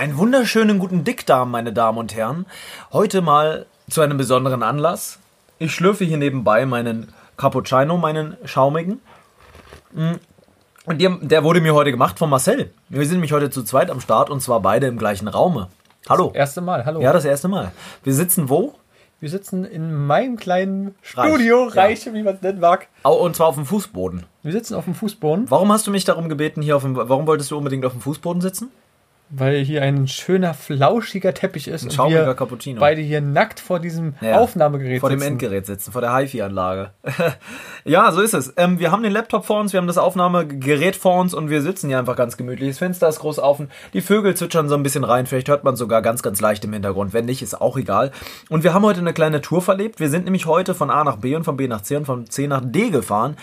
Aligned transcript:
Einen 0.00 0.16
wunderschönen 0.16 0.78
guten 0.78 1.04
Dickdarm, 1.04 1.50
meine 1.50 1.74
Damen 1.74 1.98
und 1.98 2.16
Herren. 2.16 2.46
Heute 2.90 3.20
mal 3.20 3.66
zu 3.90 4.00
einem 4.00 4.16
besonderen 4.16 4.62
Anlass. 4.62 5.18
Ich 5.58 5.74
schlürfe 5.74 6.06
hier 6.06 6.16
nebenbei 6.16 6.64
meinen 6.64 7.12
Cappuccino, 7.36 7.98
meinen 7.98 8.38
schaumigen. 8.46 9.02
Mm. 9.92 10.12
Und 10.86 11.02
der, 11.02 11.44
wurde 11.44 11.60
mir 11.60 11.74
heute 11.74 11.90
gemacht 11.90 12.18
von 12.18 12.30
Marcel. 12.30 12.72
Wir 12.88 13.04
sind 13.04 13.16
nämlich 13.16 13.34
heute 13.34 13.50
zu 13.50 13.62
zweit 13.62 13.90
am 13.90 14.00
Start 14.00 14.30
und 14.30 14.40
zwar 14.40 14.60
beide 14.60 14.86
im 14.86 14.96
gleichen 14.96 15.28
Raume. 15.28 15.68
Hallo. 16.08 16.28
Das 16.28 16.36
erste 16.36 16.60
Mal, 16.62 16.86
hallo. 16.86 17.02
Ja, 17.02 17.12
das 17.12 17.26
erste 17.26 17.48
Mal. 17.48 17.70
Wir 18.02 18.14
sitzen 18.14 18.48
wo? 18.48 18.76
Wir 19.20 19.28
sitzen 19.28 19.66
in 19.66 20.06
meinem 20.06 20.38
kleinen 20.38 20.94
Studio, 21.02 21.64
Reich, 21.64 22.06
Reich 22.06 22.14
wie 22.14 22.22
man 22.22 22.36
es 22.36 22.40
nennen 22.40 22.60
mag. 22.60 22.88
Und 23.02 23.36
zwar 23.36 23.48
auf 23.48 23.56
dem 23.56 23.66
Fußboden. 23.66 24.24
Wir 24.44 24.52
sitzen 24.52 24.76
auf 24.76 24.86
dem 24.86 24.94
Fußboden, 24.94 25.50
Warum 25.50 25.70
hast 25.70 25.86
du 25.86 25.90
mich 25.90 26.06
darum 26.06 26.30
gebeten, 26.30 26.62
hier 26.62 26.76
auf 26.76 26.84
dem, 26.84 26.96
warum 26.96 27.26
wolltest 27.26 27.50
du 27.50 27.58
unbedingt 27.58 27.84
auf 27.84 27.92
dem 27.92 28.00
Fußboden 28.00 28.40
sitzen? 28.40 28.70
Weil 29.30 29.58
hier 29.64 29.82
ein 29.82 30.08
schöner, 30.08 30.54
flauschiger 30.54 31.32
Teppich 31.32 31.68
ist. 31.68 31.84
und 31.84 31.92
schaumiger 31.92 32.26
wir 32.26 32.34
Cappuccino. 32.34 32.80
beide 32.80 33.00
hier 33.00 33.20
nackt 33.20 33.60
vor 33.60 33.78
diesem 33.78 34.14
Ja. 34.20 34.38
Aufnahmegerät 34.38 35.00
Vor 35.00 35.08
dem 35.10 35.20
sitzen. 35.20 35.32
Endgerät 35.32 35.66
sitzen, 35.66 35.92
vor 35.92 36.00
der 36.00 36.14
HiFi-Anlage. 36.16 36.90
ja, 37.84 38.10
so 38.12 38.20
ist 38.20 38.34
es. 38.34 38.52
Ähm, 38.56 38.78
wir 38.78 38.90
haben 38.90 39.02
den 39.02 39.12
Laptop 39.12 39.44
vor 39.46 39.60
uns, 39.60 39.72
wir 39.72 39.78
haben 39.78 39.86
das 39.86 39.98
Aufnahmegerät 39.98 40.96
vor 40.96 41.20
uns 41.20 41.32
und 41.32 41.48
wir 41.48 41.62
sitzen 41.62 41.88
hier 41.88 41.98
einfach 41.98 42.16
ganz 42.16 42.36
gemütlich. 42.36 42.70
Das 42.70 42.78
Fenster 42.78 43.08
ist 43.08 43.20
groß 43.20 43.38
offen, 43.38 43.70
die 43.94 44.00
Vögel 44.00 44.34
zwitschern 44.34 44.68
so 44.68 44.74
ein 44.74 44.82
bisschen 44.82 45.04
rein, 45.04 45.26
vielleicht 45.26 45.48
hört 45.48 45.64
man 45.64 45.76
sogar 45.76 46.02
ganz, 46.02 46.22
ganz 46.22 46.40
leicht 46.40 46.64
im 46.64 46.72
Hintergrund. 46.72 47.12
Wenn 47.12 47.26
nicht, 47.26 47.40
ist 47.42 47.60
auch 47.60 47.76
egal. 47.76 48.10
Und 48.48 48.64
wir 48.64 48.74
haben 48.74 48.84
heute 48.84 49.00
eine 49.00 49.12
kleine 49.12 49.40
Tour 49.40 49.62
verlebt. 49.62 50.00
Wir 50.00 50.08
sind 50.10 50.24
nämlich 50.24 50.46
heute 50.46 50.74
von 50.74 50.90
A 50.90 51.04
nach 51.04 51.16
B 51.16 51.36
und 51.36 51.44
von 51.44 51.56
B 51.56 51.68
nach 51.68 51.82
C 51.82 51.96
und 51.96 52.04
von 52.04 52.26
C 52.28 52.48
nach 52.48 52.62
D 52.64 52.90
gefahren, 52.90 53.36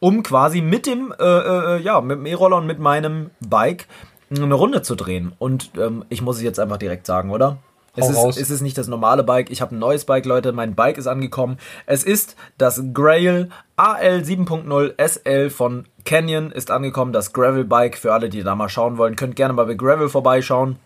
um 0.00 0.22
quasi 0.22 0.60
mit 0.60 0.86
dem, 0.86 1.12
äh, 1.18 1.24
äh, 1.24 1.80
ja, 1.82 2.00
mit 2.00 2.18
dem 2.18 2.26
E-Roller 2.26 2.56
und 2.56 2.66
mit 2.66 2.78
meinem 2.78 3.30
Bike 3.40 3.86
eine 4.30 4.54
Runde 4.54 4.82
zu 4.82 4.94
drehen. 4.94 5.32
Und 5.38 5.72
ähm, 5.78 6.04
ich 6.08 6.22
muss 6.22 6.36
es 6.36 6.42
jetzt 6.42 6.60
einfach 6.60 6.78
direkt 6.78 7.06
sagen, 7.06 7.30
oder? 7.30 7.58
Es 7.96 8.08
ist, 8.08 8.36
es 8.38 8.50
ist 8.50 8.60
nicht 8.60 8.78
das 8.78 8.86
normale 8.86 9.24
Bike. 9.24 9.50
Ich 9.50 9.60
habe 9.60 9.74
ein 9.74 9.78
neues 9.78 10.04
Bike, 10.04 10.24
Leute. 10.24 10.52
Mein 10.52 10.74
Bike 10.74 10.96
ist 10.96 11.08
angekommen. 11.08 11.58
Es 11.86 12.04
ist 12.04 12.36
das 12.56 12.82
Grail 12.92 13.50
AL 13.76 14.20
7.0 14.20 14.94
SL 15.04 15.50
von 15.50 15.86
Canyon 16.04 16.52
ist 16.52 16.70
angekommen. 16.70 17.12
Das 17.12 17.32
Gravel 17.32 17.64
Bike 17.64 17.98
für 17.98 18.12
alle, 18.12 18.28
die 18.28 18.42
da 18.42 18.54
mal 18.54 18.68
schauen 18.68 18.96
wollen. 18.96 19.16
Könnt 19.16 19.36
gerne 19.36 19.54
mal 19.54 19.66
bei 19.66 19.74
Gravel 19.74 20.08
vorbeischauen. 20.08 20.76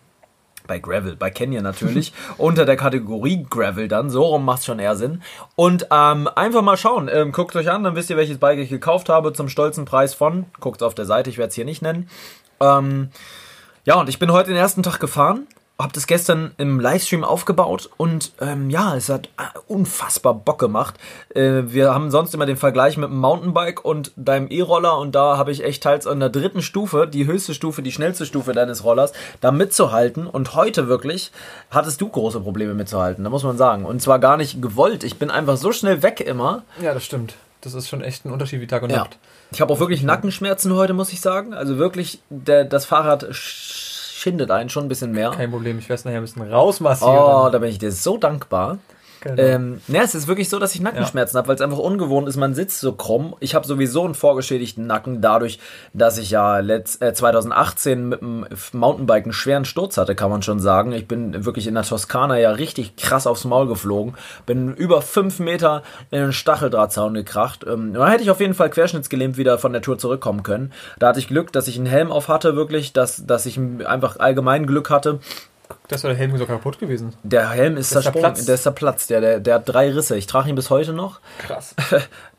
Bei 0.67 0.79
Gravel, 0.79 1.15
bei 1.15 1.29
Canyon 1.29 1.61
natürlich. 1.61 2.11
unter 2.39 2.65
der 2.65 2.75
Kategorie 2.75 3.45
Gravel 3.47 3.87
dann. 3.87 4.09
So 4.09 4.23
rum 4.23 4.43
macht 4.43 4.65
schon 4.65 4.79
eher 4.79 4.95
Sinn. 4.95 5.21
Und 5.55 5.87
ähm, 5.91 6.27
einfach 6.35 6.63
mal 6.63 6.77
schauen. 6.77 7.07
Ähm, 7.11 7.31
guckt 7.31 7.55
euch 7.55 7.69
an, 7.69 7.83
dann 7.83 7.95
wisst 7.95 8.09
ihr, 8.09 8.17
welches 8.17 8.39
Bike 8.39 8.57
ich 8.57 8.69
gekauft 8.69 9.09
habe 9.09 9.31
zum 9.33 9.47
stolzen 9.47 9.85
Preis 9.85 10.15
von. 10.15 10.47
Guckt 10.59 10.81
auf 10.81 10.95
der 10.95 11.05
Seite, 11.05 11.29
ich 11.29 11.37
werde 11.37 11.49
es 11.49 11.55
hier 11.55 11.65
nicht 11.65 11.83
nennen. 11.83 12.09
Ähm, 12.59 13.09
ja, 13.85 13.95
und 13.95 14.09
ich 14.09 14.19
bin 14.19 14.31
heute 14.31 14.49
den 14.49 14.57
ersten 14.57 14.83
Tag 14.83 14.99
gefahren, 14.99 15.47
hab 15.77 15.91
das 15.91 16.07
gestern 16.07 16.51
im 16.57 16.79
Livestream 16.79 17.25
aufgebaut 17.25 17.89
und 17.97 18.31
ähm, 18.39 18.69
ja, 18.69 18.95
es 18.95 19.09
hat 19.09 19.27
äh, 19.37 19.59
unfassbar 19.67 20.33
Bock 20.33 20.57
gemacht. 20.57 20.95
Äh, 21.33 21.63
wir 21.67 21.93
haben 21.93 22.11
sonst 22.11 22.33
immer 22.33 22.45
den 22.45 22.55
Vergleich 22.55 22.95
mit 22.95 23.09
dem 23.09 23.19
Mountainbike 23.19 23.83
und 23.83 24.13
deinem 24.15 24.47
E-Roller 24.49 24.97
und 24.97 25.13
da 25.13 25.37
habe 25.37 25.51
ich 25.51 25.63
echt 25.65 25.83
teils 25.83 26.07
an 26.07 26.21
der 26.21 26.29
dritten 26.29 26.61
Stufe, 26.61 27.07
die 27.07 27.27
höchste 27.27 27.53
Stufe, 27.53 27.81
die 27.81 27.91
schnellste 27.91 28.25
Stufe 28.25 28.53
deines 28.53 28.85
Rollers, 28.85 29.11
da 29.41 29.51
mitzuhalten 29.51 30.27
und 30.27 30.55
heute 30.55 30.87
wirklich 30.87 31.31
hattest 31.71 31.99
du 31.99 32.07
große 32.07 32.39
Probleme 32.39 32.73
mitzuhalten, 32.73 33.25
da 33.25 33.29
muss 33.29 33.43
man 33.43 33.57
sagen. 33.57 33.85
Und 33.85 34.01
zwar 34.01 34.19
gar 34.19 34.37
nicht 34.37 34.61
gewollt, 34.61 35.03
ich 35.03 35.19
bin 35.19 35.29
einfach 35.29 35.57
so 35.57 35.73
schnell 35.73 36.01
weg 36.01 36.21
immer. 36.21 36.63
Ja, 36.81 36.93
das 36.93 37.03
stimmt. 37.03 37.35
Das 37.65 37.73
ist 37.73 37.89
schon 37.89 38.01
echt 38.01 38.25
ein 38.25 38.31
Unterschied 38.31 38.61
wie 38.61 38.67
Tag 38.67 38.83
und 38.83 38.91
Ja. 38.91 38.97
Nacht. 38.99 39.17
Ich 39.51 39.59
habe 39.59 39.73
auch 39.73 39.79
wirklich 39.79 40.03
Nackenschmerzen 40.03 40.73
heute, 40.73 40.93
muss 40.93 41.11
ich 41.11 41.19
sagen. 41.19 41.53
Also 41.53 41.77
wirklich, 41.77 42.19
der, 42.29 42.63
das 42.63 42.85
Fahrrad 42.85 43.27
schindet 43.31 44.51
einen 44.51 44.69
schon 44.69 44.85
ein 44.85 44.87
bisschen 44.87 45.11
mehr. 45.11 45.31
Kein 45.31 45.51
Problem, 45.51 45.79
ich 45.79 45.89
werde 45.89 45.99
es 45.99 46.05
nachher 46.05 46.17
ein 46.17 46.23
bisschen 46.23 46.49
rausmassieren. 46.51 47.15
Oh, 47.15 47.49
da 47.49 47.57
bin 47.59 47.69
ich 47.69 47.79
dir 47.79 47.91
so 47.91 48.17
dankbar. 48.17 48.77
Genau. 49.25 49.41
Ähm, 49.41 49.81
ja, 49.87 50.03
es 50.03 50.13
ist 50.13 50.27
wirklich 50.27 50.49
so, 50.49 50.59
dass 50.59 50.75
ich 50.75 50.81
Nackenschmerzen 50.81 51.35
habe, 51.35 51.47
weil 51.47 51.55
es 51.55 51.61
einfach 51.61 51.79
ungewohnt 51.79 52.29
ist. 52.29 52.37
Man 52.37 52.53
sitzt 52.53 52.79
so 52.79 52.93
krumm. 52.93 53.35
Ich 53.39 53.55
habe 53.55 53.65
sowieso 53.65 54.05
einen 54.05 54.13
vorgeschädigten 54.13 54.85
Nacken, 54.85 55.19
dadurch, 55.19 55.57
dass 55.93 56.19
ich 56.19 56.29
ja 56.29 56.59
letzt, 56.59 57.01
äh, 57.01 57.11
2018 57.11 58.07
mit 58.07 58.21
dem 58.21 58.45
Mountainbike 58.73 59.23
einen 59.23 59.33
schweren 59.33 59.65
Sturz 59.65 59.97
hatte, 59.97 60.13
kann 60.13 60.29
man 60.29 60.43
schon 60.43 60.59
sagen. 60.59 60.91
Ich 60.91 61.07
bin 61.07 61.43
wirklich 61.43 61.65
in 61.65 61.73
der 61.73 61.83
Toskana 61.83 62.37
ja 62.37 62.51
richtig 62.51 62.97
krass 62.97 63.25
aufs 63.25 63.45
Maul 63.45 63.67
geflogen. 63.67 64.13
Bin 64.45 64.75
über 64.75 65.01
fünf 65.01 65.39
Meter 65.39 65.81
in 66.11 66.19
den 66.19 66.33
Stacheldrahtzaun 66.33 67.15
gekracht. 67.15 67.65
Ähm, 67.67 67.95
da 67.95 68.07
hätte 68.07 68.21
ich 68.21 68.29
auf 68.29 68.41
jeden 68.41 68.53
Fall 68.53 68.69
querschnittsgelähmt 68.69 69.37
wieder 69.37 69.57
von 69.57 69.73
der 69.73 69.81
Tour 69.81 69.97
zurückkommen 69.97 70.43
können. 70.43 70.71
Da 70.99 71.07
hatte 71.07 71.19
ich 71.19 71.27
Glück, 71.27 71.51
dass 71.51 71.67
ich 71.67 71.77
einen 71.77 71.87
Helm 71.87 72.11
auf 72.11 72.27
hatte, 72.27 72.55
wirklich, 72.55 72.93
dass, 72.93 73.25
dass 73.25 73.47
ich 73.47 73.59
einfach 73.87 74.19
allgemein 74.19 74.67
Glück 74.67 74.91
hatte. 74.91 75.19
Das 75.87 76.03
war 76.03 76.09
der 76.09 76.17
Helm 76.17 76.35
so 76.37 76.45
kaputt 76.45 76.79
gewesen. 76.79 77.13
Der 77.23 77.49
Helm 77.49 77.77
ist 77.77 77.93
Der 77.93 77.99
ist 77.99 78.47
der 78.47 78.55
ist 78.55 78.63
zerplatzt, 78.63 79.09
der, 79.09 79.21
der, 79.21 79.39
der 79.39 79.55
hat 79.55 79.69
drei 79.69 79.91
Risse. 79.91 80.17
Ich 80.17 80.27
trage 80.27 80.49
ihn 80.49 80.55
bis 80.55 80.69
heute 80.69 80.93
noch. 80.93 81.19
Krass. 81.39 81.75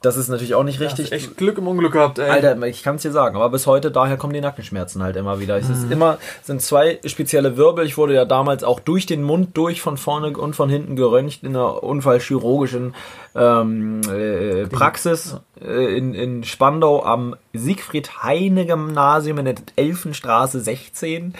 Das 0.03 0.17
ist 0.17 0.29
natürlich 0.29 0.55
auch 0.55 0.63
nicht 0.63 0.79
Richtig. 0.79 1.11
richtig. 1.11 1.31
echt 1.31 1.37
Glück 1.37 1.59
im 1.59 1.67
Unglück 1.67 1.95
gehabt, 1.95 2.21
ey. 2.21 2.31
Alter, 2.31 2.57
ich 2.67 2.85
kann 2.85 2.95
es 2.95 3.03
dir 3.03 3.11
sagen, 3.11 3.35
aber 3.35 3.49
bis 3.49 3.67
heute, 3.67 3.91
daher 3.91 4.17
kommen 4.17 4.35
die 4.35 4.41
Nackenschmerzen 4.41 5.03
halt 5.03 5.17
immer 5.17 5.41
wieder. 5.41 5.57
Es 5.57 5.69
ist 5.69 5.91
immer, 5.91 6.19
sind 6.45 6.63
zwei 6.63 7.01
spezielle 7.05 7.57
Wirbel. 7.57 7.85
Ich 7.85 7.97
wurde 7.97 8.15
ja 8.15 8.25
damals 8.25 8.63
auch 8.63 8.79
durch 8.79 9.07
den 9.07 9.25
Mund 9.25 9.57
durch, 9.57 9.81
von 9.81 9.97
vorne 9.97 10.37
und 10.37 10.55
von 10.55 10.69
hinten 10.69 10.95
geröntgt 10.95 11.43
in 11.43 11.57
einer 11.57 11.83
unfallchirurgischen 11.83 12.95
ähm, 13.35 14.03
äh, 14.03 14.67
Praxis 14.67 15.39
äh, 15.61 15.97
in, 15.97 16.15
in 16.15 16.45
Spandau 16.45 17.03
am 17.03 17.35
Siegfried-Heine-Gymnasium 17.55 19.39
in 19.39 19.45
der 19.47 19.55
Elfenstraße 19.75 20.61
16. 20.61 21.35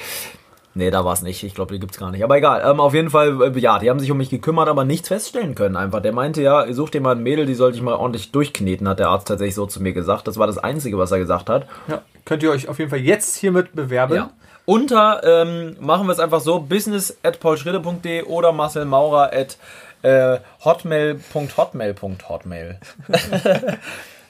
Nee, 0.77 0.91
da 0.91 1.07
war 1.07 1.15
es 1.15 1.23
nicht. 1.23 1.43
Ich 1.43 1.55
glaube, 1.55 1.73
die 1.73 1.81
gibt's 1.81 1.99
gar 1.99 2.11
nicht. 2.11 2.23
Aber 2.23 2.37
egal. 2.37 2.63
Ähm, 2.63 2.81
auf 2.81 2.93
jeden 2.93 3.09
Fall, 3.09 3.41
äh, 3.41 3.59
ja, 3.59 3.79
die 3.79 3.89
haben 3.89 3.99
sich 3.99 4.11
um 4.11 4.19
mich 4.19 4.29
gekümmert, 4.29 4.69
aber 4.69 4.85
nichts 4.85 5.09
feststellen 5.09 5.55
können 5.55 5.75
einfach. 5.75 6.03
Der 6.03 6.13
meinte 6.13 6.43
ja, 6.43 6.71
such 6.71 6.91
dir 6.91 7.01
mal 7.01 7.17
ein 7.17 7.23
Mädel, 7.23 7.47
die 7.47 7.55
sollte 7.55 7.79
ich 7.79 7.83
mal 7.83 7.95
ordentlich 7.95 8.31
durchkneten, 8.31 8.87
hat 8.87 8.99
der 8.99 9.09
Arzt 9.09 9.27
tatsächlich 9.27 9.55
so 9.55 9.65
zu 9.65 9.83
mir 9.83 9.95
gesagt. 9.95 10.29
Das 10.29 10.37
war 10.37 10.47
das 10.47 10.59
Einzige, 10.59 10.99
was 10.99 11.13
er 11.13 11.19
gesagt 11.19 11.49
hat. 11.49 11.67
Ja, 11.89 12.03
könnt 12.27 12.43
ihr 12.43 12.51
euch 12.51 12.69
auf 12.69 12.79
jeden 12.79 12.91
Fall 12.91 12.99
jetzt 12.99 13.37
hiermit 13.37 13.75
bewerben. 13.75 14.17
Ja. 14.17 14.29
Unter, 14.67 15.23
ähm, 15.25 15.79
machen 15.81 16.09
wir 16.09 16.13
es 16.13 16.19
einfach 16.19 16.41
so, 16.41 16.61
business 16.61 17.17
at 17.23 17.41
paulschrille.de 17.41 18.25
oder 18.25 18.53
Marcel 18.53 18.85
Maurer 18.85 19.31
at 19.33 19.57
äh, 20.03 20.41
hotmail.hotmail.hotmail. 20.63 22.81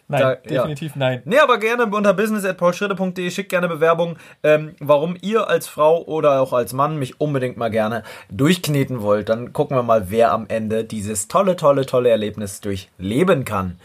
Nein, 0.09 0.21
Da- 0.21 0.31
ja. 0.31 0.63
definitiv 0.63 0.95
nein. 0.95 1.23
Nee, 1.25 1.39
aber 1.39 1.59
gerne 1.59 1.87
unter 1.87 2.15
business.paulschritte.de 2.15 3.31
schickt 3.31 3.49
gerne 3.51 3.69
Bewerbung, 3.69 4.17
ähm, 4.43 4.75
warum 4.81 5.17
ihr 5.21 5.49
als 5.49 5.67
Frau 5.67 6.03
oder 6.05 6.41
auch 6.41 6.53
als 6.53 6.73
Mann 6.73 6.99
mich 6.99 7.21
unbedingt 7.21 7.57
mal 7.57 7.71
gerne 7.71 8.03
durchkneten 8.31 9.03
wollt. 9.03 9.29
Dann 9.29 9.53
gucken 9.53 9.77
wir 9.77 9.83
mal, 9.83 10.11
wer 10.11 10.33
am 10.33 10.47
Ende 10.49 10.85
dieses 10.85 11.29
tolle, 11.29 11.57
tolle, 11.57 11.87
tolle 11.87 12.11
Erlebnis 12.11 12.61
durchleben 12.61 13.45
kann. 13.45 13.79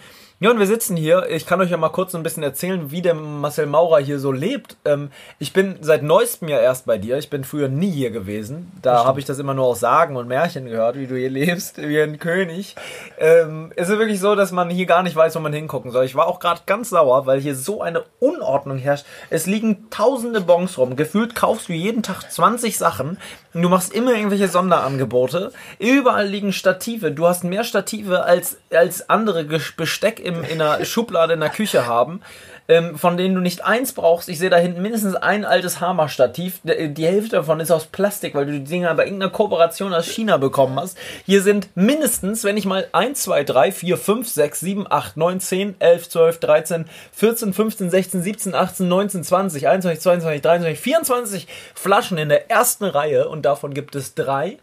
Ja, 0.44 0.50
und 0.50 0.58
wir 0.58 0.66
sitzen 0.66 0.98
hier. 0.98 1.30
Ich 1.30 1.46
kann 1.46 1.62
euch 1.62 1.70
ja 1.70 1.78
mal 1.78 1.90
kurz 1.90 2.14
so 2.14 2.18
ein 2.18 2.24
bisschen 2.24 2.42
erzählen, 2.42 2.90
wie 2.90 3.04
der 3.04 3.14
Marcel 3.14 3.68
Maurer 3.68 4.00
hier 4.00 4.18
so 4.18 4.32
lebt. 4.32 4.76
Ähm, 4.86 5.12
ich 5.38 5.54
bin 5.54 5.76
seit 5.82 6.02
neuestem 6.02 6.48
ja 6.48 6.58
erst 6.58 6.88
bei 6.88 6.98
dir. 6.98 7.20
Ich 7.20 7.30
bin 7.30 7.44
früher 7.44 7.70
nie 7.70 7.92
hier 7.92 8.10
gewesen. 8.10 8.72
Da 8.82 9.06
habe 9.06 9.20
ich 9.20 9.28
das 9.28 9.38
immer 9.38 9.54
nur 9.54 9.66
aus 9.66 9.82
Sagen 9.82 10.16
und 10.16 10.28
Märchen 10.28 10.66
gehört, 10.66 10.98
wie 10.98 11.06
du 11.06 11.16
hier 11.16 11.30
lebst, 11.30 11.78
wie 11.78 12.02
ein 12.02 12.18
König. 12.18 12.76
Ähm, 13.20 13.72
es 13.76 13.90
ist 13.90 14.00
wirklich 14.00 14.20
so, 14.20 14.34
dass 14.34 14.52
man 14.52 14.72
hier 14.72 14.88
gar 14.88 15.04
nicht 15.04 15.16
weiß, 15.16 15.36
wo 15.36 15.42
man 15.42 15.54
hingucken 15.54 15.92
soll. 15.92 16.06
Ich 16.06 16.16
war 16.16 16.26
auch 16.26 16.40
gerade 16.40 16.62
ganz 16.66 16.90
sauer, 16.90 17.28
weil 17.28 17.40
hier 17.40 17.54
so 17.54 17.84
eine 17.84 18.04
Unordnung 18.20 18.80
herrscht. 18.80 19.06
Es 19.30 19.46
liegen 19.46 19.92
tausende 19.92 20.42
Bons 20.42 20.76
rum. 20.80 20.96
Gefühlt 20.96 21.36
kaufst 21.36 21.70
du 21.70 21.74
jeden 21.74 22.02
Tag 22.02 22.32
20 22.32 22.80
Sachen. 22.80 23.20
Du 23.54 23.68
machst 23.70 23.94
immer 23.94 24.14
irgendwelche 24.14 24.48
Sonderangebote. 24.48 25.52
Überall 25.78 26.26
liegen 26.26 26.52
Stative. 26.52 27.12
Du 27.12 27.28
hast 27.28 27.44
mehr 27.44 27.64
Stative 27.64 28.24
als, 28.24 28.58
als 28.72 29.08
andere 29.08 29.44
Besteck 29.76 30.20
im, 30.20 30.31
in 30.44 30.60
der 30.60 30.84
Schublade 30.86 31.34
in 31.34 31.40
der 31.40 31.50
Küche 31.50 31.86
haben. 31.86 32.22
Ähm, 32.68 32.98
von 32.98 33.18
denen 33.18 33.36
du 33.36 33.42
nicht 33.42 33.66
eins 33.66 33.92
brauchst. 33.92 34.30
Ich 34.30 34.40
sehe 34.40 34.50
da 34.50 34.56
hinten 34.56 34.82
mindestens 34.82 35.16
ein 35.16 35.44
altes 35.44 35.82
Hammer-Stativ. 35.82 36.62
Die 36.64 36.94
die 36.94 37.06
Hälfte 37.06 37.38
davon 37.38 37.60
ist 37.60 37.70
aus 37.70 37.88
Plastik, 37.88 38.34
weil 38.34 38.46
du 38.46 38.54
die 38.54 38.64
Dinger 38.64 38.94
bei 38.94 39.06
irgendeiner 39.06 39.32
Kooperation 39.32 39.94
aus 39.94 40.06
China 40.06 40.38
bekommen 40.38 40.80
hast. 40.80 40.98
Hier 41.26 41.42
sind 41.42 41.68
mindestens, 41.76 42.46
wenn 42.46 42.56
ich 42.56 42.66
mal 42.66 42.88
1, 42.94 43.24
2, 43.24 43.44
3, 43.44 43.72
4, 43.74 43.98
5, 43.98 44.30
6, 44.30 44.60
7, 44.62 44.88
8, 44.90 45.18
9, 45.18 45.40
10, 45.42 45.76
11, 45.80 46.10
12, 46.10 46.40
13, 46.40 46.86
14, 47.12 47.54
15, 47.54 47.90
16, 47.90 48.24
17, 48.24 48.56
18, 48.56 48.88
19, 48.88 49.24
20, 49.26 49.68
21, 49.68 50.02
22, 50.02 50.42
23, 50.42 50.80
24 50.80 51.48
Flaschen 51.76 52.18
in 52.18 52.30
der 52.30 52.50
ersten 52.50 52.86
Reihe 52.86 53.28
und 53.28 53.42
davon 53.42 53.74
gibt 53.74 53.96
es 53.96 54.14
drei 54.14 54.60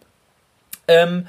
ähm, 0.87 1.27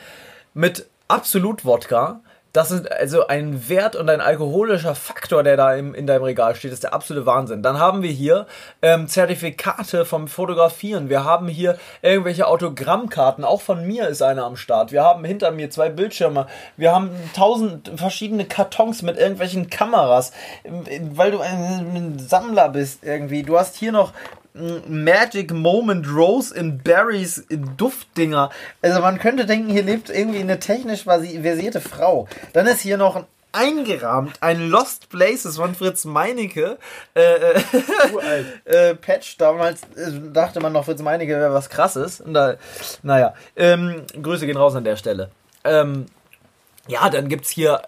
mit 0.53 0.87
Absolut-Wodka. 1.09 2.21
Das 2.51 2.71
ist 2.71 2.91
also 2.91 3.27
ein 3.27 3.69
Wert 3.69 3.95
und 3.95 4.09
ein 4.09 4.21
alkoholischer 4.21 4.95
Faktor, 4.95 5.43
der 5.43 5.55
da 5.55 5.75
im, 5.75 5.93
in 5.93 6.07
deinem 6.07 6.23
Regal 6.23 6.55
steht, 6.55 6.73
ist 6.73 6.83
der 6.83 6.93
absolute 6.93 7.27
Wahnsinn. 7.27 7.61
Dann 7.61 7.79
haben 7.79 8.01
wir 8.01 8.09
hier 8.09 8.47
ähm, 8.81 9.07
Zertifikate 9.07 10.03
vom 10.03 10.27
Fotografieren. 10.27 11.09
Wir 11.09 11.23
haben 11.23 11.47
hier 11.47 11.77
irgendwelche 12.01 12.47
Autogrammkarten. 12.47 13.43
Auch 13.43 13.61
von 13.61 13.85
mir 13.85 14.07
ist 14.07 14.23
einer 14.23 14.45
am 14.45 14.55
Start. 14.55 14.91
Wir 14.91 15.03
haben 15.03 15.23
hinter 15.23 15.51
mir 15.51 15.69
zwei 15.69 15.89
Bildschirme. 15.89 16.47
Wir 16.75 16.91
haben 16.91 17.11
tausend 17.35 17.91
verschiedene 17.95 18.45
Kartons 18.45 19.03
mit 19.03 19.17
irgendwelchen 19.17 19.69
Kameras, 19.69 20.31
weil 21.13 21.31
du 21.31 21.41
ein, 21.41 22.17
Sammler 22.17 22.69
bist 22.69 23.03
irgendwie. 23.03 23.43
Du 23.43 23.59
hast 23.59 23.75
hier 23.75 23.91
noch 23.91 24.11
Magic 24.53 25.51
Moment 25.53 26.07
Rose 26.13 26.53
in 26.53 26.79
Berries 26.79 27.37
in 27.37 27.77
Duftdinger. 27.77 28.49
Also 28.81 28.99
man 29.01 29.19
könnte 29.19 29.45
denken, 29.45 29.69
hier 29.69 29.83
lebt 29.83 30.09
irgendwie 30.09 30.39
eine 30.39 30.59
technisch 30.59 31.03
versi- 31.05 31.41
versierte 31.41 31.81
Frau. 31.81 32.27
Dann 32.53 32.67
ist 32.67 32.81
hier 32.81 32.97
noch 32.97 33.15
ein 33.15 33.25
eingerahmt, 33.51 34.41
ein 34.41 34.69
Lost 34.69 35.09
Places 35.09 35.57
von 35.57 35.73
Fritz 35.73 36.05
Meinecke. 36.05 36.77
Äh, 37.15 37.21
äh, 37.21 37.61
äh, 38.65 38.95
Patch, 38.95 39.37
damals 39.37 39.81
äh, 39.95 40.11
dachte 40.31 40.59
man 40.59 40.73
noch, 40.73 40.85
Fritz 40.85 41.01
Meinecke 41.01 41.31
wäre 41.33 41.53
was 41.53 41.69
krasses. 41.69 42.21
Und 42.21 42.35
da, 42.35 42.55
naja, 43.01 43.33
ähm, 43.55 44.03
Grüße 44.21 44.45
gehen 44.45 44.57
raus 44.57 44.75
an 44.75 44.83
der 44.83 44.97
Stelle. 44.97 45.31
Ähm, 45.63 46.05
ja, 46.87 47.09
dann 47.09 47.27
gibt's 47.27 47.49
hier, 47.49 47.81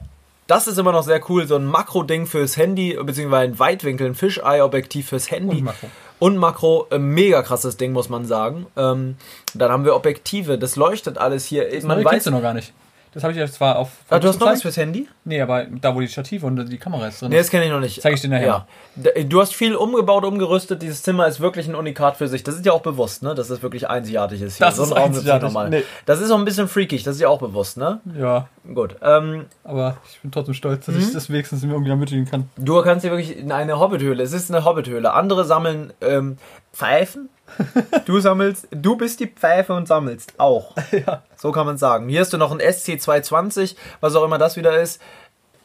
das 0.47 0.67
ist 0.67 0.79
immer 0.79 0.91
noch 0.91 1.03
sehr 1.03 1.21
cool, 1.29 1.45
so 1.47 1.57
ein 1.57 1.65
Makro-Ding 1.65 2.25
fürs 2.25 2.57
Handy, 2.57 2.97
beziehungsweise 3.01 3.43
ein 3.51 3.59
Weitwinkel, 3.59 4.07
ein 4.07 4.15
Fisheye-Objektiv 4.15 5.09
fürs 5.09 5.29
Handy. 5.29 5.57
Und 5.57 5.65
Makro. 5.65 5.87
Und 6.21 6.37
Makro, 6.37 6.85
äh, 6.91 6.99
mega 6.99 7.41
krasses 7.41 7.77
Ding, 7.77 7.93
muss 7.93 8.07
man 8.07 8.25
sagen. 8.25 8.67
Ähm, 8.77 9.15
dann 9.55 9.71
haben 9.71 9.85
wir 9.85 9.95
Objektive, 9.95 10.59
das 10.59 10.75
leuchtet 10.75 11.17
alles 11.17 11.45
hier. 11.45 11.67
Das 11.67 11.83
Man 11.83 12.05
weiß, 12.05 12.25
du 12.25 12.29
noch 12.29 12.43
gar 12.43 12.53
nicht. 12.53 12.73
Das 13.13 13.23
habe 13.23 13.33
ich 13.33 13.39
jetzt 13.39 13.55
zwar 13.55 13.77
auf. 13.77 13.89
Ah, 14.09 14.19
du 14.19 14.29
hast 14.29 14.39
noch 14.39 14.47
was 14.47 14.61
fürs 14.61 14.77
Handy? 14.77 15.05
Nee, 15.25 15.41
aber 15.41 15.65
da, 15.65 15.93
wo 15.93 15.99
die 15.99 16.07
Stative 16.07 16.45
und 16.45 16.65
die 16.69 16.77
Kamera 16.77 17.07
ist 17.07 17.21
drin. 17.21 17.29
Nee, 17.29 17.37
das 17.39 17.49
kenne 17.49 17.65
ich 17.65 17.69
noch 17.71 17.81
nicht. 17.81 18.01
Zeig 18.01 18.13
ich 18.13 18.21
dir 18.21 18.29
nachher. 18.29 18.45
Ja. 18.47 18.67
D- 18.95 19.25
Du 19.25 19.41
hast 19.41 19.53
viel 19.53 19.75
umgebaut, 19.75 20.23
umgerüstet. 20.23 20.81
Dieses 20.81 21.03
Zimmer 21.03 21.27
ist 21.27 21.41
wirklich 21.41 21.67
ein 21.67 21.75
Unikat 21.75 22.15
für 22.15 22.29
sich. 22.29 22.43
Das 22.43 22.55
ist 22.55 22.65
ja 22.65 22.71
auch 22.71 22.81
bewusst, 22.81 23.21
ne? 23.21 23.35
Dass 23.35 23.49
es 23.49 23.61
wirklich 23.61 23.89
einzigartig 23.89 24.41
ist. 24.41 24.57
Hier. 24.57 24.65
Das 24.65 24.77
so 24.77 24.83
ist 24.83 24.93
ein 24.93 24.97
Raum 24.97 25.11
einzigartig. 25.13 25.43
normal. 25.43 25.69
Nee. 25.69 25.83
Das 26.05 26.21
ist 26.21 26.31
auch 26.31 26.37
ein 26.39 26.45
bisschen 26.45 26.69
freakig. 26.69 27.03
Das 27.03 27.15
ist 27.15 27.21
ja 27.21 27.27
auch 27.27 27.39
bewusst, 27.39 27.75
ne? 27.77 27.99
ja, 28.17 28.47
Gut. 28.73 28.95
Ähm, 29.01 29.45
aber 29.65 29.97
ich 30.09 30.21
bin 30.21 30.31
trotzdem 30.31 30.53
stolz, 30.53 30.87
Mhm. 30.87 30.93
dass 30.93 31.03
ich 31.03 31.11
das 31.13 31.29
wenigstens 31.29 31.63
irgendwie 31.63 31.89
ermöglichen 31.89 32.29
kann. 32.29 32.49
du 32.57 32.81
kannst 32.81 33.01
hier 33.03 33.11
wirklich 33.11 33.37
in 33.37 33.51
eine 33.51 33.77
Hobbithöhle. 33.79 34.23
Es 34.23 34.31
ist 34.31 34.49
eine 34.49 34.63
Hobbithöhle. 34.63 35.11
Andere 35.13 35.43
sammeln 35.43 35.91
ähm, 35.99 36.37
Pfeifen. 36.73 37.27
Du 38.05 38.19
sammelst, 38.19 38.67
du 38.71 38.95
bist 38.95 39.19
die 39.19 39.27
Pfeife 39.27 39.73
und 39.73 39.87
sammelst 39.87 40.33
auch. 40.37 40.75
Ja. 40.91 41.23
So 41.37 41.51
kann 41.51 41.65
man 41.65 41.77
sagen. 41.77 42.09
Hier 42.09 42.21
hast 42.21 42.33
du 42.33 42.37
noch 42.37 42.51
ein 42.51 42.59
SC220, 42.59 43.75
was 43.99 44.15
auch 44.15 44.23
immer 44.23 44.37
das 44.37 44.57
wieder 44.57 44.79
ist. 44.79 45.01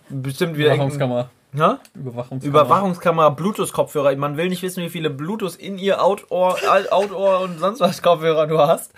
Bestimmt 0.08 0.56
wieder 0.56 0.74
Überwachungskamera. 0.74 1.30
Ja? 1.52 1.80
Überwachungskamera. 1.94 2.62
Überwachungskamera, 2.62 3.28
Bluetooth-Kopfhörer. 3.30 4.14
Man 4.16 4.36
will 4.36 4.48
nicht 4.48 4.62
wissen, 4.62 4.82
wie 4.82 4.88
viele 4.88 5.10
Bluetooth 5.10 5.56
in 5.56 5.78
ihr 5.78 6.02
Outdoor, 6.02 6.56
Outdoor 6.90 7.40
und 7.40 7.58
sonst 7.58 7.80
was 7.80 8.02
Kopfhörer 8.02 8.46
du 8.46 8.58
hast. 8.58 8.92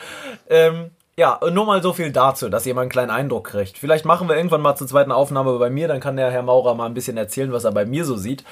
Ähm, 0.49 0.90
ja, 1.17 1.40
nur 1.50 1.67
mal 1.67 1.82
so 1.82 1.93
viel 1.93 2.12
dazu, 2.12 2.49
dass 2.49 2.64
ihr 2.64 2.75
mal 2.75 2.82
einen 2.82 2.90
kleinen 2.90 3.11
Eindruck 3.11 3.49
kriegt. 3.49 3.76
Vielleicht 3.76 4.05
machen 4.05 4.29
wir 4.29 4.37
irgendwann 4.37 4.61
mal 4.61 4.76
zur 4.76 4.87
zweiten 4.87 5.11
Aufnahme 5.11 5.58
bei 5.58 5.69
mir, 5.69 5.88
dann 5.88 5.99
kann 5.99 6.17
der 6.17 6.31
Herr 6.31 6.44
Maurer 6.44 6.75
mal 6.75 6.87
ein 6.87 6.94
bisschen 6.94 7.17
erzählen, 7.17 7.52
was 7.52 7.64
er 7.64 7.73
bei 7.73 7.87
mir 7.87 8.05
so 8.05 8.17
sieht. 8.17 8.44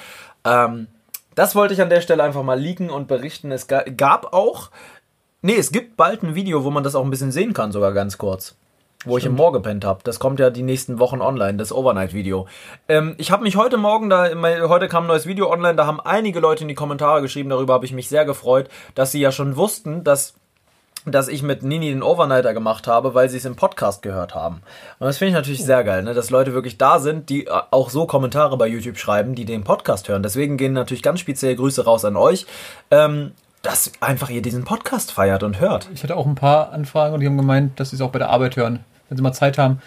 Ähm, 0.43 0.87
das 1.37 1.55
wollte 1.55 1.73
ich 1.73 1.81
an 1.81 1.89
der 1.89 2.01
Stelle 2.01 2.23
einfach 2.23 2.43
mal 2.43 2.59
leaken 2.59 2.89
und 2.89 3.07
berichten. 3.07 3.51
Es 3.51 3.67
ga- 3.67 3.85
gab 3.95 4.33
auch, 4.33 4.71
nee, 5.41 5.55
es 5.55 5.71
gibt 5.71 5.95
bald 5.95 6.23
ein 6.23 6.35
Video, 6.35 6.63
wo 6.63 6.71
man 6.71 6.83
das 6.83 6.95
auch 6.95 7.03
ein 7.03 7.11
bisschen 7.11 7.31
sehen 7.31 7.53
kann, 7.53 7.71
sogar 7.71 7.93
ganz 7.93 8.17
kurz. 8.17 8.55
Wo 9.05 9.17
ich 9.19 9.25
im 9.25 9.35
Moor 9.35 9.53
gepennt 9.53 9.85
habe. 9.85 9.99
Das 10.03 10.19
kommt 10.19 10.39
ja 10.39 10.49
die 10.49 10.63
nächsten 10.63 10.97
Wochen 10.97 11.21
online, 11.21 11.59
das 11.59 11.71
Overnight-Video. 11.71 12.47
Ähm, 12.89 13.13
ich 13.19 13.29
habe 13.29 13.43
mich 13.43 13.55
heute 13.55 13.77
Morgen, 13.77 14.09
da 14.09 14.31
heute 14.67 14.87
kam 14.87 15.03
ein 15.03 15.07
neues 15.07 15.27
Video 15.27 15.51
online, 15.51 15.75
da 15.75 15.85
haben 15.85 16.01
einige 16.01 16.39
Leute 16.39 16.63
in 16.63 16.67
die 16.67 16.73
Kommentare 16.73 17.21
geschrieben, 17.21 17.49
darüber 17.49 17.75
habe 17.75 17.85
ich 17.85 17.93
mich 17.93 18.09
sehr 18.09 18.25
gefreut, 18.25 18.69
dass 18.95 19.11
sie 19.11 19.19
ja 19.21 19.31
schon 19.31 19.55
wussten, 19.55 20.03
dass 20.03 20.33
dass 21.11 21.27
ich 21.27 21.43
mit 21.43 21.63
Nini 21.63 21.89
den 21.89 22.03
Overnighter 22.03 22.53
gemacht 22.53 22.87
habe, 22.87 23.13
weil 23.13 23.29
sie 23.29 23.37
es 23.37 23.45
im 23.45 23.55
Podcast 23.55 24.01
gehört 24.01 24.35
haben. 24.35 24.61
Und 24.99 25.07
das 25.07 25.17
finde 25.17 25.29
ich 25.29 25.35
natürlich 25.35 25.63
sehr 25.63 25.83
geil, 25.83 26.03
ne? 26.03 26.13
dass 26.13 26.29
Leute 26.29 26.53
wirklich 26.53 26.77
da 26.77 26.99
sind, 26.99 27.29
die 27.29 27.47
äh, 27.47 27.51
auch 27.71 27.89
so 27.89 28.05
Kommentare 28.05 28.57
bei 28.57 28.67
YouTube 28.67 28.97
schreiben, 28.97 29.35
die 29.35 29.45
den 29.45 29.63
Podcast 29.63 30.09
hören. 30.09 30.23
Deswegen 30.23 30.57
gehen 30.57 30.73
natürlich 30.73 31.03
ganz 31.03 31.19
speziell 31.19 31.55
Grüße 31.55 31.85
raus 31.85 32.05
an 32.05 32.15
euch, 32.15 32.45
ähm, 32.91 33.31
dass 33.61 33.91
einfach 33.99 34.29
ihr 34.29 34.41
diesen 34.41 34.63
Podcast 34.63 35.11
feiert 35.11 35.43
und 35.43 35.59
hört. 35.59 35.89
Ich 35.93 36.03
hatte 36.03 36.15
auch 36.15 36.25
ein 36.25 36.35
paar 36.35 36.71
Anfragen 36.71 37.13
und 37.13 37.19
die 37.21 37.25
haben 37.25 37.37
gemeint, 37.37 37.79
dass 37.79 37.89
sie 37.89 37.95
es 37.95 38.01
auch 38.01 38.11
bei 38.11 38.19
der 38.19 38.29
Arbeit 38.29 38.55
hören. 38.55 38.83
Wenn 39.09 39.17
sie 39.17 39.23
mal 39.23 39.33
Zeit 39.33 39.57
haben, 39.57 39.81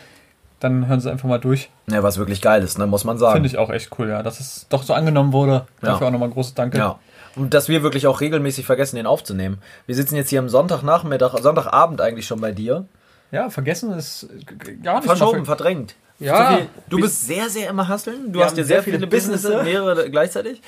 dann 0.61 0.87
hören 0.87 1.01
sie 1.01 1.11
einfach 1.11 1.29
mal 1.29 1.39
durch. 1.39 1.71
Ja, 1.91 2.03
was 2.03 2.19
wirklich 2.19 2.43
geil 2.43 2.63
ist, 2.63 2.79
ne? 2.79 2.87
muss 2.87 3.05
man 3.05 3.19
sagen. 3.19 3.35
Finde 3.35 3.49
ich 3.49 3.59
auch 3.59 3.71
echt 3.71 3.91
cool, 3.99 4.09
ja. 4.09 4.23
Dass 4.23 4.41
es 4.41 4.67
doch 4.69 4.83
so 4.83 4.93
angenommen 4.93 5.33
wurde. 5.33 5.67
Ja. 5.83 5.91
Dafür 5.93 6.09
auch 6.09 6.11
nochmal 6.11 6.29
ein 6.29 6.33
großes 6.35 6.55
Danke. 6.55 6.79
Ja. 6.79 6.99
Und 7.37 7.55
dass 7.55 7.69
wir 7.69 7.83
wirklich 7.83 8.07
auch 8.07 8.21
regelmäßig 8.21 8.67
vergessen, 8.67 8.97
den 8.97 9.07
aufzunehmen. 9.07 9.59
Wir 9.87 9.95
sitzen 9.95 10.17
jetzt 10.17 10.31
hier 10.31 10.41
am 10.41 10.49
Sonntagnachmittag, 10.49 11.39
Sonntagabend 11.39 12.01
eigentlich 12.01 12.27
schon 12.27 12.41
bei 12.41 12.53
dir. 12.53 12.87
Ja, 13.31 13.51
vergessen 13.51 13.93
ist 13.93 14.29
gar 14.83 14.97
nicht. 14.97 15.07
Verschoben, 15.07 15.45
verdrängt. 15.45 15.95
Ja. 16.19 16.51
So 16.51 16.57
viel, 16.57 16.69
du 16.89 17.01
bist 17.01 17.27
sehr, 17.27 17.49
sehr 17.49 17.71
immer 17.71 17.89
hustlen. 17.89 18.33
Du 18.33 18.43
hast 18.43 18.57
dir 18.57 18.65
sehr, 18.65 18.77
sehr 18.77 18.83
viele, 18.83 18.97
viele 18.99 19.07
Businesses, 19.07 19.63
mehrere 19.63 20.11
gleichzeitig. 20.11 20.61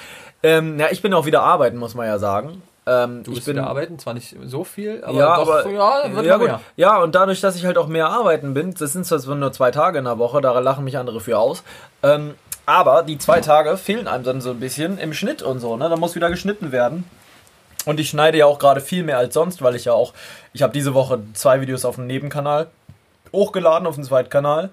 Ähm, 0.43 0.79
ja, 0.79 0.87
ich 0.91 1.03
bin 1.03 1.13
auch 1.13 1.27
wieder 1.27 1.43
arbeiten, 1.43 1.77
muss 1.77 1.95
man 1.95 2.07
ja 2.07 2.19
sagen. 2.19 2.63
Ähm, 2.85 3.23
Du 3.23 3.31
ich 3.31 3.37
bist 3.37 3.47
bin 3.47 3.57
wieder 3.57 3.69
arbeiten, 3.69 3.99
zwar 3.99 4.15
nicht 4.15 4.35
so 4.45 4.65
viel, 4.65 5.05
aber 5.05 5.19
ja, 5.19 5.37
doch, 5.37 5.43
aber 5.43 5.71
ja, 5.71 6.15
wird 6.15 6.27
ja, 6.27 6.33
ja, 6.33 6.37
gut. 6.37 6.47
mehr. 6.47 6.61
ja, 6.77 7.01
und 7.01 7.15
dadurch, 7.15 7.41
dass 7.41 7.55
ich 7.55 7.65
halt 7.65 7.79
auch 7.79 7.87
mehr 7.87 8.09
arbeiten 8.09 8.55
bin, 8.55 8.75
das 8.75 8.93
sind 8.93 9.07
zwar 9.07 9.21
nur 9.37 9.53
zwei 9.53 9.71
Tage 9.71 9.99
in 9.99 10.05
der 10.05 10.19
Woche, 10.19 10.41
da 10.41 10.59
lachen 10.59 10.83
mich 10.83 10.99
andere 10.99 11.21
für 11.21 11.39
aus. 11.39 11.63
Ähm, 12.03 12.35
aber 12.67 13.03
die 13.03 13.19
zwei 13.19 13.41
Tage 13.41 13.77
fehlen 13.77 14.09
einem 14.09 14.25
dann 14.25 14.41
so 14.41 14.51
ein 14.51 14.61
bisschen 14.61 14.99
im 14.99 15.15
Schnitt 15.15 15.43
und 15.43 15.61
so, 15.61 15.77
ne? 15.77 15.89
Da 15.89 15.97
muss 15.97 16.15
wieder 16.15 16.31
geschnitten 16.31 16.73
werden. 16.73 17.05
Und 17.85 17.99
ich 17.99 18.09
schneide 18.09 18.39
ja 18.39 18.47
auch 18.47 18.59
gerade 18.59 18.81
viel 18.81 19.03
mehr 19.03 19.19
als 19.19 19.35
sonst, 19.35 19.61
weil 19.63 19.75
ich 19.75 19.87
ja 19.87 19.93
auch, 19.93 20.13
ich 20.53 20.63
habe 20.63 20.73
diese 20.73 20.95
Woche 20.95 21.21
zwei 21.35 21.61
Videos 21.61 21.85
auf 21.85 21.97
dem 21.97 22.07
Nebenkanal 22.07 22.69
hochgeladen, 23.33 23.87
auf 23.87 23.97
dem 23.97 24.05
zweiten 24.05 24.31
Kanal. 24.31 24.71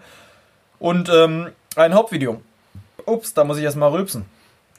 Und 0.77 1.09
ähm, 1.09 1.51
ein 1.75 1.93
Hauptvideo. 1.93 2.41
Ups, 3.05 3.33
da 3.33 3.43
muss 3.43 3.57
ich 3.57 3.63
erstmal 3.63 3.89
rülpsen. 3.89 4.25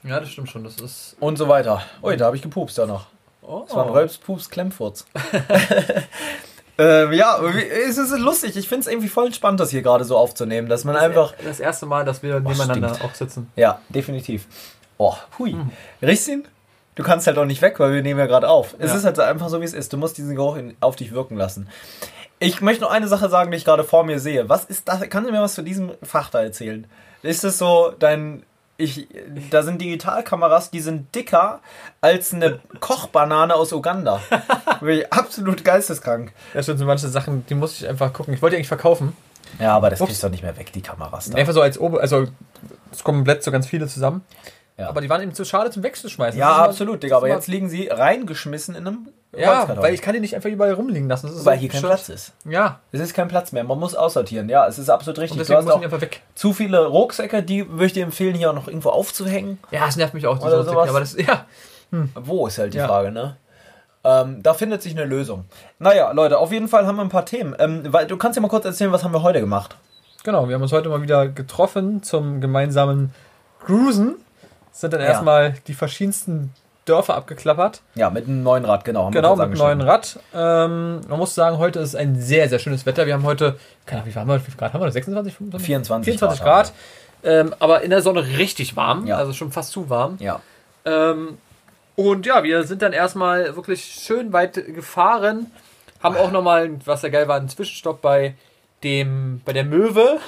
Ja, 0.04 0.20
das 0.20 0.30
stimmt 0.30 0.50
schon. 0.50 0.64
Das 0.64 0.76
ist. 0.76 1.16
Und 1.20 1.36
so 1.36 1.48
weiter. 1.48 1.82
Ui, 2.02 2.16
da 2.16 2.26
habe 2.26 2.36
ich 2.36 2.42
gepupst 2.42 2.78
ja 2.78 2.86
noch. 2.86 3.06
Oh. 3.42 3.64
Das 3.66 3.74
war 3.74 3.86
ein 3.86 3.90
Rölps, 3.90 4.18
Pups, 4.18 4.48
Klemmfurz. 4.48 5.06
ähm, 6.80 7.12
ja, 7.12 7.38
es 7.88 7.98
ist 7.98 8.10
lustig. 8.18 8.56
Ich 8.56 8.68
finde 8.68 8.80
es 8.82 8.86
irgendwie 8.86 9.08
voll 9.08 9.32
spannend, 9.34 9.60
das 9.60 9.70
hier 9.70 9.82
gerade 9.82 10.04
so 10.04 10.16
aufzunehmen, 10.16 10.68
dass 10.68 10.84
man 10.84 10.96
einfach. 10.96 11.34
Das 11.44 11.60
erste 11.60 11.86
Mal, 11.86 12.04
dass 12.04 12.22
wir 12.22 12.40
nebeneinander 12.40 12.96
auch 13.04 13.14
sitzen. 13.14 13.50
Ja, 13.56 13.80
definitiv. 13.88 14.46
Oh, 14.98 15.14
hui. 15.38 15.56
Riechst 16.02 16.28
du 16.28 16.32
ihn? 16.32 16.44
Du 16.94 17.02
kannst 17.02 17.26
halt 17.26 17.38
auch 17.38 17.44
nicht 17.44 17.62
weg, 17.62 17.78
weil 17.80 17.92
wir 17.92 18.02
nehmen 18.02 18.20
ja 18.20 18.26
gerade 18.26 18.48
auf. 18.48 18.74
Es 18.78 18.90
Ja. 18.90 18.96
ist 18.98 19.04
halt 19.04 19.16
so 19.16 19.22
einfach 19.22 19.48
so, 19.48 19.60
wie 19.60 19.64
es 19.64 19.72
ist. 19.72 19.92
Du 19.92 19.96
musst 19.96 20.18
diesen 20.18 20.34
Geruch 20.34 20.56
in, 20.56 20.76
auf 20.80 20.96
dich 20.96 21.12
wirken 21.12 21.36
lassen. 21.36 21.68
Ich 22.38 22.60
möchte 22.60 22.82
noch 22.82 22.90
eine 22.90 23.06
Sache 23.08 23.28
sagen, 23.28 23.50
die 23.50 23.56
ich 23.58 23.64
gerade 23.64 23.84
vor 23.84 24.04
mir 24.04 24.18
sehe. 24.18 24.48
Was 24.48 24.64
ist 24.64 24.88
das? 24.88 25.00
Kannst 25.08 25.28
du 25.28 25.32
mir 25.32 25.40
was 25.42 25.54
zu 25.54 25.62
diesem 25.62 25.92
Fach 26.02 26.30
da 26.30 26.42
erzählen? 26.42 26.86
Ist 27.22 27.44
es 27.44 27.58
so 27.58 27.92
dein. 27.98 28.42
Ich, 28.80 29.08
da 29.50 29.62
sind 29.62 29.80
Digitalkameras, 29.80 30.70
die 30.70 30.80
sind 30.80 31.14
dicker 31.14 31.60
als 32.00 32.32
eine 32.32 32.60
Kochbanane 32.80 33.54
aus 33.54 33.72
Uganda. 33.72 34.20
Wirklich 34.80 35.12
absolut 35.12 35.64
geisteskrank. 35.64 36.32
Das 36.54 36.66
sind 36.66 36.78
so 36.78 36.84
manche 36.84 37.08
Sachen, 37.08 37.44
die 37.46 37.54
muss 37.54 37.80
ich 37.80 37.88
einfach 37.88 38.12
gucken. 38.12 38.34
Ich 38.34 38.42
wollte 38.42 38.54
die 38.54 38.58
eigentlich 38.58 38.68
verkaufen. 38.68 39.16
Ja, 39.58 39.76
aber 39.76 39.90
das 39.90 40.00
Ups. 40.00 40.08
kriegst 40.08 40.22
du 40.22 40.28
doch 40.28 40.32
nicht 40.32 40.42
mehr 40.42 40.56
weg, 40.56 40.72
die 40.72 40.80
Kameras 40.80 41.30
da. 41.30 41.36
Einfach 41.36 41.52
so 41.52 41.60
als 41.60 41.78
Ober, 41.78 42.00
also 42.00 42.26
es 42.92 43.04
kommen 43.04 43.18
komplett 43.18 43.42
so 43.42 43.50
ganz 43.50 43.66
viele 43.66 43.86
zusammen. 43.86 44.24
Ja. 44.76 44.88
Aber 44.88 45.00
die 45.00 45.10
waren 45.10 45.20
eben 45.20 45.34
zu 45.34 45.44
schade 45.44 45.70
zum 45.70 45.82
Wegzuschmeißen. 45.82 46.40
Ja, 46.40 46.64
absolut, 46.64 47.02
Digga. 47.02 47.16
Aber 47.16 47.28
jetzt 47.28 47.48
liegen 47.48 47.68
sie 47.68 47.88
reingeschmissen 47.88 48.74
in 48.74 48.86
einem 48.86 49.08
Ja, 49.36 49.68
weil 49.80 49.94
ich 49.94 50.02
kann 50.02 50.14
die 50.14 50.20
nicht 50.20 50.34
einfach 50.34 50.48
überall 50.50 50.72
rumliegen 50.72 51.08
lassen. 51.08 51.28
Das 51.28 51.44
weil 51.44 51.56
so 51.56 51.60
hier 51.60 51.68
kein. 51.68 51.82
Platz 51.82 52.08
ist. 52.08 52.32
Ja, 52.44 52.80
Es 52.90 52.98
ist 53.00 53.14
kein 53.14 53.28
Platz 53.28 53.52
mehr. 53.52 53.62
Man 53.62 53.78
muss 53.78 53.94
aussortieren. 53.94 54.48
Ja, 54.48 54.66
es 54.66 54.78
ist 54.78 54.90
absolut 54.90 55.18
richtig. 55.20 55.32
und 55.32 55.48
Du 55.48 55.52
deswegen 55.52 55.68
hast 55.68 55.72
auch 55.74 55.78
ich 55.78 55.84
einfach 55.84 56.00
weg. 56.00 56.22
zu 56.34 56.52
viele 56.52 56.84
Rucksäcke, 56.86 57.42
die 57.42 57.68
würde 57.70 57.84
ich 57.86 57.92
dir 57.92 58.02
empfehlen, 58.02 58.34
hier 58.34 58.50
auch 58.50 58.54
noch 58.54 58.66
irgendwo 58.66 58.88
aufzuhängen. 58.90 59.58
Ja, 59.70 59.86
es 59.86 59.94
nervt 59.96 60.14
mich 60.14 60.26
auch. 60.26 60.38
Diese 60.38 60.64
sowas. 60.64 60.88
aber 60.88 60.98
das, 61.00 61.16
ja, 61.16 61.44
Wo 62.14 62.46
ist 62.48 62.58
halt 62.58 62.74
die 62.74 62.78
Ja. 62.78 62.88
Frage, 62.88 63.12
ne? 63.12 63.36
Ähm, 64.02 64.42
da 64.42 64.54
findet 64.54 64.82
sich 64.82 64.92
eine 64.96 65.04
Lösung. 65.04 65.44
Naja, 65.78 66.10
Leute, 66.12 66.38
auf 66.38 66.50
jeden 66.52 66.68
Fall 66.68 66.86
haben 66.86 66.96
wir 66.96 67.02
ein 67.02 67.08
paar 67.10 67.26
Themen. 67.26 67.54
Ähm, 67.58 67.82
weil, 67.92 68.06
du 68.06 68.16
kannst 68.16 68.34
ja 68.36 68.42
mal 68.42 68.48
kurz 68.48 68.64
erzählen, 68.64 68.90
was 68.92 69.04
haben 69.04 69.12
wir 69.12 69.22
heute 69.22 69.40
gemacht? 69.40 69.76
genau. 70.24 70.48
Wir 70.48 70.54
haben 70.56 70.62
uns 70.62 70.72
heute 70.72 70.88
mal 70.88 71.02
wieder 71.02 71.28
getroffen 71.28 72.02
zum 72.02 72.40
gemeinsamen 72.40 73.14
Cruisen. 73.64 74.16
Sind 74.72 74.92
dann 74.92 75.00
Ja. 75.02 75.08
erstmal 75.08 75.54
die 75.66 75.74
verschiedensten 75.74 76.52
Dörfer 76.90 77.14
abgeklappert. 77.14 77.80
Ja, 77.94 78.10
mit 78.10 78.26
einem 78.26 78.42
neuen 78.42 78.64
Rad, 78.64 78.84
genau. 78.84 79.10
Genau, 79.10 79.36
mit 79.36 79.44
einem 79.46 79.58
neuen. 79.58 79.80
Rad. 79.80 80.18
Ähm, 80.34 81.00
man 81.08 81.18
muss 81.18 81.34
sagen, 81.34 81.58
heute 81.58 81.78
ist 81.80 81.94
ein 81.96 82.20
sehr, 82.20 82.48
sehr 82.48 82.58
schönes 82.58 82.84
Wetter. 82.86 83.06
Wir 83.06 83.14
haben 83.14 83.22
heute, 83.24 83.56
keine 83.86 84.00
Ahnung, 84.02 84.08
wie 84.08 84.12
viel 84.12 84.20
haben 84.20 84.28
wir, 84.28 84.36
wie 84.36 84.44
viel 84.50 84.56
Grad 84.56 84.72
haben 84.72 84.80
wir? 84.82 84.90
26, 84.90 85.34
25? 85.34 85.66
24 85.66 86.04
24 86.18 86.44
Grad 86.44 86.66
Grad. 86.66 86.72
Ähm, 87.22 87.54
aber 87.58 87.82
in 87.82 87.90
der 87.90 88.02
Sonne 88.02 88.26
richtig 88.38 88.76
warm, 88.76 89.06
Ja. 89.06 89.16
also 89.18 89.32
schon 89.32 89.52
fast 89.52 89.72
zu 89.72 89.88
warm. 89.90 90.16
Ja. 90.20 90.40
Ähm, 90.84 91.38
und 91.96 92.24
ja, 92.26 92.42
wir 92.42 92.64
sind 92.64 92.80
dann 92.82 92.92
erstmal 92.92 93.54
wirklich 93.56 93.84
schön 93.84 94.32
weit 94.32 94.54
gefahren. 94.54 95.50
Haben 96.02 96.16
auch 96.16 96.30
nochmal, 96.30 96.70
was 96.86 97.02
ja 97.02 97.10
geil 97.10 97.28
war, 97.28 97.36
einen 97.36 97.48
Zwischenstopp 97.50 98.00
bei 98.00 98.34
dem, 98.82 99.42
bei 99.44 99.52
der 99.52 99.64
Möwe. 99.64 100.18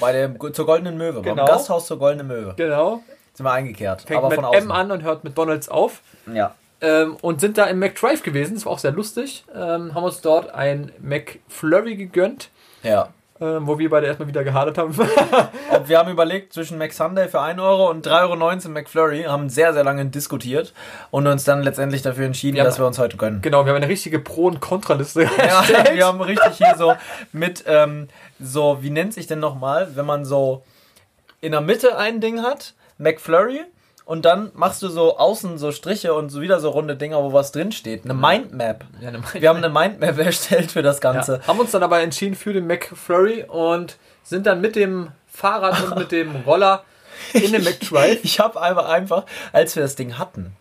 Bei 0.00 0.12
dem, 0.12 0.38
zur 0.54 0.64
Goldenen 0.64 0.96
Möwe. 0.96 1.20
Genau. 1.20 1.36
Beim 1.36 1.46
Gasthaus 1.46 1.86
zur 1.86 1.98
Goldenen 1.98 2.26
Möwe. 2.28 2.54
genau. 2.56 3.02
Sind 3.34 3.44
wir 3.46 3.52
eingekehrt. 3.52 4.02
Fängt 4.02 4.18
aber 4.18 4.28
mit 4.28 4.36
von 4.36 4.44
außen. 4.44 4.62
M 4.64 4.70
an 4.72 4.90
und 4.90 5.02
hört 5.02 5.24
mit 5.24 5.36
Donalds 5.38 5.68
auf. 5.68 6.00
Ja. 6.32 6.54
Ähm, 6.80 7.16
und 7.22 7.40
sind 7.40 7.58
da 7.58 7.64
im 7.64 7.78
McDrive 7.80 8.22
gewesen. 8.22 8.54
Das 8.54 8.64
war 8.66 8.72
auch 8.72 8.78
sehr 8.78 8.92
lustig. 8.92 9.44
Ähm, 9.54 9.94
haben 9.94 10.04
uns 10.04 10.20
dort 10.20 10.54
ein 10.54 10.92
McFlurry 11.00 11.96
gegönnt. 11.96 12.50
Ja. 12.84 13.08
äh, 13.40 13.44
wo 13.60 13.78
wir 13.80 13.90
beide 13.90 14.06
erstmal 14.06 14.28
wieder 14.28 14.44
gehadert 14.44 14.78
haben. 14.78 14.96
Ob 15.72 15.88
wir 15.88 15.98
haben 15.98 16.10
überlegt 16.10 16.52
zwischen 16.52 16.78
McSunday 16.78 17.28
für 17.28 17.40
1 17.40 17.60
Euro 17.60 17.88
und 17.90 18.06
3,19 18.06 18.64
Euro 18.66 18.68
McFlurry, 18.70 19.22
haben 19.24 19.48
sehr, 19.48 19.72
sehr 19.72 19.82
lange 19.84 20.04
diskutiert 20.06 20.72
und 21.10 21.26
uns 21.26 21.42
dann 21.44 21.62
letztendlich 21.62 22.02
dafür 22.02 22.26
entschieden, 22.26 22.56
Wir 22.56 22.64
dass 22.64 22.78
wir 22.78 22.86
uns 22.86 22.98
heute 22.98 23.16
gönnen. 23.16 23.40
genau, 23.42 23.64
wir 23.64 23.70
haben 23.72 23.76
eine 23.82 23.88
richtige 23.88 24.18
Pro- 24.20 24.46
und 24.46 24.60
Kontraliste 24.60 25.22
Ja, 25.38 25.58
erstellt. 25.60 25.94
wir 25.94 26.06
haben 26.06 26.20
richtig 26.20 26.56
hier 26.56 26.74
so 26.76 26.94
mit, 27.32 27.64
ähm, 27.66 28.08
so, 28.40 28.78
wie 28.80 28.90
nennt 28.90 29.14
sich 29.14 29.26
denn 29.28 29.40
nochmal, 29.40 29.88
wenn 29.96 30.06
man 30.06 30.24
so 30.24 30.62
in 31.40 31.52
der 31.52 31.60
Mitte 31.60 31.96
ein 31.98 32.20
Ding 32.20 32.42
hat, 32.42 32.74
McFlurry, 32.98 33.64
und 34.08 34.24
dann 34.24 34.50
machst 34.54 34.80
du 34.80 34.88
so 34.88 35.18
außen 35.18 35.58
so 35.58 35.70
Striche 35.70 36.14
und 36.14 36.30
so 36.30 36.40
wieder 36.40 36.60
so 36.60 36.70
runde 36.70 36.96
Dinger, 36.96 37.22
wo 37.22 37.34
was 37.34 37.52
drin 37.52 37.72
steht. 37.72 38.04
Eine 38.04 38.14
Mindmap. 38.14 38.86
Ja, 39.02 39.08
eine 39.08 39.22
Wir 39.34 39.50
haben 39.50 39.58
eine 39.58 39.68
Mindmap 39.68 40.16
erstellt 40.24 40.70
für 40.70 40.80
das 40.80 41.02
Ganze. 41.02 41.40
Ja, 41.42 41.46
haben 41.46 41.60
uns 41.60 41.72
dann 41.72 41.82
aber 41.82 42.00
entschieden 42.00 42.34
für 42.34 42.54
den 42.54 42.66
McFlurry 42.66 43.44
und 43.46 43.98
sind 44.22 44.46
dann 44.46 44.62
mit 44.62 44.76
dem 44.76 45.12
Fahrrad 45.26 45.82
und 45.84 45.98
mit 45.98 46.10
dem 46.10 46.36
Roller 46.46 46.84
in 47.34 47.52
den 47.52 47.62
McDrive. 47.64 48.20
Ich 48.22 48.40
habe 48.40 48.58
einfach, 48.62 48.88
einfach, 48.88 49.24
als 49.52 49.76
wir 49.76 49.82
das 49.82 49.94
Ding 49.94 50.16
hatten, 50.16 50.56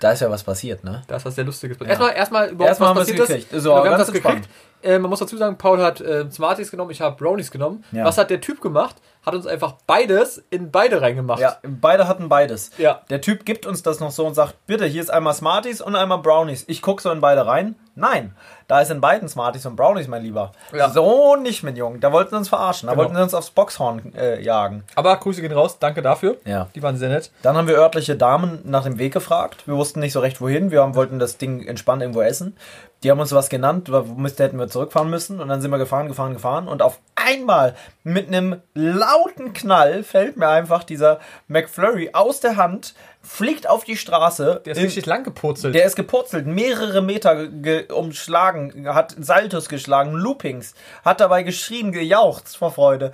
da 0.00 0.12
ist 0.12 0.20
ja 0.20 0.30
was 0.30 0.42
passiert, 0.42 0.82
ne? 0.82 1.02
Da 1.06 1.16
ist 1.16 1.24
was 1.24 1.34
sehr 1.34 1.44
Lustiges. 1.44 1.78
Erstmal, 1.80 2.14
erstmal 2.14 2.48
überhaupt 2.48 2.68
Erstmal 2.68 2.88
haben 2.90 2.98
was 2.98 3.08
passiert 3.08 3.52
ist. 3.52 3.62
So, 3.62 3.70
wir 3.70 3.90
haben 3.90 3.98
das 3.98 4.12
gekriegt. 4.12 4.48
Äh, 4.82 4.98
man 4.98 5.10
muss 5.10 5.18
dazu 5.18 5.36
sagen, 5.36 5.58
Paul 5.58 5.82
hat 5.82 6.00
äh, 6.00 6.30
Smarties 6.30 6.70
genommen, 6.70 6.90
ich 6.90 7.00
habe 7.02 7.16
Brownies 7.16 7.50
genommen. 7.50 7.84
Ja. 7.92 8.04
Was 8.04 8.16
hat 8.16 8.30
der 8.30 8.40
Typ 8.40 8.62
gemacht? 8.62 8.96
Hat 9.24 9.34
uns 9.34 9.46
einfach 9.46 9.74
beides 9.86 10.42
in 10.48 10.70
beide 10.70 11.02
reingemacht. 11.02 11.40
Ja, 11.40 11.58
beide 11.62 12.08
hatten 12.08 12.30
beides. 12.30 12.70
Ja. 12.78 13.02
Der 13.10 13.20
Typ 13.20 13.44
gibt 13.44 13.66
uns 13.66 13.82
das 13.82 14.00
noch 14.00 14.10
so 14.10 14.26
und 14.26 14.34
sagt, 14.34 14.54
bitte, 14.66 14.86
hier 14.86 15.02
ist 15.02 15.10
einmal 15.10 15.34
Smarties 15.34 15.82
und 15.82 15.96
einmal 15.96 16.18
Brownies. 16.18 16.64
Ich 16.66 16.80
gucke 16.80 17.02
so 17.02 17.10
in 17.10 17.20
beide 17.20 17.46
rein. 17.46 17.74
Nein, 18.00 18.34
da 18.66 18.80
ist 18.80 18.90
in 18.90 19.00
beiden 19.00 19.28
Smarties 19.28 19.66
und 19.66 19.76
Brownies, 19.76 20.08
mein 20.08 20.22
Lieber. 20.22 20.52
Ja. 20.72 20.88
So 20.90 21.36
nicht, 21.36 21.62
mein 21.62 21.76
Junge. 21.76 21.98
Da 21.98 22.10
wollten 22.12 22.30
sie 22.30 22.36
uns 22.36 22.48
verarschen. 22.48 22.86
Da 22.86 22.92
Genau. 22.94 23.02
wollten 23.04 23.16
sie 23.16 23.22
uns 23.22 23.34
aufs 23.34 23.50
Boxhorn 23.50 24.12
äh, 24.16 24.40
jagen. 24.42 24.84
Aber 24.94 25.16
Grüße 25.16 25.40
gehen 25.42 25.52
raus, 25.52 25.78
danke 25.78 26.02
dafür. 26.02 26.36
Ja. 26.44 26.68
Die 26.74 26.82
waren 26.82 26.96
sehr 26.96 27.10
nett. 27.10 27.30
Dann 27.42 27.56
haben 27.56 27.68
wir 27.68 27.76
örtliche 27.76 28.16
Damen 28.16 28.60
nach 28.64 28.84
dem 28.84 28.98
Weg 28.98 29.12
gefragt. 29.12 29.66
Wir 29.68 29.76
wussten 29.76 30.00
nicht 30.00 30.12
so 30.12 30.20
recht 30.20 30.40
wohin. 30.40 30.70
Wir 30.70 30.82
haben, 30.82 30.94
wollten 30.94 31.18
das 31.18 31.36
Ding 31.36 31.66
entspannt 31.66 32.02
irgendwo 32.02 32.22
essen. 32.22 32.56
Die 33.02 33.10
haben 33.10 33.18
uns 33.20 33.32
was 33.32 33.48
genannt, 33.48 33.90
womit 33.90 34.38
hätten 34.38 34.58
wir 34.58 34.68
zurückfahren 34.68 35.08
müssen. 35.08 35.40
Und 35.40 35.48
dann 35.48 35.60
sind 35.62 35.70
wir 35.70 35.78
gefahren, 35.78 36.08
gefahren, 36.08 36.34
gefahren. 36.34 36.68
Und 36.68 36.82
auf 36.82 36.98
einmal 37.14 37.74
mit 38.04 38.28
einem 38.28 38.60
lauten 38.74 39.52
Knall 39.54 40.02
fällt 40.02 40.36
mir 40.36 40.48
einfach 40.48 40.84
dieser 40.84 41.18
McFlurry 41.48 42.10
aus 42.12 42.40
der 42.40 42.56
Hand, 42.56 42.94
fliegt 43.22 43.68
auf 43.68 43.84
die 43.84 43.96
Straße. 43.96 44.62
Der 44.64 44.72
ist 44.72 44.78
in- 44.78 44.84
richtig 44.84 45.06
lang 45.06 45.24
gepurzelt. 45.24 45.74
der 45.74 45.84
ist 45.84 45.96
gepurzelt, 45.96 46.46
mehrere 46.46 47.02
Meter 47.02 47.46
ge 47.48 47.90
umschlagen, 47.92 48.88
hat 48.94 49.14
Saltos 49.18 49.68
geschlagen, 49.68 50.12
Loopings, 50.12 50.74
hat 51.04 51.20
dabei 51.20 51.42
geschrien, 51.42 51.92
gejauchzt 51.92 52.56
vor 52.56 52.72
Freude. 52.72 53.12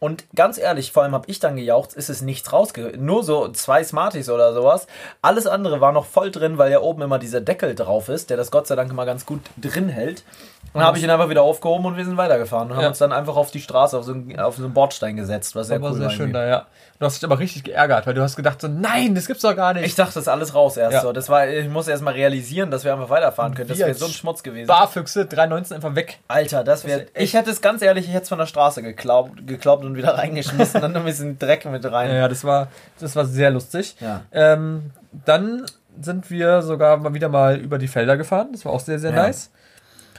Und 0.00 0.24
ganz 0.34 0.58
ehrlich, 0.58 0.92
vor 0.92 1.02
allem 1.02 1.14
habe 1.14 1.30
ich 1.30 1.40
dann 1.40 1.56
gejauchzt, 1.56 1.96
ist 1.96 2.10
es 2.10 2.20
nichts 2.20 2.52
rausge... 2.52 2.92
Nur 2.98 3.24
so 3.24 3.48
zwei 3.48 3.82
Smarties 3.82 4.28
oder 4.28 4.52
sowas. 4.52 4.86
Alles 5.22 5.46
andere 5.46 5.80
war 5.80 5.92
noch 5.92 6.04
voll 6.04 6.30
drin, 6.30 6.58
weil 6.58 6.70
ja 6.70 6.80
oben 6.80 7.00
immer 7.00 7.18
dieser 7.18 7.40
Deckel 7.40 7.74
drauf 7.74 8.10
ist, 8.10 8.28
der 8.28 8.36
das 8.36 8.50
Gott 8.50 8.66
sei 8.66 8.74
Dank 8.76 8.90
immer 8.90 9.06
ganz 9.06 9.24
gut 9.24 9.40
drin 9.56 9.88
hält. 9.88 10.22
Und 10.72 10.80
dann 10.80 10.88
habe 10.88 10.98
ich 10.98 11.04
ihn 11.04 11.10
einfach 11.10 11.28
wieder 11.28 11.42
aufgehoben 11.42 11.86
und 11.86 11.96
wir 11.96 12.04
sind 12.04 12.16
weitergefahren 12.16 12.68
und 12.70 12.76
haben 12.76 12.82
Ja. 12.82 12.88
uns 12.88 12.98
dann 12.98 13.12
einfach 13.12 13.36
auf 13.36 13.52
die 13.52 13.60
Straße, 13.60 13.96
auf 13.96 14.04
so 14.04 14.12
einen, 14.12 14.40
auf 14.40 14.56
so 14.56 14.64
einen 14.64 14.74
Bordstein 14.74 15.16
gesetzt, 15.16 15.54
was 15.54 15.68
sehr 15.68 15.80
war 15.80 15.90
cool 15.90 15.96
sehr 15.98 16.06
war. 16.06 16.10
schön 16.12 16.32
da, 16.32 16.44
ja. 16.46 16.66
Du 16.98 17.06
hast 17.06 17.16
dich 17.16 17.24
aber 17.24 17.38
richtig 17.38 17.62
geärgert, 17.64 18.06
weil 18.08 18.14
du 18.14 18.22
hast 18.22 18.34
gedacht 18.34 18.60
so, 18.60 18.66
nein, 18.68 19.14
das 19.14 19.26
gibt's 19.26 19.42
doch 19.42 19.54
gar 19.54 19.74
nicht. 19.74 19.84
Ich 19.84 19.94
dachte, 19.94 20.14
das 20.14 20.22
ist 20.24 20.28
alles 20.28 20.54
raus 20.54 20.76
erst 20.76 20.94
Ja. 20.94 21.00
so. 21.02 21.12
Das 21.12 21.28
war, 21.28 21.46
ich 21.48 21.68
musste 21.68 21.92
erst 21.92 22.02
mal 22.02 22.12
realisieren, 22.14 22.70
dass 22.72 22.82
wir 22.84 22.92
einfach 22.92 23.08
weiterfahren 23.10 23.54
können. 23.54 23.68
Das 23.68 23.78
Wir 23.78 23.82
wäre 23.86 23.90
als 23.92 24.00
so 24.00 24.06
ein 24.06 24.12
Schmutz 24.12 24.42
gewesen. 24.42 24.66
Barfüchse, 24.66 25.22
3,19 25.26 25.74
einfach 25.74 25.94
weg. 25.94 26.18
Alter, 26.28 26.64
das 26.64 26.84
wäre. 26.84 27.06
Ich 27.14 27.34
hätte 27.34 27.50
es 27.50 27.60
ganz 27.60 27.80
ehrlich, 27.82 28.06
ich 28.06 28.12
hätte 28.12 28.24
es 28.24 28.28
von 28.28 28.38
der 28.38 28.46
Straße 28.46 28.82
geklaubt, 28.82 29.46
geklaubt 29.46 29.84
und 29.84 29.96
wieder 29.96 30.14
reingeschmissen, 30.18 30.80
dann 30.80 30.96
ein 30.96 31.04
bisschen 31.04 31.38
Dreck 31.38 31.64
mit 31.66 31.84
rein. 31.90 32.12
Ja, 32.12 32.26
das 32.28 32.42
war, 32.44 32.68
das 33.00 33.14
war 33.14 33.24
sehr 33.26 33.50
lustig. 33.50 33.96
Ja. 34.00 34.22
Ähm, 34.32 34.90
dann 35.24 35.66
sind 36.00 36.30
wir 36.30 36.62
sogar 36.62 36.96
mal 36.96 37.14
wieder 37.14 37.28
mal 37.28 37.56
über 37.56 37.78
die 37.78 37.86
Felder 37.88 38.16
gefahren. 38.16 38.48
Das 38.52 38.64
war 38.64 38.72
auch 38.72 38.80
sehr, 38.80 38.98
sehr 38.98 39.10
Ja. 39.12 39.22
nice. 39.22 39.50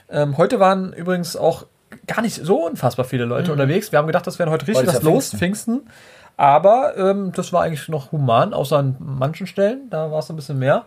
Ähm, 0.09 0.38
heute 0.38 0.59
waren 0.59 0.93
übrigens 0.93 1.35
auch 1.35 1.65
gar 2.07 2.21
nicht 2.21 2.35
so 2.35 2.65
unfassbar 2.65 3.05
viele 3.05 3.25
Leute 3.25 3.51
unterwegs. 3.51 3.91
Wir 3.91 4.00
haben 4.00 4.07
gedacht, 4.07 4.27
das 4.27 4.39
wäre 4.39 4.50
heute 4.50 4.67
richtig 4.67 4.83
Mhm. 4.85 4.89
Ist 4.89 4.95
was 4.97 5.03
los, 5.03 5.29
Pfingsten. 5.33 5.89
Aber 6.38 6.97
ähm, 6.97 7.31
das 7.33 7.53
war 7.53 7.63
eigentlich 7.63 7.88
noch 7.88 8.12
human, 8.12 8.53
außer 8.53 8.77
an 8.77 8.95
manchen 9.00 9.47
Stellen. 9.47 9.89
Da 9.89 10.12
war 10.12 10.19
es 10.19 10.29
ein 10.29 10.35
bisschen 10.35 10.59
mehr. 10.59 10.85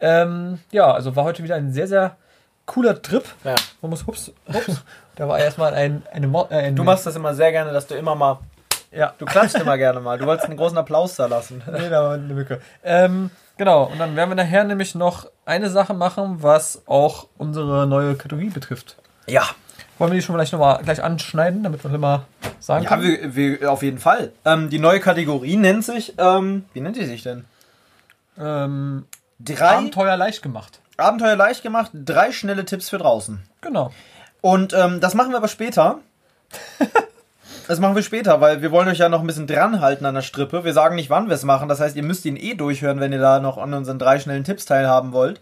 Ähm, 0.00 0.58
ja, 0.70 0.92
also 0.92 1.16
war 1.16 1.24
heute 1.24 1.42
wieder 1.42 1.54
ein 1.54 1.72
sehr, 1.72 1.88
sehr 1.88 2.16
cooler 2.66 3.00
Trip. 3.00 3.24
Ja. 3.44 3.54
Man 3.80 3.90
muss, 3.90 4.06
hups, 4.06 4.32
hups. 4.52 4.82
Da 5.16 5.28
war 5.28 5.38
erstmal 5.38 5.74
ein, 5.74 6.02
eine, 6.12 6.26
äh, 6.50 6.54
ein 6.68 6.76
Du 6.76 6.84
machst 6.84 7.06
das 7.06 7.16
immer 7.16 7.34
sehr 7.34 7.52
gerne, 7.52 7.72
dass 7.72 7.86
du 7.86 7.94
immer 7.94 8.14
mal. 8.14 8.38
Ja, 8.94 9.14
Du 9.18 9.24
klatschst 9.24 9.56
immer 9.58 9.76
gerne 9.78 10.00
mal. 10.00 10.18
Du 10.18 10.26
wolltest 10.26 10.48
einen 10.48 10.56
großen 10.56 10.76
Applaus 10.78 11.16
da 11.16 11.26
lassen. 11.26 11.62
Nee, 11.72 11.88
da 11.88 12.02
war 12.02 12.14
eine 12.14 12.34
Mücke. 12.34 12.60
Ähm, 12.84 13.30
genau, 13.56 13.84
und 13.84 13.98
dann 13.98 14.14
werden 14.16 14.30
wir 14.30 14.34
nachher 14.36 14.64
nämlich 14.64 14.94
noch 14.94 15.26
eine 15.44 15.70
Sache 15.70 15.94
machen, 15.94 16.42
was 16.42 16.82
auch 16.86 17.26
unsere 17.38 17.86
neue 17.86 18.14
Kategorie 18.14 18.50
betrifft. 18.50 18.96
Ja. 19.26 19.42
Wollen 19.98 20.12
wir 20.12 20.16
die 20.16 20.22
schon 20.22 20.34
vielleicht 20.34 20.52
nochmal 20.52 20.80
gleich 20.82 21.02
anschneiden, 21.02 21.62
damit 21.62 21.84
wir 21.84 21.92
immer 21.94 22.24
sagen 22.58 22.84
Ja, 22.84 22.90
können? 22.96 23.34
wir, 23.34 23.60
wir, 23.60 23.70
auf 23.72 23.82
jeden 23.82 23.98
Fall. 23.98 24.32
Ähm, 24.44 24.68
die 24.70 24.78
neue 24.78 25.00
Kategorie 25.00 25.56
nennt 25.56 25.84
sich. 25.84 26.14
Ähm, 26.18 26.64
wie 26.72 26.80
nennt 26.80 26.96
die 26.96 27.04
sich 27.04 27.22
denn? 27.22 27.44
Ähm, 28.38 29.06
Drei 29.38 29.76
Abenteuer 29.76 30.16
leicht 30.16 30.42
gemacht. 30.42 30.80
Abenteuer 30.96 31.36
leicht 31.36 31.62
gemacht, 31.62 31.90
drei 31.94 32.32
schnelle 32.32 32.64
Tipps 32.64 32.88
für 32.88 32.98
draußen. 32.98 33.42
Genau. 33.60 33.92
Und 34.40 34.72
ähm, 34.72 35.00
das 35.00 35.14
machen 35.14 35.30
wir 35.30 35.36
aber 35.38 35.48
später. 35.48 35.98
Das 37.72 37.80
machen 37.80 37.94
wir 37.94 38.02
später, 38.02 38.42
weil 38.42 38.60
wir 38.60 38.70
wollen 38.70 38.86
euch 38.88 38.98
ja 38.98 39.08
noch 39.08 39.20
ein 39.22 39.26
bisschen 39.26 39.46
dranhalten 39.46 40.04
an 40.04 40.14
der 40.14 40.20
Strippe. 40.20 40.62
Wir 40.62 40.74
sagen 40.74 40.94
nicht, 40.94 41.08
wann 41.08 41.28
wir 41.28 41.34
es 41.34 41.42
machen. 41.42 41.70
Das 41.70 41.80
heißt, 41.80 41.96
ihr 41.96 42.02
müsst 42.02 42.26
ihn 42.26 42.36
eh 42.36 42.52
durchhören, 42.52 43.00
wenn 43.00 43.14
ihr 43.14 43.18
da 43.18 43.40
noch 43.40 43.56
an 43.56 43.72
unseren 43.72 43.98
drei 43.98 44.18
schnellen 44.20 44.44
Tipps 44.44 44.66
teilhaben 44.66 45.12
wollt. 45.14 45.40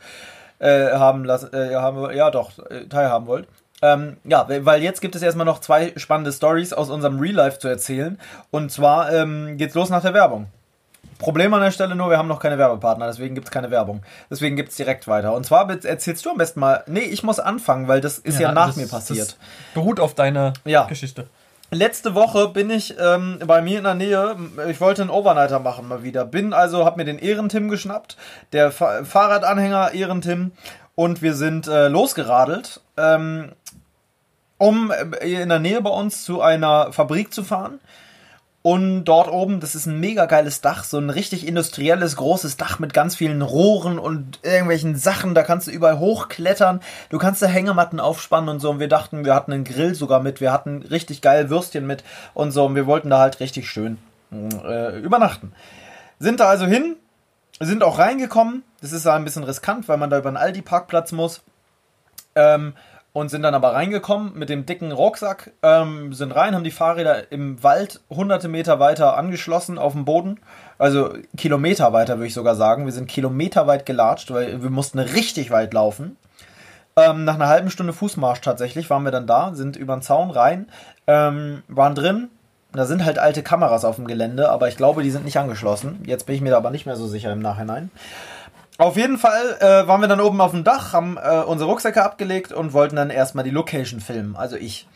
Äh, 0.61 0.93
haben 0.93 1.25
lassen, 1.25 1.53
äh, 1.53 1.75
haben, 1.75 2.09
ja 2.15 2.31
doch, 2.31 2.53
äh, 2.71 2.85
teilhaben 2.89 3.27
wollt. 3.27 3.49
Ähm, 3.83 4.19
ja, 4.23 4.47
weil 4.49 4.81
jetzt 4.81 5.01
gibt 5.01 5.17
es 5.17 5.23
erstmal 5.23 5.45
noch 5.45 5.59
zwei 5.61 5.93
spannende 5.97 6.31
Stories 6.31 6.73
aus 6.73 6.89
unserem 6.89 7.19
Real 7.19 7.35
Life 7.35 7.59
zu 7.59 7.67
erzählen. 7.67 8.17
Und 8.53 8.71
zwar 8.71 9.13
ähm, 9.13 9.57
geht's 9.57 9.75
los 9.75 9.91
nach 9.91 10.03
der 10.03 10.15
Werbung. 10.15 10.47
Problem 11.19 11.53
an 11.53 11.63
der 11.63 11.73
Stelle 11.73 11.97
nur, 11.97 12.11
wir 12.11 12.17
haben 12.19 12.29
noch 12.29 12.39
keine 12.39 12.59
Werbepartner, 12.59 13.09
deswegen 13.09 13.35
gibt's 13.35 13.51
keine 13.51 13.73
Werbung. 13.73 14.03
Deswegen 14.31 14.55
gibt's 14.55 14.77
direkt 14.77 15.09
weiter. 15.09 15.35
Und 15.35 15.47
zwar 15.47 15.69
erzählst 15.69 16.25
du 16.25 16.31
am 16.31 16.39
besten 16.39 16.61
mal. 16.61 16.85
Nee, 16.87 17.01
ich 17.01 17.25
muss 17.25 17.41
anfangen, 17.41 17.89
weil 17.89 18.01
das 18.01 18.19
ist 18.19 18.39
ja, 18.39 18.53
nach 18.53 18.69
das- 18.69 18.77
mir 18.77 18.87
passiert. 18.87 19.37
Beruht 19.75 19.99
auf 19.99 20.15
deiner 20.15 20.53
Ja. 20.65 20.85
Geschichte. 20.85 21.27
Letzte 21.73 22.17
Woche 22.17 22.49
bin 22.49 22.69
ich 22.69 22.97
ähm, 22.99 23.39
bei 23.47 23.63
mir 23.63 23.79
in 23.79 23.85
der 23.85 23.95
Nähe, 23.95 24.37
ich 24.69 24.81
wollte 24.81 25.03
einen 25.03 25.11
Overnighter 25.11 25.61
machen 25.61 25.87
mal 25.87 26.03
wieder. 26.03 26.25
Bin 26.25 26.53
also, 26.53 26.85
hab 26.85 26.97
mir 26.97 27.05
den 27.05 27.21
Ehrentim 27.21 27.69
geschnappt, 27.69 28.17
der 28.53 28.73
Fa 28.73 29.05
Fahrradanhänger 29.05 29.93
Ehrentim 29.95 30.51
und 30.97 31.23
wir 31.23 31.35
sind 31.35 31.69
äh, 31.69 31.87
losgeradelt, 31.87 32.81
ähm, 32.97 33.53
um 34.59 34.91
äh, 34.91 35.43
in 35.43 35.49
der 35.49 35.61
Nähe 35.61 35.81
bei 35.81 35.91
uns 35.91 36.25
zu 36.25 36.43
einer 36.43 36.93
Fabrik 36.93 37.33
zu 37.33 37.45
fahren. 37.45 37.79
Und 38.63 39.07
dort 39.07 39.31
oben, 39.31 39.61
das 39.61 39.75
ist 39.75 39.87
ein 39.87 40.01
mega 40.01 40.27
geiles 40.27 40.61
Dach, 40.61 40.85
so 40.85 40.99
ein 40.99 41.09
richtig 41.09 41.49
industrielles, 41.49 42.17
großes 42.17 42.59
Dach 42.59 42.79
mit 42.79 42.93
ganz 42.93 43.17
vielen 43.17 43.41
Rohren 43.41 43.99
und 43.99 44.39
irgendwelchen 44.43 44.97
Sachen. 44.97 45.35
Da 45.35 45.43
kannst 45.43 45.67
du 45.67 45.71
überall 45.71 45.99
hochklettern. 45.99 46.81
Du 47.09 47.17
kannst 47.17 47.41
da 47.41 47.47
Hängematten 47.47 48.01
aufspannen 48.01 48.51
und 48.51 48.61
so. 48.61 48.69
Und 48.69 48.79
wir 48.79 48.89
dachten, 48.89 49.25
wir 49.25 49.35
hatten 49.35 49.53
einen 49.53 49.65
Grill 49.65 49.95
sogar 49.95 50.21
mit. 50.21 50.43
Wir 50.43 50.53
hatten 50.53 50.83
richtig 50.83 51.23
geil 51.23 51.49
Würstchen 51.49 51.87
mit 51.87 52.05
und 52.35 52.51
so. 52.51 52.67
Und 52.67 52.75
wir 52.75 52.85
wollten 52.85 53.09
da 53.09 53.21
halt 53.21 53.41
richtig 53.41 53.67
schön 53.71 53.97
äh, 54.31 54.99
übernachten. 54.99 55.53
Sind 56.19 56.41
da 56.41 56.49
also 56.51 56.67
hin, 56.67 56.97
sind 57.61 57.83
auch 57.83 57.99
reingekommen. 57.99 58.63
Das 58.83 58.93
ist 58.93 59.07
ja 59.07 59.15
ein 59.15 59.25
bisschen 59.25 59.45
riskant, 59.45 59.89
weil 59.89 59.97
man 59.97 60.11
da 60.11 60.19
über 60.19 60.29
einen 60.29 60.37
Aldi-Parkplatz 60.37 61.13
muss. 61.13 61.41
Ähm, 62.35 62.75
und 63.13 63.29
sind 63.29 63.43
dann 63.43 63.55
aber 63.55 63.75
reingekommen 63.75 64.39
mit 64.39 64.49
dem 64.49 64.67
dicken 64.67 64.93
Rucksack, 64.93 65.53
ähm, 65.63 66.13
sind 66.13 66.33
rein, 66.33 66.55
haben 66.55 66.65
die 66.65 66.71
Fahrräder 66.71 67.33
im 67.33 67.63
Wald 67.63 68.01
hunderte 68.09 68.49
Meter 68.49 68.79
weiter 68.79 69.17
angeschlossen 69.17 69.79
auf 69.79 69.93
dem 69.93 70.05
Boden. 70.05 70.39
Also 70.79 71.15
Kilometer 71.37 71.93
weiter, 71.93 72.17
würde 72.19 72.29
ich 72.29 72.35
sogar 72.35 72.55
sagen. 72.55 72.85
Wir 72.85 72.93
sind 72.93 73.09
kilometerweit 73.09 73.85
gelatscht, 73.85 74.31
weil 74.31 74.63
wir 74.63 74.71
mussten 74.71 74.99
richtig 74.99 75.51
weit 75.51 75.75
laufen. 75.75 76.17
Ähm, 76.97 77.25
nach 77.25 77.35
einer 77.35 77.49
halben 77.49 77.71
Stunde 77.71 77.93
Fußmarsch 77.93 78.41
tatsächlich 78.41 78.91
waren 78.91 79.05
wir 79.05 79.13
dann 79.13 79.27
da, 79.27 79.55
sind 79.55 79.77
über 79.77 79.97
den 79.97 80.03
Zaun 80.03 80.31
rein, 80.31 80.69
ähm, 81.07 81.63
waren 81.69 81.95
drin. 81.95 82.29
Da 82.73 82.87
sind 82.87 83.05
halt 83.05 83.19
alte 83.19 83.43
Kameras 83.43 83.85
auf 83.85 83.97
dem 83.97 84.07
Gelände, 84.07 84.49
aber 84.49 84.69
ich 84.69 84.77
glaube, 84.77 85.03
die 85.03 85.11
sind 85.11 85.25
nicht 85.25 85.39
angeschlossen. 85.39 86.03
Jetzt 86.07 86.27
bin 86.27 86.37
ich 86.37 86.41
mir 86.41 86.51
da 86.51 86.57
aber 86.57 86.71
nicht 86.71 86.87
mehr 86.87 86.95
so 86.95 87.09
sicher 87.09 87.33
im 87.33 87.41
Nachhinein. 87.41 87.91
Auf 88.81 88.97
jeden 88.97 89.19
Fall 89.19 89.59
äh, 89.61 89.87
waren 89.87 90.01
wir 90.01 90.09
dann 90.09 90.23
oben 90.23 90.41
auf 90.41 90.53
dem 90.53 90.65
Dach, 90.65 90.95
haben 90.95 91.19
äh, 91.19 91.43
unsere 91.43 91.69
Rucksäcke 91.69 92.03
abgelegt 92.03 92.51
und 92.51 92.73
wollten 92.73 92.97
dann 92.97 93.11
erstmal 93.11 93.45
die 93.45 93.51
Location 93.51 94.01
filmen, 94.01 94.37
also 94.37 94.57
ich. 94.57 94.89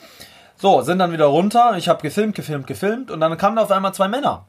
So, 0.56 0.80
sind 0.80 1.00
dann 1.00 1.12
wieder 1.12 1.26
runter, 1.26 1.74
ich 1.76 1.90
habe 1.90 2.00
gefilmt, 2.00 2.34
gefilmt, 2.34 2.66
gefilmt 2.66 3.10
und 3.10 3.20
dann 3.20 3.36
kamen 3.36 3.56
da 3.56 3.62
auf 3.62 3.70
einmal 3.70 3.92
zwei 3.92 4.08
Männer. 4.08 4.46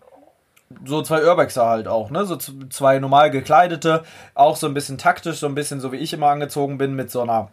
So 0.86 1.02
zwei 1.02 1.26
Urbexer 1.26 1.66
halt 1.66 1.90
auch, 1.90 2.12
ne? 2.12 2.26
So 2.26 2.38
zwei 2.38 3.00
normal 3.00 3.30
gekleidete, 3.30 4.04
auch 4.36 4.56
so 4.56 4.68
ein 4.68 4.74
bisschen 4.74 4.98
taktisch, 4.98 5.40
so 5.40 5.48
ein 5.48 5.56
bisschen 5.56 5.82
so 5.82 5.92
wie 5.92 5.98
ich 5.98 6.14
immer 6.14 6.28
angezogen 6.28 6.78
bin, 6.78 6.96
mit 6.96 7.12
so 7.12 7.22
einer 7.22 7.50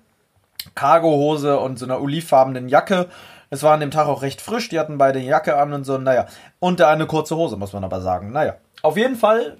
Cargohose 0.77 1.59
und 1.59 1.81
so 1.81 1.87
einer 1.87 2.01
olivfarbenen 2.01 2.69
Jacke. 2.69 3.09
Es 3.51 3.65
war 3.65 3.75
an 3.75 3.81
dem 3.81 3.91
Tag 3.91 4.07
auch 4.07 4.23
recht 4.23 4.41
frisch, 4.41 4.69
die 4.69 4.79
hatten 4.79 4.99
beide 4.99 5.19
Jacke 5.19 5.57
an 5.57 5.73
und 5.73 5.83
so, 5.83 5.99
naja. 5.99 6.27
Und 6.61 6.79
der 6.79 6.91
eine 6.91 7.07
kurze 7.07 7.35
Hose, 7.35 7.57
muss 7.57 7.73
man 7.73 7.83
aber 7.83 8.01
sagen. 8.01 8.31
Naja. 8.31 8.55
Auf 8.83 8.97
jeden 8.97 9.17
Fall, 9.17 9.57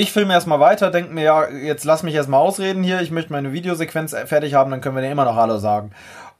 ich 0.00 0.12
filme 0.12 0.32
erstmal 0.32 0.60
weiter, 0.60 0.90
denke 0.90 1.12
mir, 1.12 1.24
ja, 1.24 1.48
jetzt 1.48 1.84
lass 1.84 2.02
mich 2.02 2.14
erstmal 2.14 2.40
ausreden 2.40 2.82
hier, 2.82 3.00
ich 3.00 3.10
möchte 3.10 3.32
meine 3.32 3.52
Videosequenz 3.52 4.14
fertig 4.26 4.54
haben, 4.54 4.70
dann 4.70 4.80
können 4.80 4.94
wir 4.94 5.02
dir 5.02 5.10
immer 5.10 5.24
noch 5.24 5.34
Hallo 5.34 5.58
sagen. 5.58 5.90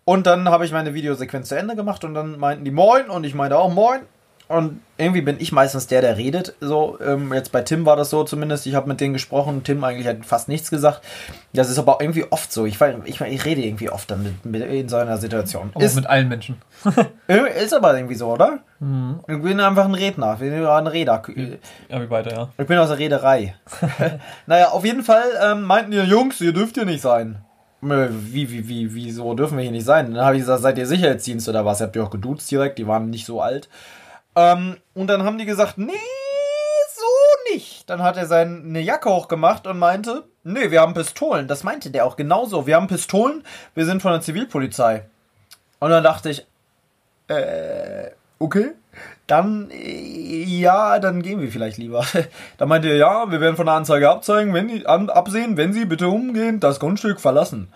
Und 0.04 0.26
dann 0.26 0.48
habe 0.48 0.64
ich 0.64 0.72
meine 0.72 0.94
Videosequenz 0.94 1.48
zu 1.48 1.56
Ende 1.56 1.76
gemacht 1.76 2.04
und 2.04 2.14
dann 2.14 2.38
meinten 2.38 2.64
die 2.64 2.70
Moin 2.70 3.10
und 3.10 3.24
ich 3.24 3.34
meinte 3.34 3.58
auch 3.58 3.72
Moin. 3.72 4.00
Und 4.48 4.80
irgendwie 4.96 5.20
bin 5.20 5.36
ich 5.38 5.52
meistens 5.52 5.88
der, 5.88 6.00
der 6.00 6.16
redet. 6.16 6.54
So, 6.60 6.98
ähm, 7.04 7.34
jetzt 7.34 7.52
bei 7.52 7.60
Tim 7.60 7.84
war 7.84 7.96
das 7.96 8.08
so 8.08 8.24
zumindest. 8.24 8.66
Ich 8.66 8.74
habe 8.74 8.88
mit 8.88 8.98
denen 8.98 9.12
gesprochen. 9.12 9.62
Tim 9.62 9.84
eigentlich 9.84 10.06
hat 10.06 10.24
fast 10.24 10.48
nichts 10.48 10.70
gesagt. 10.70 11.02
Das 11.52 11.68
ist 11.68 11.78
aber 11.78 11.96
auch 11.96 12.00
irgendwie 12.00 12.24
oft 12.30 12.50
so. 12.50 12.64
Ich, 12.64 12.80
ich, 13.04 13.20
ich 13.20 13.44
rede 13.44 13.60
irgendwie 13.60 13.90
oft 13.90 14.10
dann 14.10 14.38
mit, 14.44 14.62
in 14.62 14.88
so 14.88 14.96
einer 14.96 15.18
Situation. 15.18 15.70
Auch 15.74 15.82
ist, 15.82 15.96
mit 15.96 16.06
allen 16.06 16.28
Menschen. 16.28 16.56
ist 17.26 17.74
aber 17.74 17.94
irgendwie 17.94 18.14
so, 18.14 18.32
oder? 18.32 18.60
Mhm. 18.80 19.20
Ich 19.28 19.42
bin 19.42 19.60
einfach 19.60 19.84
ein 19.84 19.94
Redner. 19.94 20.32
Ich 20.34 20.40
bin 20.40 20.64
ein 20.64 20.86
Reder. 20.86 21.22
Ja, 21.90 22.00
wie 22.00 22.06
beide, 22.06 22.30
ja. 22.30 22.48
Ich 22.56 22.66
bin 22.66 22.78
aus 22.78 22.88
der 22.88 22.98
Rederei. 22.98 23.54
naja, 24.46 24.70
auf 24.70 24.84
jeden 24.84 25.02
Fall 25.02 25.26
ähm, 25.44 25.62
meinten 25.62 25.90
die 25.90 25.98
Jungs, 25.98 26.40
ihr 26.40 26.54
dürft 26.54 26.76
hier 26.76 26.86
nicht 26.86 27.02
sein. 27.02 27.36
Äh, 27.82 28.08
wie, 28.10 28.50
wie, 28.50 28.66
wie, 28.66 28.94
wieso 28.94 29.34
dürfen 29.34 29.58
wir 29.58 29.62
hier 29.62 29.72
nicht 29.72 29.84
sein? 29.84 30.14
Dann 30.14 30.24
habe 30.24 30.36
ich 30.36 30.42
gesagt, 30.42 30.62
seid 30.62 30.78
ihr 30.78 30.86
Sicherheitsdienst 30.86 31.48
oder 31.50 31.66
was? 31.66 31.80
Ihr 31.80 31.86
habt 31.86 31.96
ihr 31.96 32.02
auch 32.02 32.10
geduzt 32.10 32.50
direkt, 32.50 32.78
die 32.78 32.86
waren 32.86 33.10
nicht 33.10 33.26
so 33.26 33.42
alt. 33.42 33.68
Ähm, 34.38 34.76
und 34.94 35.08
dann 35.08 35.24
haben 35.24 35.36
die 35.36 35.46
gesagt, 35.46 35.78
nee, 35.78 35.92
so 36.94 37.52
nicht. 37.52 37.90
Dann 37.90 38.02
hat 38.02 38.16
er 38.16 38.26
seine 38.26 38.80
Jacke 38.80 39.10
hochgemacht 39.10 39.66
und 39.66 39.80
meinte, 39.80 40.24
nee, 40.44 40.70
wir 40.70 40.80
haben 40.80 40.94
Pistolen. 40.94 41.48
Das 41.48 41.64
meinte 41.64 41.90
der 41.90 42.06
auch 42.06 42.14
genauso. 42.14 42.64
Wir 42.66 42.76
haben 42.76 42.86
Pistolen, 42.86 43.42
wir 43.74 43.84
sind 43.84 44.00
von 44.00 44.12
der 44.12 44.20
Zivilpolizei. 44.20 45.06
Und 45.80 45.90
dann 45.90 46.04
dachte 46.04 46.30
ich, 46.30 46.46
äh, 47.26 48.10
okay. 48.38 48.70
Dann, 49.26 49.70
äh, 49.70 50.44
ja, 50.44 51.00
dann 51.00 51.20
gehen 51.22 51.40
wir 51.40 51.50
vielleicht 51.50 51.78
lieber. 51.78 52.06
Da 52.58 52.66
meinte 52.66 52.88
er, 52.88 52.96
ja, 52.96 53.30
wir 53.32 53.40
werden 53.40 53.56
von 53.56 53.66
der 53.66 53.74
Anzeige 53.74 54.08
abzeigen, 54.08 54.54
wenn 54.54 54.68
die, 54.68 54.86
an, 54.86 55.10
absehen, 55.10 55.56
wenn 55.56 55.72
Sie 55.72 55.84
bitte 55.84 56.08
umgehend 56.08 56.62
das 56.62 56.78
Grundstück 56.78 57.20
verlassen. 57.20 57.72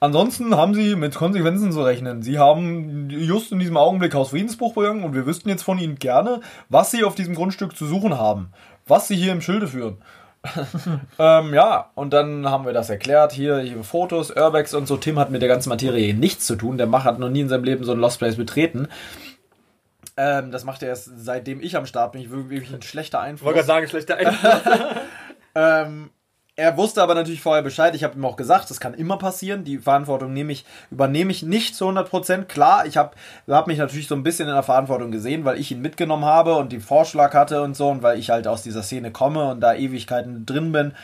Ansonsten 0.00 0.56
haben 0.56 0.74
Sie 0.74 0.94
mit 0.94 1.14
Konsequenzen 1.14 1.72
zu 1.72 1.82
rechnen. 1.82 2.22
Sie 2.22 2.38
haben 2.38 3.10
just 3.10 3.50
in 3.50 3.58
diesem 3.58 3.76
Augenblick 3.76 4.14
Hausfriedensbruch 4.14 4.74
begangen 4.74 5.02
und 5.02 5.14
wir 5.14 5.26
wüssten 5.26 5.48
jetzt 5.48 5.64
von 5.64 5.78
Ihnen 5.78 5.98
gerne, 5.98 6.40
was 6.68 6.92
Sie 6.92 7.02
auf 7.02 7.16
diesem 7.16 7.34
Grundstück 7.34 7.76
zu 7.76 7.84
suchen 7.84 8.16
haben. 8.16 8.50
Was 8.86 9.08
Sie 9.08 9.16
hier 9.16 9.32
im 9.32 9.40
Schilde 9.40 9.66
führen. 9.66 9.98
ähm, 11.18 11.52
ja, 11.52 11.90
und 11.96 12.12
dann 12.12 12.48
haben 12.48 12.64
wir 12.64 12.72
das 12.72 12.90
erklärt. 12.90 13.32
Hier, 13.32 13.58
hier 13.58 13.82
Fotos, 13.82 14.30
Airbags 14.30 14.72
und 14.72 14.86
so. 14.86 14.96
Tim 14.96 15.18
hat 15.18 15.30
mit 15.30 15.42
der 15.42 15.48
ganzen 15.48 15.68
Materie 15.68 16.14
nichts 16.14 16.46
zu 16.46 16.54
tun. 16.54 16.78
Der 16.78 16.86
Mach 16.86 17.04
hat 17.04 17.18
noch 17.18 17.28
nie 17.28 17.40
in 17.40 17.48
seinem 17.48 17.64
Leben 17.64 17.84
so 17.84 17.92
ein 17.92 17.98
Lost 17.98 18.20
Place 18.20 18.36
betreten. 18.36 18.88
Ähm, 20.16 20.50
das 20.52 20.64
macht 20.64 20.82
er 20.82 20.90
erst 20.90 21.10
seitdem 21.16 21.60
ich 21.60 21.76
am 21.76 21.86
Start 21.86 22.12
bin. 22.12 22.20
Ich 22.20 22.30
wirklich 22.30 22.72
ein 22.72 22.82
schlechter 22.82 23.20
Einfluss. 23.20 23.46
Wollte 23.46 23.64
sagen, 23.64 23.88
schlechter 23.88 24.16
Einfluss. 24.16 24.62
ähm, 25.54 26.10
er 26.58 26.76
wusste 26.76 27.04
aber 27.04 27.14
natürlich 27.14 27.40
vorher 27.40 27.62
Bescheid. 27.62 27.94
Ich 27.94 28.02
habe 28.02 28.18
ihm 28.18 28.24
auch 28.24 28.34
gesagt, 28.34 28.68
das 28.68 28.80
kann 28.80 28.92
immer 28.92 29.16
passieren. 29.16 29.62
Die 29.62 29.78
Verantwortung 29.78 30.32
nehme 30.32 30.50
ich, 30.50 30.64
übernehme 30.90 31.30
ich 31.30 31.44
nicht 31.44 31.76
zu 31.76 31.84
100 31.84 32.10
Prozent. 32.10 32.48
Klar, 32.48 32.84
ich 32.84 32.96
habe 32.96 33.12
hab 33.46 33.68
mich 33.68 33.78
natürlich 33.78 34.08
so 34.08 34.16
ein 34.16 34.24
bisschen 34.24 34.48
in 34.48 34.54
der 34.54 34.64
Verantwortung 34.64 35.12
gesehen, 35.12 35.44
weil 35.44 35.60
ich 35.60 35.70
ihn 35.70 35.80
mitgenommen 35.80 36.24
habe 36.24 36.56
und 36.56 36.72
den 36.72 36.80
Vorschlag 36.80 37.32
hatte 37.32 37.62
und 37.62 37.76
so 37.76 37.88
und 37.88 38.02
weil 38.02 38.18
ich 38.18 38.30
halt 38.30 38.48
aus 38.48 38.62
dieser 38.62 38.82
Szene 38.82 39.12
komme 39.12 39.52
und 39.52 39.60
da 39.60 39.72
Ewigkeiten 39.72 40.46
drin 40.46 40.72
bin. 40.72 40.94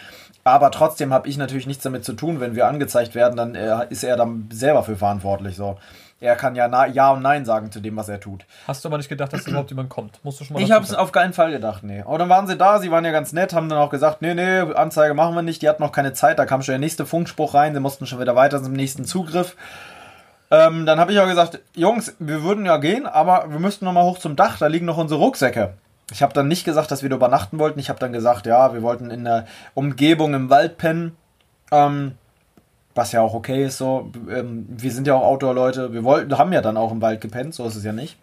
Aber 0.43 0.73
trotzdem 0.73 1.15
habe 1.15 1.29
ich 1.29 1.39
natürlich 1.39 1.69
nichts 1.69 1.85
damit 1.85 2.05
zu 2.05 2.15
tun. 2.15 2.41
Wenn 2.41 2.57
wir 2.57 2.67
angezeigt 2.67 3.15
werden, 3.15 3.37
dann 3.37 3.55
äh, 3.55 3.87
ist 3.91 4.03
er 4.03 4.17
dann 4.17 4.49
selber 4.53 4.83
für 4.83 4.97
verantwortlich. 4.97 5.55
So 5.55 5.79
er 6.25 6.37
kann 6.37 6.57
ja 6.57 6.69
na, 6.69 6.87
Ja 6.87 7.11
und 7.11 7.23
Nein 7.23 7.45
sagen 7.45 7.71
zu 7.71 7.81
dem, 7.81 7.97
was 7.97 8.09
er 8.09 8.19
tut. 8.19 8.47
Hast 8.67 8.85
du 8.85 8.89
aber 8.89 8.97
nicht 8.97 9.09
gedacht, 9.09 9.33
dass 9.33 9.47
überhaupt 9.47 9.71
jemand 9.71 9.91
kommt? 9.91 10.19
Musst 10.25 10.41
du 10.41 10.45
schon 10.45 10.55
mal 10.55 10.63
Ich 10.63 10.73
habe 10.73 10.85
es 10.85 10.95
auf 10.95 11.13
keinen 11.13 11.33
Fall 11.33 11.51
gedacht, 11.51 11.85
nee. 11.85 12.03
Aber 12.03 12.19
dann 12.19 12.29
waren 12.29 12.47
sie 12.47 12.57
da, 12.57 12.79
sie 12.79 12.91
waren 12.91 13.05
ja 13.05 13.13
ganz 13.13 13.33
nett, 13.33 13.53
haben 13.53 13.69
dann 13.69 13.79
auch 13.79 13.91
gesagt, 13.91 14.23
nee, 14.23 14.35
nee, 14.35 14.61
Anzeige 14.61 15.15
machen 15.15 15.35
wir 15.35 15.43
nicht, 15.43 15.61
die 15.63 15.69
hatten 15.69 15.83
noch 15.83 15.93
keine 15.93 16.15
Zeit, 16.15 16.39
da 16.39 16.47
kam 16.47 16.63
schon 16.63 16.73
der 16.73 16.79
nächste 16.79 17.05
Funkspruch 17.05 17.55
rein, 17.55 17.75
sie 17.75 17.81
mussten 17.81 18.07
schon 18.07 18.21
wieder 18.21 18.35
weiter 18.35 18.63
zum 18.63 18.73
nächsten 18.73 19.05
Zugriff. 19.05 19.57
Ähm, 20.51 20.87
dann 20.87 20.99
habe 20.99 21.13
ich 21.13 21.21
auch 21.21 21.27
gesagt, 21.27 21.61
Jungs, 21.75 22.15
wir 22.19 22.43
würden 22.43 22.65
ja 22.65 22.79
gehen, 22.79 23.07
aber 23.07 23.47
wir 23.51 23.59
müssten 23.59 23.85
noch 23.85 23.93
mal 23.93 24.05
hoch 24.05 24.19
zum 24.19 24.37
Dach, 24.37 24.59
da 24.59 24.67
liegen 24.67 24.87
noch 24.87 24.99
unsere 24.99 25.21
Rucksäcke. 25.21 25.75
Ich 26.11 26.23
habe 26.23 26.33
dann 26.35 26.49
nicht 26.49 26.65
gesagt, 26.65 26.91
dass 26.91 27.03
wir 27.03 27.11
da 27.11 27.17
übernachten 27.17 27.59
wollten. 27.59 27.79
Ich 27.79 27.89
habe 27.89 27.99
dann 27.99 28.13
gesagt, 28.13 28.47
ja, 28.47 28.75
wir 28.75 28.83
wollten 28.83 29.11
in 29.11 29.25
der 29.25 29.47
Umgebung 29.73 30.35
im 30.35 30.51
Wald 30.51 30.77
pennen. 30.77 31.17
Ähm, 31.73 32.13
was 32.95 33.13
ja 33.13 33.21
auch 33.21 33.35
okay 33.35 33.65
ist, 33.65 33.79
so. 33.79 34.11
Ähm, 34.31 34.67
wir 34.69 34.93
sind 34.93 35.07
ja 35.07 35.15
auch 35.15 35.25
Outdoor-Leute. 35.25 35.93
Wir 35.93 36.05
wollten, 36.05 36.37
haben 36.39 36.53
ja 36.53 36.63
dann 36.63 36.77
auch 36.77 36.93
im 36.93 37.03
Wald 37.03 37.21
gepennt, 37.21 37.55
so 37.55 37.67
ist 37.67 37.77
es 37.77 37.85
ja 37.85 37.93
nicht. 37.93 38.17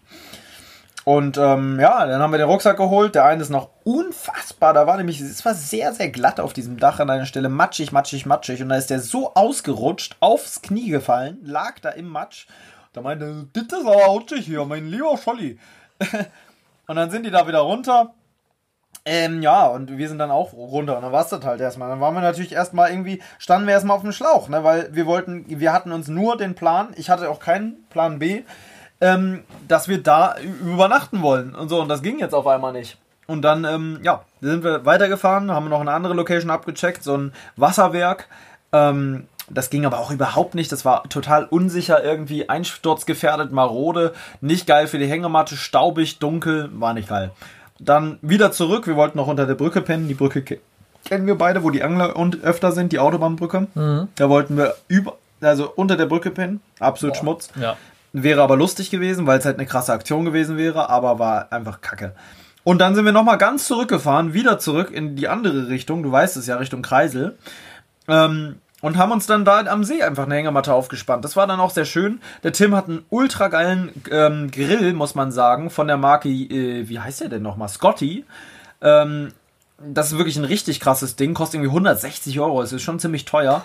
Und 1.04 1.38
ähm, 1.38 1.80
ja, 1.80 2.06
dann 2.06 2.22
haben 2.22 2.32
wir 2.32 2.38
den 2.38 2.48
Rucksack 2.48 2.78
geholt. 2.78 3.16
Der 3.16 3.26
eine 3.26 3.42
ist 3.42 3.50
noch 3.50 3.70
unfassbar. 3.84 4.74
Da 4.74 4.86
war 4.86 4.98
nämlich, 4.98 5.20
es 5.20 5.44
war 5.44 5.56
sehr, 5.56 5.94
sehr 5.94 6.10
glatt 6.10 6.40
auf 6.40 6.54
diesem 6.54 6.78
Dach 6.78 7.00
an 7.00 7.10
einer 7.10 7.26
Stelle. 7.26 7.50
Matschig, 7.50 7.92
matschig, 7.92 8.26
matschig. 8.26 8.62
Und 8.62 8.70
da 8.70 8.76
ist 8.76 8.92
der 8.92 9.00
so 9.00 9.34
ausgerutscht, 9.34 10.16
aufs 10.20 10.62
Knie 10.62 10.90
gefallen, 10.90 11.40
lag 11.44 11.80
da 11.80 11.90
im 11.90 12.08
Matsch. 12.08 12.46
Da 12.94 13.02
meinte, 13.02 13.48
das 13.54 13.64
ist 13.64 13.86
aber 13.86 14.06
rutschig 14.06 14.46
hier, 14.46 14.64
mein 14.66 14.88
lieber 14.88 15.18
Scholli. 15.18 15.58
und 16.88 16.96
dann 16.96 17.10
sind 17.10 17.26
die 17.26 17.32
da 17.32 17.48
wieder 17.48 17.60
runter. 17.60 18.14
Ähm, 19.04 19.42
ja, 19.42 19.66
und 19.66 19.98
wir 19.98 20.08
sind 20.08 20.20
dann 20.20 20.30
auch 20.30 20.54
runter 20.54 20.96
und 20.96 21.04
dann 21.04 21.12
war 21.12 21.24
es 21.24 21.30
das 21.30 21.44
halt 21.44 21.60
erstmal. 21.60 21.90
Dann 21.90 22.00
waren 22.00 22.14
wir 22.14 22.22
natürlich 22.22 22.52
erstmal 22.52 22.92
irgendwie, 22.92 23.22
standen 23.40 23.66
wir 23.66 23.74
erstmal 23.74 23.98
auf 23.98 24.04
dem 24.04 24.12
Schlauch, 24.12 24.48
ne? 24.48 24.64
Weil 24.64 24.94
wir 24.94 25.08
wollten, 25.08 25.46
wir 25.48 25.74
hatten 25.74 25.92
uns 25.92 26.08
nur 26.08 26.38
den 26.38 26.54
Plan, 26.54 26.90
ich 26.96 27.10
hatte 27.10 27.30
auch 27.30 27.40
keinen 27.40 27.84
Plan 27.90 28.20
B, 28.20 28.44
ähm, 29.00 29.44
dass 29.68 29.88
wir 29.88 30.04
da 30.04 30.36
übernachten 30.40 31.24
wollen 31.24 31.56
und 31.56 31.70
so. 31.70 31.82
Und 31.82 31.90
das 31.90 32.04
ging 32.04 32.20
jetzt 32.20 32.36
auf 32.36 32.46
einmal 32.46 32.74
nicht. 32.74 32.98
Und 33.26 33.42
dann, 33.42 33.64
ähm, 33.66 34.00
ja, 34.04 34.24
sind 34.40 34.64
wir 34.64 34.86
weitergefahren, 34.86 35.52
haben 35.52 35.70
noch 35.70 35.82
eine 35.82 35.94
andere 35.94 36.14
Location 36.14 36.52
abgecheckt, 36.52 37.04
so 37.04 37.18
ein 37.18 37.34
Wasserwerk. 37.56 38.28
Ähm, 38.72 39.28
das 39.50 39.70
ging 39.70 39.86
aber 39.86 40.00
auch 40.00 40.12
überhaupt 40.12 40.54
nicht. 40.54 40.72
Das 40.72 40.86
war 40.86 41.04
total 41.10 41.46
unsicher, 41.46 42.04
irgendwie 42.04 42.50
einsturzgefährdet, 42.50 43.52
marode, 43.52 44.14
nicht 44.42 44.68
geil 44.68 44.88
für 44.88 45.00
die 45.00 45.08
Hängematte, 45.08 45.58
staubig, 45.58 46.20
dunkel, 46.20 46.70
war 46.74 46.94
nicht 46.94 47.10
geil. 47.10 47.32
Dann 47.84 48.20
wieder 48.22 48.52
zurück. 48.52 48.88
Wir 48.88 48.96
wollten 48.96 49.18
noch 49.18 49.28
unter 49.28 49.46
der 49.46 49.56
Brücke 49.56 49.82
pennen. 49.82 50.08
Die 50.08 50.14
Brücke 50.14 50.44
kennen 51.06 51.28
wir 51.28 51.36
beide, 51.36 51.64
wo 51.64 51.72
die 51.72 51.84
Angler 51.84 52.16
und 52.16 52.44
öfter 52.44 52.72
sind, 52.72 52.92
die 52.92 53.00
Autobahnbrücke. 53.00 53.68
Mhm. 53.74 54.08
Da 54.16 54.30
wollten 54.30 54.58
wir 54.58 54.76
über, 54.88 55.18
also 55.42 55.72
unter 55.76 55.98
der 55.98 56.06
Brücke 56.06 56.32
pennen. 56.32 56.62
Absolut 56.80 57.16
Boah. 57.16 57.20
Schmutz. 57.20 57.50
Ja. 57.60 57.78
Wäre 58.14 58.42
aber 58.42 58.58
lustig 58.58 58.92
gewesen, 58.92 59.26
weil 59.26 59.40
es 59.40 59.46
halt 59.46 59.58
eine 59.58 59.66
krasse 59.66 59.94
Aktion 59.94 60.26
gewesen 60.26 60.58
wäre, 60.58 60.90
aber 60.90 61.18
war 61.18 61.52
einfach 61.52 61.82
kacke. 61.82 62.14
Und 62.64 62.80
dann 62.80 62.94
sind 62.94 63.06
wir 63.06 63.12
nochmal 63.12 63.38
ganz 63.38 63.66
zurückgefahren, 63.66 64.34
wieder 64.34 64.60
zurück 64.60 64.92
in 64.92 65.16
die 65.16 65.28
andere 65.28 65.70
Richtung, 65.70 66.04
du 66.04 66.12
weißt 66.12 66.38
es 66.38 66.46
ja, 66.46 66.58
Richtung 66.58 66.84
Kreisel. 66.84 67.38
Ähm, 68.08 68.58
und 68.82 68.98
haben 68.98 69.12
uns 69.12 69.28
dann 69.28 69.46
da 69.46 69.60
am 69.60 69.84
See 69.84 70.02
einfach 70.04 70.26
eine 70.26 70.36
Hängematte 70.36 70.74
aufgespannt. 70.74 71.24
Das 71.24 71.36
war 71.36 71.48
dann 71.48 71.60
auch 71.60 71.72
sehr 71.72 71.86
schön. 71.86 72.22
Der 72.44 72.54
Tim 72.54 72.76
hat 72.76 72.88
einen 72.88 73.06
ultra 73.10 73.48
geilen 73.48 73.92
ähm, 74.10 74.52
Grill, 74.52 74.94
muss 74.94 75.16
man 75.16 75.32
sagen, 75.32 75.70
von 75.70 75.88
der 75.88 75.98
Marke, 75.98 76.30
äh, 76.30 76.90
wie 76.90 77.00
heißt 77.00 77.22
der 77.22 77.30
denn 77.30 77.44
nochmal? 77.44 77.70
Scotty. 77.70 78.26
Ähm, 78.82 79.32
das 79.84 80.12
ist 80.12 80.18
wirklich 80.18 80.38
ein 80.38 80.46
richtig 80.46 80.80
krasses 80.80 81.16
Ding, 81.16 81.34
kostet 81.34 81.56
irgendwie 81.56 81.72
160 81.72 82.40
Euro, 82.40 82.62
es 82.62 82.72
ist 82.72 82.84
schon 82.84 83.00
ziemlich 83.00 83.26
teuer. 83.26 83.64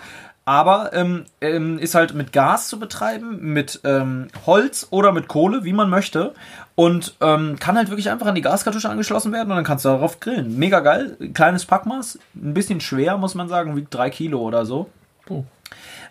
Aber 0.49 0.93
ähm, 0.93 1.25
ähm, 1.41 1.77
ist 1.77 1.97
halt 1.97 2.15
mit 2.15 2.33
Gas 2.33 2.69
zu 2.69 2.79
betreiben, 2.79 3.53
mit 3.53 3.81
ähm, 3.83 4.29
Holz 4.47 4.87
oder 4.91 5.11
mit 5.11 5.27
Kohle, 5.27 5.65
wie 5.65 5.73
man 5.73 5.91
möchte. 5.91 6.35
Und 6.77 7.17
ähm, 7.21 7.59
kann 7.59 7.77
halt 7.77 7.89
wirklich 7.89 8.11
einfach 8.11 8.29
an 8.29 8.37
die 8.37 8.43
Gaskartusche 8.43 8.89
angeschlossen 8.89 9.33
werden 9.33 9.51
und 9.51 9.57
dann 9.57 9.65
kannst 9.65 9.85
du 9.85 9.89
darauf 9.89 10.21
grillen. 10.21 10.57
Mega 10.57 10.81
geil, 10.81 11.17
kleines 11.35 11.65
Packmaß, 11.65 12.21
ein 12.37 12.55
bisschen 12.55 12.81
schwer, 12.81 13.19
muss 13.19 13.35
man 13.35 13.49
sagen, 13.49 13.75
wiegt 13.75 13.93
drei 13.93 14.09
Kilo 14.09 14.41
oder 14.41 14.65
so. 14.65 14.89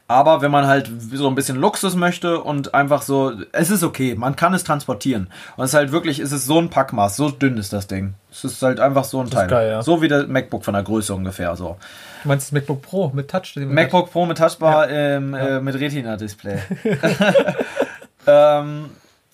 Aber 0.07 0.41
wenn 0.41 0.51
man 0.51 0.67
halt 0.67 0.91
so 1.13 1.27
ein 1.27 1.33
bisschen 1.33 1.57
Luxus 1.57 1.95
möchte 1.95 2.39
und 2.39 2.75
einfach 2.75 3.01
so, 3.01 3.33
es 3.51 3.71
ist 3.71 3.81
okay, 3.81 4.13
man 4.15 4.35
kann 4.35 4.53
es 4.53 4.63
transportieren. 4.63 5.29
Und 5.57 5.65
es 5.65 5.71
ist 5.71 5.75
halt 5.75 5.91
wirklich, 5.91 6.19
es 6.19 6.31
ist 6.31 6.45
so 6.45 6.59
ein 6.59 6.69
Packmaß, 6.69 7.15
so 7.15 7.31
dünn 7.31 7.57
ist 7.57 7.73
das 7.73 7.87
Ding. 7.87 8.13
Es 8.31 8.43
ist 8.43 8.61
halt 8.61 8.79
einfach 8.79 9.03
so 9.03 9.19
ein 9.19 9.31
Teil. 9.31 9.47
Geil, 9.47 9.71
ja. 9.71 9.81
So 9.81 10.03
wie 10.03 10.07
der 10.07 10.27
MacBook 10.27 10.63
von 10.63 10.75
der 10.75 10.83
Größe 10.83 11.13
ungefähr 11.15 11.55
so. 11.55 11.77
Du 12.21 12.29
meinst 12.29 12.47
das 12.47 12.51
MacBook 12.51 12.83
Pro 12.83 13.11
mit 13.15 13.31
Touch? 13.31 13.55
MacBook 13.55 14.11
Pro 14.11 14.27
mit 14.27 14.37
Touchbar 14.37 14.91
ja. 14.91 15.15
Ähm, 15.15 15.33
ja. 15.33 15.57
Äh, 15.57 15.61
mit 15.61 15.73
Retina-Display. 15.73 16.59
ähm, 18.27 18.91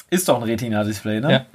ist 0.09 0.29
doch 0.29 0.37
ein 0.37 0.43
Retina-Display, 0.43 1.19
ne? 1.19 1.31
Ja. 1.31 1.45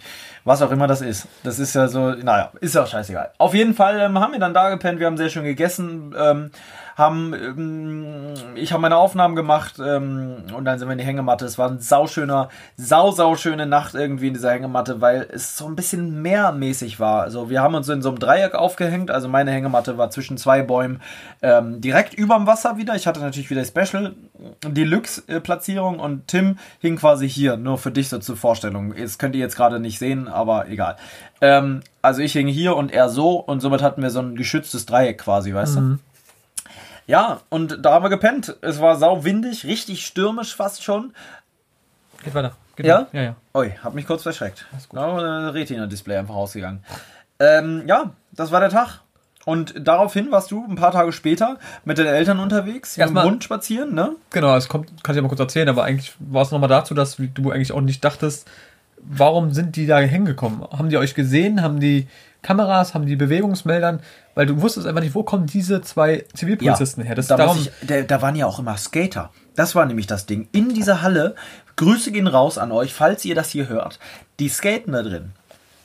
Was 0.45 0.63
auch 0.63 0.71
immer 0.71 0.87
das 0.87 1.01
ist. 1.01 1.27
Das 1.43 1.59
ist 1.59 1.75
ja 1.75 1.89
so, 1.89 2.11
naja, 2.11 2.53
ist 2.61 2.75
ja 2.75 2.85
auch 2.85 2.87
scheißegal. 2.87 3.33
Auf 3.39 3.53
jeden 3.53 3.75
Fall 3.75 3.99
ähm, 3.99 4.21
haben 4.21 4.33
wir 4.33 4.39
dann 4.39 4.55
da 4.55 4.71
gepennt, 4.71 5.01
wir 5.01 5.07
haben 5.07 5.17
sehr 5.17 5.29
schön 5.29 5.43
gegessen. 5.43 6.15
Ähm, 6.17 6.51
haben, 6.97 7.35
ähm, 7.35 8.35
ich 8.55 8.73
habe 8.73 8.81
meine 8.81 8.97
Aufnahmen 8.97 9.37
gemacht 9.37 9.75
ähm, 9.79 10.37
und 10.57 10.65
dann 10.65 10.79
sind 10.79 10.89
wir 10.89 10.93
in 10.93 10.99
die 10.99 11.05
Hängematte. 11.05 11.45
Es 11.45 11.59
war 11.59 11.69
ein 11.69 11.79
sauschöner, 11.79 12.49
sau, 12.77 13.11
sauschöne 13.11 13.67
Nacht 13.67 13.95
irgendwie 13.95 14.29
in 14.29 14.35
dieser 14.35 14.51
Hängematte, 14.53 15.01
weil 15.03 15.29
es 15.31 15.59
so 15.59 15.67
ein 15.67 15.77
bisschen 15.77 16.23
mehrmäßig 16.23 16.99
war. 16.99 17.23
Also 17.23 17.51
wir 17.51 17.61
haben 17.61 17.75
uns 17.75 17.89
in 17.91 18.01
so 18.01 18.09
einem 18.09 18.19
Dreieck 18.19 18.55
aufgehängt, 18.55 19.11
also 19.11 19.29
meine 19.29 19.51
Hängematte 19.51 19.99
war 19.99 20.09
zwischen 20.11 20.39
zwei 20.39 20.63
Bäumen 20.63 21.03
ähm, 21.43 21.81
direkt 21.83 22.15
überm 22.15 22.47
Wasser 22.47 22.79
wieder. 22.79 22.95
Ich 22.95 23.07
hatte 23.07 23.21
natürlich 23.21 23.51
wieder 23.51 23.65
Special 23.65 24.15
Deluxe-Platzierung 24.67 25.99
und 26.01 26.27
Tim 26.29 26.59
hing 26.81 26.97
quasi 26.97 27.29
hier, 27.29 27.57
nur 27.57 27.79
für 27.79 27.91
dich 27.91 28.09
so 28.09 28.19
zur 28.19 28.37
Vorstellung. 28.37 28.95
Das 28.97 29.19
könnt 29.19 29.35
ihr 29.35 29.41
jetzt 29.41 29.57
gerade 29.57 29.81
nicht 29.81 29.99
sehen, 29.99 30.29
aber 30.29 30.69
egal. 30.69 30.97
Ähm, 31.41 31.81
also 32.03 32.23
ich 32.23 32.33
hing 32.33 32.47
hier 32.49 32.77
und 32.77 32.93
er 32.93 33.09
so 33.09 33.33
und 33.39 33.61
somit 33.61 33.83
hatten 33.83 34.03
wir 34.03 34.11
so 34.11 34.21
ein 34.21 34.37
geschütztes 34.37 34.87
Dreieck 34.87 35.19
quasi, 35.19 35.53
weißt 35.53 35.77
Mhm. 35.77 35.99
du? 35.99 36.16
Ja, 37.07 37.41
und 37.51 37.85
da 37.85 37.95
haben 37.95 38.05
wir 38.05 38.09
gepennt. 38.11 38.57
Es 38.63 38.81
war 38.81 38.97
sau 38.97 39.25
windig, 39.25 39.65
richtig 39.65 40.05
stürmisch 40.05 40.55
fast 40.55 40.83
schon. 40.83 41.13
Geht 42.25 42.35
weiter. 42.35 42.53
Geht 42.75 42.87
Ja? 42.87 43.01
weiter. 43.01 43.09
Ja, 43.13 43.23
ja. 43.23 43.37
Ui, 43.55 43.73
hab 43.83 43.95
mich 43.95 44.07
kurz 44.07 44.23
verschreckt. 44.23 44.67
Da 44.93 45.49
Retina-Display 45.51 46.17
einfach 46.17 46.35
ausgegangen. 46.35 46.83
Ähm, 47.39 47.85
ja, 47.87 48.11
das 48.33 48.51
war 48.51 48.61
der 48.61 48.71
Tag. 48.71 49.01
Und 49.45 49.75
daraufhin 49.79 50.33
warst 50.33 50.51
du 50.51 50.65
ein 50.69 50.75
paar 50.75 50.91
Tage 50.91 51.13
später 51.13 51.59
mit 51.85 51.99
den 51.99 52.07
Eltern 52.07 52.41
unterwegs, 52.41 52.99
im 52.99 53.23
Hund 53.23 53.45
spazieren, 53.45 53.95
ne? 53.95 54.17
Genau, 54.31 54.57
es 54.57 54.69
kommt, 54.69 55.05
kann 55.05 55.15
ich 55.15 55.17
ja 55.17 55.23
mal 55.23 55.29
kurz 55.29 55.39
erzählen, 55.39 55.69
aber 55.69 55.85
eigentlich 55.85 56.15
war 56.19 56.43
es 56.43 56.51
nochmal 56.51 56.69
dazu, 56.69 56.95
dass 56.95 57.17
du 57.17 57.53
eigentlich 57.53 57.71
auch 57.71 57.81
nicht 57.81 58.05
dachtest, 58.05 58.51
warum 58.99 59.53
sind 59.53 59.77
die 59.77 59.87
da 59.87 59.99
hingekommen? 60.01 60.63
Haben 60.63 60.89
die 60.89 60.97
euch 60.97 61.15
gesehen? 61.15 61.63
Haben 61.63 61.79
die 61.79 62.09
Kameras? 62.47 62.95
Haben 62.95 63.07
die 63.07 63.17
Bewegungsmeldern? 63.17 64.01
Weil 64.37 64.47
du 64.47 64.61
wusstest 64.63 64.87
einfach 64.87 65.03
nicht, 65.03 65.15
wo 65.15 65.25
kommen 65.25 65.47
diese 65.47 65.83
zwei 65.83 66.25
Zivilpolizisten 66.33 67.03
her? 67.03 67.17
Das 67.17 67.27
da, 67.27 67.37
darum, 67.37 67.59
ich, 67.59 67.71
da, 67.87 68.03
da 68.03 68.23
waren 68.23 68.37
ja 68.37 68.47
auch 68.47 68.59
immer 68.61 68.77
Skater. 68.77 69.31
Das 69.57 69.75
war 69.75 69.85
nämlich 69.85 70.07
das 70.07 70.27
Ding. 70.27 70.49
In 70.53 70.73
dieser 70.73 71.03
Halle, 71.03 71.35
Grüße 71.77 72.13
gehen 72.13 72.27
raus 72.29 72.57
an 72.57 72.71
euch, 72.71 72.95
falls 72.95 73.25
ihr 73.25 73.35
das 73.35 73.51
hier 73.51 73.69
hört. 73.69 73.99
Die 74.39 74.49
skaten 74.49 74.93
da 74.93 75.03
drin. 75.03 75.33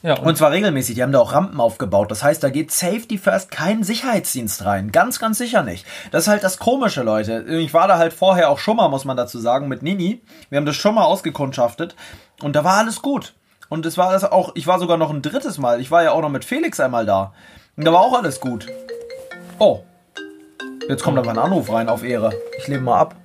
ja, 0.04 0.20
Und 0.20 0.38
zwar 0.38 0.52
regelmäßig. 0.52 0.96
Die 0.96 1.04
haben 1.04 1.12
da 1.12 1.20
auch 1.20 1.34
Rampen 1.34 1.60
aufgebaut. 1.60 2.12
Das 2.12 2.24
heißt, 2.24 2.44
da 2.44 2.50
geht 2.50 2.72
Safety 2.72 3.18
First 3.18 3.50
kein 3.50 3.84
Sicherheitsdienst 3.84 4.64
rein. 4.66 4.92
Ganz, 4.92 5.20
ganz 5.20 5.38
sicher 5.40 5.64
nicht. 5.64 5.86
Das 6.12 6.24
ist 6.24 6.28
halt 6.28 6.44
das 6.44 6.60
Komische, 6.60 7.02
Leute. 7.02 7.44
Ich 7.48 7.74
war 7.74 7.88
da 7.88 7.98
halt 7.98 8.14
vorher 8.14 8.50
auch 8.50 8.60
schon 8.60 8.78
mal, 8.78 8.90
muss 8.90 9.06
man 9.06 9.18
dazu 9.18 9.40
sagen, 9.40 9.68
mit 9.68 9.82
Nini. 9.82 10.22
Wir 10.50 10.58
haben 10.58 10.66
das 10.66 10.76
schon 10.76 10.96
mal 10.96 11.06
ausgekundschaftet. 11.06 11.96
Und 12.42 12.56
da 12.56 12.64
war 12.64 12.78
alles 12.78 13.02
gut. 13.02 13.34
Und 13.72 13.86
es 13.86 13.98
war 13.98 14.12
das 14.12 14.26
auch, 14.26 14.52
ich 14.56 14.68
war 14.68 14.80
sogar 14.80 14.98
noch 14.98 15.12
ein 15.12 15.22
drittes 15.22 15.58
Mal. 15.58 15.80
Ich 15.80 15.92
war 15.92 16.04
ja 16.04 16.12
auch 16.12 16.20
noch 16.22 16.28
mit 16.30 16.44
Felix 16.44 16.82
einmal 16.82 17.06
da. 17.06 17.34
Und 17.78 17.86
da 17.86 17.94
war 17.94 18.02
auch 18.02 18.14
alles 18.20 18.42
gut. 18.42 18.68
Oh. 19.60 19.80
Jetzt 20.90 21.04
kommt 21.04 21.18
aber 21.18 21.30
ein 21.32 21.38
Anruf 21.38 21.72
rein 21.72 21.88
auf 21.88 22.04
Ehre. 22.04 22.34
Ich 22.60 22.68
lebe 22.68 22.82
mal 22.82 23.00
ab. 23.00 23.16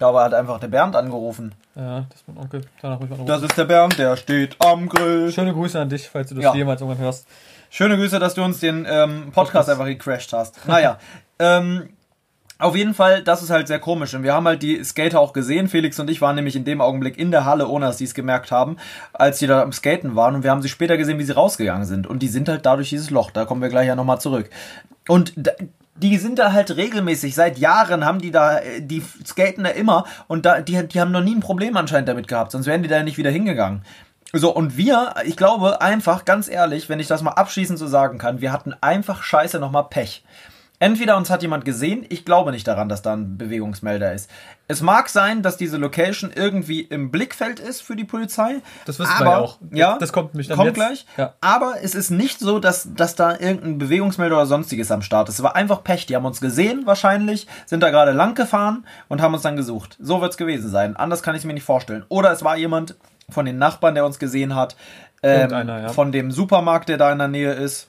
Da 0.00 0.12
war 0.12 0.24
halt 0.24 0.34
einfach 0.34 0.58
der 0.58 0.66
Bernd 0.66 0.96
angerufen. 0.96 1.54
ja, 1.76 2.00
das 2.10 2.18
ist 2.22 2.28
mein 2.28 2.38
Onkel. 2.38 2.62
Danach 2.82 2.98
ruhig 2.98 3.08
anrufen. 3.12 3.26
Das 3.28 3.40
ist 3.42 3.56
der 3.56 3.66
Bernd, 3.66 3.96
der 3.96 4.16
steht 4.16 4.56
am 4.58 4.88
Grill. 4.88 5.30
Schöne 5.30 5.52
Grüße 5.52 5.78
an 5.80 5.90
dich, 5.90 6.08
falls 6.08 6.28
du 6.30 6.34
das 6.34 6.42
Ja. 6.42 6.52
jemals 6.54 6.80
irgendwann 6.80 7.04
hörst. 7.04 7.28
Schöne 7.70 7.96
Grüße, 7.96 8.18
dass 8.18 8.34
du 8.34 8.42
uns 8.42 8.58
den 8.58 8.78
ähm, 8.90 9.26
Podcast 9.26 9.34
Podcast. 9.34 9.70
einfach 9.70 9.86
gecrashed 9.86 10.32
hast. 10.32 10.66
Naja, 10.66 10.98
ähm, 11.38 11.90
auf 12.58 12.74
jeden 12.74 12.94
Fall, 12.94 13.22
das 13.22 13.42
ist 13.42 13.50
halt 13.50 13.68
sehr 13.68 13.78
komisch. 13.78 14.14
Und 14.14 14.22
wir 14.22 14.32
haben 14.32 14.46
halt 14.46 14.62
die 14.62 14.82
Skater 14.82 15.20
auch 15.20 15.32
gesehen. 15.32 15.68
Felix 15.68 15.98
und 16.00 16.08
ich 16.08 16.20
waren 16.20 16.36
nämlich 16.36 16.56
in 16.56 16.64
dem 16.64 16.80
Augenblick 16.80 17.18
in 17.18 17.30
der 17.30 17.44
Halle, 17.44 17.68
ohne 17.68 17.86
dass 17.86 17.98
die 17.98 18.04
es 18.04 18.14
gemerkt 18.14 18.50
haben, 18.50 18.76
als 19.12 19.38
die 19.38 19.46
da 19.46 19.62
am 19.62 19.72
Skaten 19.72 20.16
waren. 20.16 20.36
Und 20.36 20.42
wir 20.42 20.50
haben 20.50 20.62
sie 20.62 20.68
später 20.68 20.96
gesehen, 20.96 21.18
wie 21.18 21.24
sie 21.24 21.34
rausgegangen 21.34 21.86
sind. 21.86 22.06
Und 22.06 22.20
die 22.20 22.28
sind 22.28 22.48
halt 22.48 22.64
dadurch 22.64 22.88
dieses 22.88 23.10
Loch. 23.10 23.30
Da 23.30 23.44
kommen 23.44 23.60
wir 23.60 23.68
gleich 23.68 23.88
ja 23.88 23.94
nochmal 23.94 24.20
zurück. 24.20 24.48
Und 25.06 25.34
die 25.96 26.16
sind 26.16 26.38
da 26.38 26.52
halt 26.52 26.76
regelmäßig. 26.76 27.34
Seit 27.34 27.58
Jahren 27.58 28.04
haben 28.04 28.20
die 28.20 28.30
da, 28.30 28.58
äh, 28.58 28.80
die 28.80 29.02
skaten 29.24 29.64
da 29.64 29.70
immer. 29.70 30.04
Und 30.26 30.46
da, 30.46 30.60
die, 30.60 30.86
die 30.86 31.00
haben 31.00 31.12
noch 31.12 31.22
nie 31.22 31.34
ein 31.34 31.40
Problem 31.40 31.76
anscheinend 31.76 32.08
damit 32.08 32.28
gehabt. 32.28 32.52
Sonst 32.52 32.66
wären 32.66 32.82
die 32.82 32.88
da 32.88 33.02
nicht 33.02 33.18
wieder 33.18 33.30
hingegangen. 33.30 33.82
So, 34.32 34.54
und 34.54 34.76
wir, 34.76 35.14
ich 35.24 35.36
glaube 35.36 35.80
einfach, 35.80 36.24
ganz 36.24 36.48
ehrlich, 36.48 36.88
wenn 36.88 37.00
ich 37.00 37.06
das 37.06 37.22
mal 37.22 37.32
abschließend 37.32 37.78
so 37.78 37.86
sagen 37.86 38.18
kann, 38.18 38.40
wir 38.40 38.52
hatten 38.52 38.74
einfach 38.80 39.22
scheiße 39.22 39.58
nochmal 39.58 39.84
Pech. 39.84 40.24
Entweder 40.78 41.16
uns 41.16 41.30
hat 41.30 41.42
jemand 41.42 41.64
gesehen, 41.64 42.04
ich 42.08 42.24
glaube 42.24 42.50
nicht 42.52 42.66
daran, 42.68 42.88
dass 42.88 43.00
da 43.00 43.14
ein 43.14 43.38
Bewegungsmelder 43.38 44.12
ist. 44.12 44.30
Es 44.68 44.82
mag 44.82 45.08
sein, 45.08 45.42
dass 45.42 45.56
diese 45.56 45.76
Location 45.78 46.30
irgendwie 46.34 46.80
im 46.80 47.10
Blickfeld 47.10 47.60
ist 47.60 47.82
für 47.82 47.96
die 47.96 48.04
Polizei. 48.04 48.56
Das 48.84 48.98
wissen 48.98 49.12
aber, 49.16 49.24
wir 49.24 49.30
ja 49.30 49.38
auch. 49.38 49.58
Ja, 49.70 49.98
Das 49.98 50.12
kommt 50.12 50.34
nämlich 50.34 50.48
dann 50.48 50.56
kommt 50.56 50.68
jetzt. 50.68 50.76
gleich. 50.76 51.06
Ja. 51.16 51.34
Aber 51.40 51.76
es 51.82 51.94
ist 51.94 52.10
nicht 52.10 52.40
so, 52.40 52.58
dass, 52.58 52.92
dass 52.94 53.14
da 53.14 53.32
irgendein 53.38 53.78
Bewegungsmelder 53.78 54.36
oder 54.36 54.46
sonstiges 54.46 54.90
am 54.90 55.02
Start 55.02 55.28
ist. 55.28 55.36
Es 55.36 55.42
war 55.42 55.56
einfach 55.56 55.82
Pech. 55.82 56.06
Die 56.06 56.16
haben 56.16 56.26
uns 56.26 56.40
gesehen 56.40 56.82
wahrscheinlich, 56.84 57.46
sind 57.64 57.82
da 57.82 57.90
gerade 57.90 58.12
lang 58.12 58.34
gefahren 58.34 58.84
und 59.08 59.22
haben 59.22 59.32
uns 59.34 59.42
dann 59.42 59.56
gesucht. 59.56 59.96
So 60.00 60.20
wird 60.20 60.32
es 60.32 60.36
gewesen 60.36 60.68
sein. 60.68 60.96
Anders 60.96 61.22
kann 61.22 61.34
ich 61.34 61.40
es 61.40 61.44
mir 61.46 61.54
nicht 61.54 61.64
vorstellen. 61.64 62.04
Oder 62.08 62.32
es 62.32 62.42
war 62.44 62.56
jemand 62.56 62.96
von 63.30 63.46
den 63.46 63.58
Nachbarn, 63.58 63.94
der 63.94 64.04
uns 64.04 64.18
gesehen 64.18 64.54
hat. 64.54 64.76
Ähm, 65.22 65.50
ja. 65.50 65.88
Von 65.88 66.12
dem 66.12 66.30
Supermarkt, 66.30 66.88
der 66.88 66.98
da 66.98 67.10
in 67.10 67.18
der 67.18 67.28
Nähe 67.28 67.52
ist. 67.52 67.88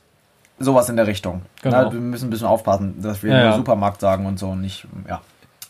Sowas 0.59 0.89
in 0.89 0.95
der 0.95 1.05
Richtung. 1.07 1.43
Genau. 1.61 1.83
Na, 1.83 1.93
wir 1.93 1.99
müssen 1.99 2.27
ein 2.27 2.29
bisschen 2.31 2.47
aufpassen, 2.47 3.01
dass 3.01 3.21
wir 3.23 3.31
Ja, 3.33 3.43
nur. 3.49 3.57
Supermarkt 3.57 4.01
sagen 4.01 4.25
und 4.25 4.39
so 4.39 4.49
und 4.49 4.61
nicht, 4.61 4.87
ja. 5.07 5.21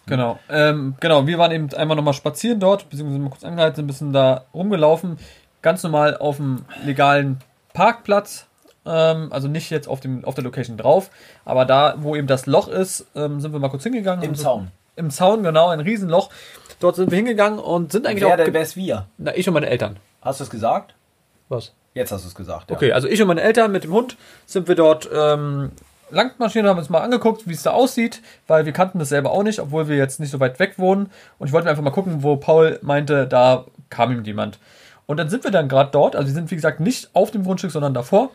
Genau. 0.05 0.39
Ähm, 0.49 0.95
genau, 1.01 1.27
wir 1.27 1.37
waren 1.37 1.51
eben 1.51 1.73
einmal 1.73 1.97
nochmal 1.97 2.13
spazieren 2.13 2.61
dort, 2.61 2.89
beziehungsweise 2.89 3.19
mal 3.21 3.29
kurz 3.29 3.43
angehalten, 3.43 3.75
sind 3.75 3.83
ein 3.85 3.87
bisschen 3.87 4.13
da 4.13 4.45
rumgelaufen. 4.53 5.17
Ganz 5.61 5.83
normal 5.83 6.15
auf 6.17 6.37
dem 6.37 6.63
legalen 6.85 7.39
Parkplatz. 7.73 8.45
Ähm, 8.85 9.27
also 9.33 9.49
nicht 9.49 9.69
jetzt 9.69 9.89
auf, 9.89 9.99
dem, 9.99 10.23
auf 10.23 10.35
der 10.35 10.45
Location 10.45 10.77
drauf, 10.77 11.09
aber 11.43 11.65
da, 11.65 11.95
wo 11.97 12.15
eben 12.15 12.27
das 12.27 12.45
Loch 12.45 12.69
ist, 12.69 13.05
ähm, 13.15 13.41
sind 13.41 13.51
wir 13.51 13.59
mal 13.59 13.67
kurz 13.69 13.83
hingegangen. 13.83 14.23
Im 14.23 14.29
Und 14.29 14.35
so- 14.35 14.43
Zaun. 14.43 14.71
Im 14.95 15.11
Zaun, 15.11 15.43
genau, 15.43 15.67
ein 15.67 15.81
Riesenloch. 15.81 16.29
Dort 16.79 16.95
sind 16.95 17.11
wir 17.11 17.17
hingegangen 17.17 17.59
und 17.59 17.91
sind 17.91 18.07
eigentlich 18.07 18.23
Wer 18.23 18.33
auch. 18.33 18.37
denn, 18.37 18.53
wer 18.53 18.61
ist 18.61 18.77
wir? 18.77 19.07
Na, 19.17 19.35
ich 19.35 19.45
und 19.47 19.53
meine 19.53 19.67
Eltern. 19.67 19.97
Hast 20.21 20.39
du 20.39 20.45
es 20.45 20.49
gesagt? 20.49 20.95
Was? 21.49 21.73
Jetzt 21.97 22.11
hast 22.11 22.23
du 22.23 22.29
es 22.29 22.35
gesagt. 22.35 22.69
Ja. 22.69 22.75
Okay, 22.75 22.91
also 22.91 23.07
ich 23.07 23.21
und 23.21 23.27
meine 23.27 23.41
Eltern 23.41 23.71
mit 23.71 23.83
dem 23.83 23.91
Hund 23.91 24.17
sind 24.45 24.67
wir 24.67 24.75
dort 24.75 25.09
ähm, 25.13 25.71
lang 26.09 26.31
marschiert, 26.37 26.65
haben 26.65 26.77
uns 26.77 26.89
mal 26.89 27.01
angeguckt, 27.01 27.47
wie 27.47 27.53
es 27.53 27.63
da 27.63 27.71
aussieht, 27.71 28.21
weil 28.47 28.65
wir 28.65 28.73
kannten 28.73 28.99
das 28.99 29.09
selber 29.09 29.31
auch 29.31 29.43
nicht, 29.43 29.59
obwohl 29.59 29.87
wir 29.87 29.97
jetzt 29.97 30.19
nicht 30.19 30.31
so 30.31 30.39
weit 30.39 30.59
weg 30.59 30.75
wohnen. 30.77 31.09
Und 31.39 31.47
ich 31.47 31.53
wollte 31.53 31.69
einfach 31.69 31.83
mal 31.83 31.91
gucken, 31.91 32.23
wo 32.23 32.35
Paul 32.37 32.79
meinte, 32.81 33.27
da 33.27 33.65
kam 33.89 34.11
ihm 34.11 34.23
jemand. 34.23 34.59
Und 35.05 35.17
dann 35.17 35.29
sind 35.29 35.43
wir 35.43 35.51
dann 35.51 35.69
gerade 35.69 35.91
dort, 35.91 36.15
also 36.15 36.27
wir 36.27 36.33
sind 36.33 36.51
wie 36.51 36.55
gesagt 36.55 36.79
nicht 36.79 37.09
auf 37.13 37.31
dem 37.31 37.43
Grundstück, 37.43 37.71
sondern 37.71 37.93
davor. 37.93 38.29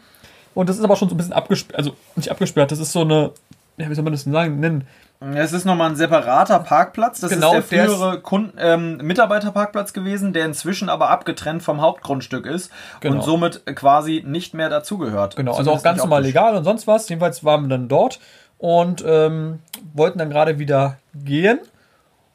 Und 0.55 0.69
das 0.69 0.79
ist 0.79 0.85
aber 0.85 0.97
schon 0.97 1.09
so 1.09 1.15
ein 1.15 1.19
bisschen 1.19 1.33
abgesperrt, 1.33 1.79
also 1.79 1.95
nicht 2.17 2.31
abgesperrt, 2.31 2.73
das 2.73 2.79
ist 2.79 2.93
so 2.93 3.03
eine, 3.03 3.31
ja, 3.79 3.89
wie 3.89 3.95
soll 3.95 4.05
man 4.05 4.13
das 4.13 4.25
denn 4.25 4.33
sagen, 4.33 4.61
nennen? 4.61 4.87
Es 5.35 5.53
ist 5.53 5.65
nochmal 5.65 5.91
ein 5.91 5.97
separater 5.97 6.59
Parkplatz. 6.61 7.21
Das 7.21 7.31
Genau, 7.31 7.55
ist 7.55 7.71
der 7.71 7.79
der 7.79 7.87
ist- 7.87 7.95
frühere 7.99 8.21
Kunden, 8.21 8.57
ähm, 8.59 8.97
Mitarbeiterparkplatz 8.99 9.93
gewesen, 9.93 10.33
der 10.33 10.45
inzwischen 10.47 10.89
aber 10.89 11.11
abgetrennt 11.11 11.63
vom 11.63 11.81
Hauptgrundstück 11.81 12.47
ist 12.47 12.71
Genau. 13.01 13.17
und 13.17 13.23
somit 13.23 13.65
quasi 13.77 14.23
nicht 14.27 14.55
mehr 14.55 14.69
dazugehört. 14.69 15.37
Genau, 15.37 15.55
also 15.55 15.71
auch 15.73 15.83
ganz 15.83 15.99
normal 15.99 16.23
legal 16.23 16.57
und 16.57 16.65
sonst 16.65 16.87
was. 16.87 17.09
Jedenfalls 17.09 17.45
waren 17.45 17.63
wir 17.63 17.69
dann 17.69 17.89
dort 17.89 18.21
und 18.59 19.05
ähm, 19.07 19.61
wollten 19.95 20.19
dann 20.19 20.31
gerade 20.31 20.59
wieder 20.59 20.99
gehen. 21.15 21.59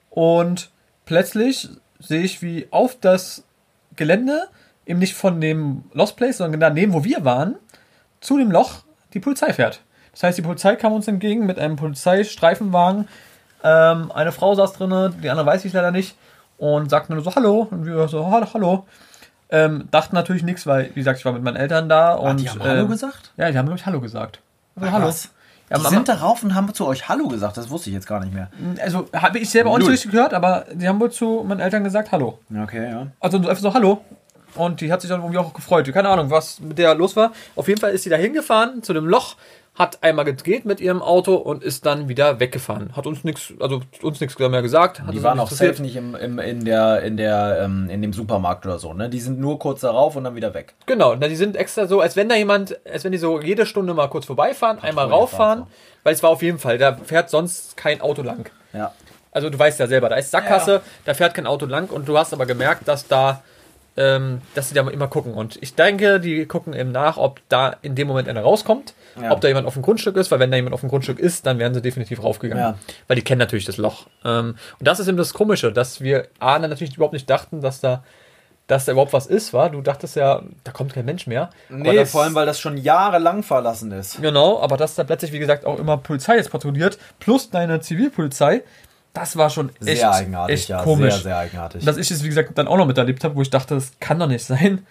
Und 0.09 0.69
plötzlich 1.05 1.69
sehe 1.99 2.21
ich, 2.21 2.41
wie 2.41 2.67
auf 2.71 2.97
das 2.99 3.43
Gelände, 3.95 4.47
eben 4.85 4.99
nicht 4.99 5.15
von 5.15 5.41
dem 5.41 5.83
Lost 5.93 6.15
Place, 6.17 6.37
sondern 6.37 6.59
daneben, 6.59 6.93
wo 6.93 7.03
wir 7.03 7.25
waren, 7.25 7.55
zu 8.21 8.37
dem 8.37 8.51
Loch 8.51 8.83
die 9.13 9.19
Polizei 9.19 9.51
fährt. 9.53 9.81
Das 10.17 10.23
heißt, 10.23 10.37
die 10.39 10.41
Polizei 10.41 10.75
kam 10.75 10.93
uns 10.93 11.07
entgegen 11.07 11.45
mit 11.45 11.59
einem 11.59 11.75
Polizeistreifenwagen. 11.75 13.07
Ähm, 13.63 14.11
eine 14.11 14.31
Frau 14.31 14.55
saß 14.55 14.73
drin, 14.73 15.13
die 15.21 15.29
andere 15.29 15.45
weiß 15.45 15.63
ich 15.65 15.73
leider 15.73 15.91
nicht. 15.91 16.15
Und 16.57 16.89
sagte 16.89 17.13
nur 17.13 17.23
so 17.23 17.35
Hallo. 17.35 17.67
Und 17.69 17.85
wir 17.85 18.07
so 18.07 18.25
Hallo, 18.31 18.47
hallo. 18.51 18.85
Ähm, 19.51 19.87
dachten 19.91 20.15
natürlich 20.15 20.41
nichts, 20.41 20.65
weil, 20.65 20.89
wie 20.95 21.01
gesagt, 21.01 21.19
ich 21.19 21.25
war 21.25 21.33
mit 21.33 21.43
meinen 21.43 21.55
Eltern 21.55 21.87
da. 21.87 22.13
Ah, 22.15 22.15
und, 22.15 22.39
die 22.39 22.49
haben 22.49 22.63
Hallo 22.63 22.81
ähm, 22.81 22.89
gesagt? 22.89 23.31
Ja, 23.37 23.51
die 23.51 23.57
haben, 23.59 23.67
glaube 23.67 23.79
ich, 23.79 23.85
Hallo 23.85 24.01
gesagt. 24.01 24.39
Also, 24.75 24.87
Ach, 24.89 24.93
hallo. 24.93 25.05
was? 25.05 25.25
Ja, 25.69 25.77
die 25.77 25.83
Mama- 25.83 25.89
sind 25.95 26.07
darauf 26.09 26.43
und 26.43 26.55
haben 26.55 26.73
zu 26.73 26.87
euch 26.87 27.07
Hallo 27.07 27.27
gesagt. 27.27 27.57
Das 27.57 27.69
wusste 27.69 27.91
ich 27.91 27.93
jetzt 27.93 28.07
gar 28.07 28.19
nicht 28.19 28.33
mehr. 28.33 28.49
Also, 28.81 29.07
habe 29.13 29.37
ich 29.37 29.51
selber 29.51 29.69
auch 29.69 29.77
nicht 29.77 29.89
richtig 29.89 30.09
gehört, 30.11 30.33
aber 30.33 30.65
die 30.73 30.87
haben 30.87 30.99
wohl 30.99 31.11
zu 31.11 31.45
meinen 31.47 31.59
Eltern 31.59 31.83
gesagt 31.83 32.11
Hallo. 32.11 32.39
Okay, 32.63 32.89
ja. 32.89 33.05
Also 33.19 33.37
einfach 33.37 33.57
so 33.57 33.71
Hallo. 33.71 34.01
Und 34.55 34.81
die 34.81 34.91
hat 34.91 35.01
sich 35.01 35.09
dann 35.09 35.19
irgendwie 35.19 35.37
auch 35.37 35.53
gefreut. 35.53 35.91
Keine 35.93 36.09
Ahnung, 36.09 36.31
was 36.31 36.59
mit 36.59 36.77
der 36.79 36.95
los 36.95 37.15
war. 37.15 37.31
Auf 37.55 37.67
jeden 37.67 37.79
Fall 37.79 37.91
ist 37.91 38.03
sie 38.03 38.09
da 38.09 38.15
hingefahren 38.15 38.81
zu 38.81 38.93
dem 38.93 39.05
Loch, 39.05 39.35
hat 39.77 40.01
einmal 40.01 40.25
gedreht 40.25 40.65
mit 40.65 40.81
ihrem 40.81 41.03
Auto 41.03 41.35
und 41.35 41.63
ist 41.63 41.85
dann 41.85 42.09
wieder 42.09 42.39
weggefahren. 42.39 42.95
Hat 42.95 43.05
uns 43.05 43.23
nichts, 43.23 43.53
also 43.59 43.81
uns 44.01 44.19
nichts 44.19 44.37
mehr 44.39 44.61
gesagt. 44.63 45.03
Die 45.13 45.21
waren 45.21 45.39
auch 45.39 45.51
safe 45.51 45.81
nicht 45.83 45.95
im, 45.95 46.15
im, 46.15 46.39
in, 46.39 46.65
der, 46.65 47.03
in, 47.03 47.15
der, 47.15 47.59
ähm, 47.61 47.87
in 47.87 48.01
dem 48.01 48.11
Supermarkt 48.11 48.65
oder 48.65 48.79
so, 48.79 48.93
ne? 48.93 49.07
Die 49.07 49.19
sind 49.19 49.39
nur 49.39 49.59
kurz 49.59 49.81
darauf 49.81 50.15
und 50.15 50.23
dann 50.23 50.35
wieder 50.35 50.55
weg. 50.55 50.73
Genau, 50.87 51.15
na, 51.15 51.27
die 51.27 51.35
sind 51.35 51.55
extra 51.55 51.85
so, 51.85 52.01
als 52.01 52.15
wenn 52.15 52.27
da 52.27 52.35
jemand, 52.35 52.79
als 52.91 53.03
wenn 53.03 53.11
die 53.11 53.19
so 53.19 53.39
jede 53.39 53.67
Stunde 53.67 53.93
mal 53.93 54.07
kurz 54.07 54.25
vorbeifahren, 54.25 54.79
einmal 54.79 55.05
rauffahren, 55.05 55.59
so. 55.59 55.67
weil 56.03 56.13
es 56.15 56.23
war 56.23 56.31
auf 56.31 56.41
jeden 56.41 56.57
Fall, 56.57 56.79
da 56.79 56.95
fährt 56.95 57.29
sonst 57.29 57.77
kein 57.77 58.01
Auto 58.01 58.23
lang. 58.23 58.49
Ja. 58.73 58.93
Also 59.31 59.51
du 59.51 59.59
weißt 59.59 59.79
ja 59.79 59.85
selber, 59.85 60.09
da 60.09 60.15
ist 60.15 60.31
Sackgasse, 60.31 60.81
da 61.05 61.13
fährt 61.13 61.35
kein 61.35 61.45
Auto 61.45 61.67
lang 61.67 61.91
und 61.91 62.07
du 62.07 62.17
hast 62.17 62.33
aber 62.33 62.47
gemerkt, 62.47 62.87
dass 62.87 63.07
da 63.07 63.43
ähm, 63.97 64.41
dass 64.55 64.69
sie 64.69 64.75
da 64.75 64.87
immer 64.87 65.07
gucken. 65.07 65.33
Und 65.33 65.57
ich 65.61 65.73
denke, 65.75 66.19
die 66.19 66.45
gucken 66.45 66.73
eben 66.73 66.91
nach, 66.91 67.17
ob 67.17 67.41
da 67.49 67.75
in 67.81 67.95
dem 67.95 68.07
Moment 68.07 68.29
einer 68.29 68.41
rauskommt, 68.41 68.93
Ja. 69.21 69.31
ob 69.31 69.41
da 69.41 69.47
jemand 69.47 69.65
auf 69.67 69.73
dem 69.73 69.81
Grundstück 69.81 70.15
ist, 70.15 70.29
weil 70.31 70.39
wenn 70.39 70.51
da 70.51 70.55
jemand 70.57 70.73
auf 70.75 70.81
dem 70.81 70.89
Grundstück 70.89 71.19
ist, 71.19 71.45
dann 71.47 71.57
wären 71.59 71.73
sie 71.73 71.81
definitiv 71.81 72.23
raufgegangen. 72.23 72.63
Ja. 72.63 72.77
Weil 73.07 73.15
die 73.15 73.23
kennen 73.23 73.39
natürlich 73.39 73.65
das 73.65 73.77
Loch. 73.77 74.05
Ähm, 74.23 74.55
und 74.79 74.87
das 74.87 74.99
ist 74.99 75.07
eben 75.07 75.17
das 75.17 75.33
Komische, 75.33 75.71
dass 75.73 75.99
wir 76.01 76.27
A, 76.39 76.59
natürlich 76.59 76.95
überhaupt 76.95 77.13
nicht 77.13 77.27
dachten, 77.29 77.59
dass 77.61 77.81
da, 77.81 78.03
dass 78.67 78.85
da 78.85 78.91
überhaupt 78.91 79.13
was 79.13 79.25
ist, 79.27 79.53
war. 79.53 79.69
Du 79.71 79.81
dachtest 79.81 80.15
ja, 80.17 80.43
da 80.63 80.71
kommt 80.71 80.93
kein 80.93 81.05
Mensch 81.05 81.25
mehr. 81.25 81.49
Nee, 81.69 81.95
das- 81.95 82.11
vor 82.11 82.23
allem, 82.23 82.35
weil 82.35 82.45
das 82.45 82.59
schon 82.59 82.77
jahrelang 82.77 83.41
verlassen 83.41 83.91
ist. 83.93 84.21
Genau, 84.21 84.61
aber 84.61 84.77
dass 84.77 84.93
da 84.95 85.03
plötzlich, 85.05 85.31
wie 85.31 85.39
gesagt, 85.39 85.65
auch 85.65 85.79
immer 85.79 85.97
Polizei 85.97 86.35
jetzt 86.35 86.51
patrouilliert, 86.51 86.97
plus 87.19 87.49
deine 87.49 87.79
Zivilpolizei, 87.79 88.61
das 89.17 89.35
war 89.37 89.49
schon 89.49 89.69
echt, 89.85 89.99
Sehr 89.99 90.11
eigenartig, 90.11 90.53
echt 90.53 90.69
ja. 90.69 90.83
komisch. 90.83 91.13
Sehr, 91.15 91.23
sehr 91.23 91.37
eigenartig. 91.37 91.85
Dass 91.85 91.97
ich 91.97 92.09
es, 92.11 92.23
wie 92.23 92.27
gesagt, 92.27 92.57
dann 92.57 92.67
auch 92.67 92.77
noch 92.77 92.87
miterlebt 92.87 93.23
habe, 93.23 93.35
wo 93.35 93.41
ich 93.41 93.49
dachte, 93.49 93.75
das 93.75 93.91
kann 93.99 94.19
doch 94.19 94.27
nicht 94.27 94.43
sein. 94.43 94.85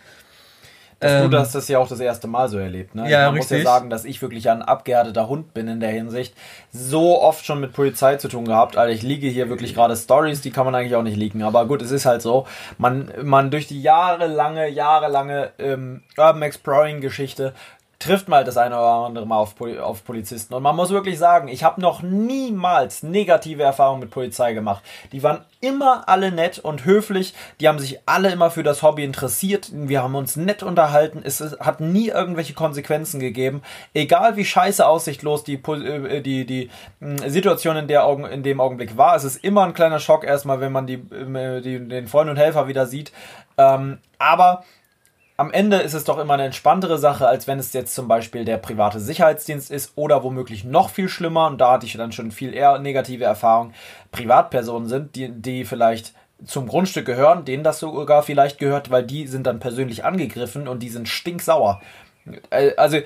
Ähm, 0.99 1.31
du 1.31 1.39
hast 1.39 1.55
das 1.55 1.69
ja 1.69 1.79
auch 1.79 1.89
das 1.89 2.01
erste 2.01 2.27
Mal 2.27 2.49
so 2.49 2.57
erlebt, 2.57 2.95
ne? 2.95 3.11
Ja, 3.11 3.27
Man 3.27 3.37
muss 3.37 3.51
ja 3.51 3.57
richtig. 3.57 3.71
sagen, 3.71 3.91
dass 3.91 4.07
ich 4.07 4.23
wirklich 4.23 4.49
ein 4.49 4.62
abgehärteter 4.62 5.29
Hund 5.29 5.53
bin 5.53 5.69
in 5.69 5.79
der 5.79 5.91
Hinsicht. 5.91 6.35
So 6.73 7.21
oft 7.21 7.45
schon 7.45 7.61
mit 7.61 7.75
Polizei 7.75 8.17
zu 8.17 8.29
tun 8.29 8.47
gehabt. 8.47 8.79
Alter, 8.79 8.93
ich 8.93 9.03
liege 9.03 9.29
hier 9.29 9.51
wirklich 9.51 9.75
gerade 9.75 9.95
Stories, 9.95 10.41
die 10.41 10.51
kann 10.51 10.65
man 10.65 10.75
eigentlich 10.75 10.97
auch 10.97 11.03
nicht 11.03 11.19
liegen. 11.19 11.43
Aber 11.43 11.67
gut, 11.67 11.83
es 11.83 11.91
ist 11.91 12.07
halt 12.07 12.23
so. 12.23 12.47
Man, 12.79 13.12
man 13.23 13.51
durch 13.51 13.67
die 13.67 13.83
jahrelange, 13.83 14.69
jahrelange 14.71 15.51
ähm, 15.59 16.03
Urban 16.17 16.41
Exploring 16.41 17.03
Geschichte 17.03 17.53
trifft 17.98 18.28
mal 18.28 18.44
das 18.44 18.56
eine 18.56 18.76
oder 18.76 19.06
andere 19.06 19.26
Mal 19.26 19.38
auf, 19.38 19.54
auf 19.80 20.04
Polizisten. 20.04 20.54
Und 20.54 20.62
man 20.62 20.76
muss 20.76 20.90
wirklich 20.90 21.18
sagen, 21.18 21.48
ich 21.48 21.64
habe 21.64 21.80
noch 21.80 22.02
niemals 22.02 23.02
negative 23.02 23.62
Erfahrungen 23.62 24.00
mit 24.00 24.11
Polizei 24.11 24.52
gemacht. 24.52 24.82
Die 25.12 25.22
waren 25.22 25.44
immer 25.61 26.09
alle 26.09 26.30
nett 26.30 26.59
und 26.59 26.85
höflich. 26.85 27.35
Die 27.61 27.68
haben 27.68 27.78
sich 27.78 28.00
alle 28.06 28.30
immer 28.30 28.50
für 28.50 28.62
das 28.62 28.82
Hobby 28.82 29.04
interessiert. 29.04 29.70
Wir 29.72 30.02
haben 30.02 30.14
uns 30.14 30.37
nett 30.37 30.62
unterhalten. 30.62 31.22
Es 31.24 31.40
hat 31.59 31.80
nie 31.80 32.09
irgendwelche 32.09 32.54
Konsequenzen 32.54 33.18
gegeben. 33.18 33.62
Egal 33.94 34.37
wie 34.37 34.44
scheiße 34.44 34.87
aussichtlos 34.87 35.44
die, 35.44 35.54
äh, 35.54 36.20
die, 36.20 36.44
die 36.44 36.70
mh, 37.00 37.28
Situation 37.30 37.76
in, 37.76 37.88
der 37.88 38.06
in 38.30 38.42
dem 38.42 38.61
Augenblick 38.61 38.96
war. 38.96 39.16
Es 39.16 39.24
ist 39.24 39.42
immer 39.42 39.64
ein 39.64 39.74
kleiner 39.74 40.00
Schock 40.00 40.24
erstmal, 40.24 40.61
wenn 40.61 40.72
man 40.72 40.87
die, 40.87 40.94
äh, 40.94 41.61
die, 41.61 41.88
den 41.88 42.09
Freund 42.09 42.28
und 42.28 42.37
Helfer 42.37 42.68
wieder 42.68 42.87
sieht. 42.87 43.12
Ähm, 43.59 43.98
aber 44.18 44.64
am 45.38 45.51
Ende 45.51 45.77
ist 45.77 45.92
es 45.92 46.05
doch 46.05 46.18
immer 46.18 46.35
eine 46.35 46.44
entspanntere 46.44 46.99
Sache, 46.99 47.29
als 47.29 47.46
wenn 47.46 47.59
es 47.59 47.72
jetzt 47.72 47.94
zum 47.94 48.09
Beispiel 48.09 48.44
der 48.44 48.57
private 48.57 49.01
Sicherheitsdienst 49.01 49.70
ist 49.70 49.92
oder 49.94 50.22
womöglich 50.22 50.64
noch 50.64 50.88
viel 50.88 51.09
schlimmer, 51.09 51.46
und 51.49 51.61
da 51.61 51.72
hatte 51.72 51.87
ich 51.87 51.92
dann 51.92 52.12
schon 52.12 52.31
viel 52.31 52.55
eher 52.55 52.79
negative 52.79 53.25
Erfahrungen, 53.25 53.75
Privatpersonen 54.12 54.88
sind, 54.88 55.14
die, 55.14 55.31
die 55.31 55.64
vielleicht 55.64 56.14
zum 56.44 56.68
Grundstück 56.68 57.07
gehören, 57.07 57.44
denen 57.44 57.64
das 57.64 57.81
sogar 57.81 58.22
vielleicht 58.22 58.59
gehört, 58.59 58.90
weil 58.90 59.03
die 59.03 59.27
sind 59.27 59.46
dann 59.46 59.59
persönlich 59.59 60.05
angegriffen 60.05 60.68
und 60.68 60.83
die 60.83 60.90
sind 60.90 61.09
stinksauer. 61.09 61.81
Äh, 62.51 62.73
Also, 62.77 62.97
äh, 62.97 63.05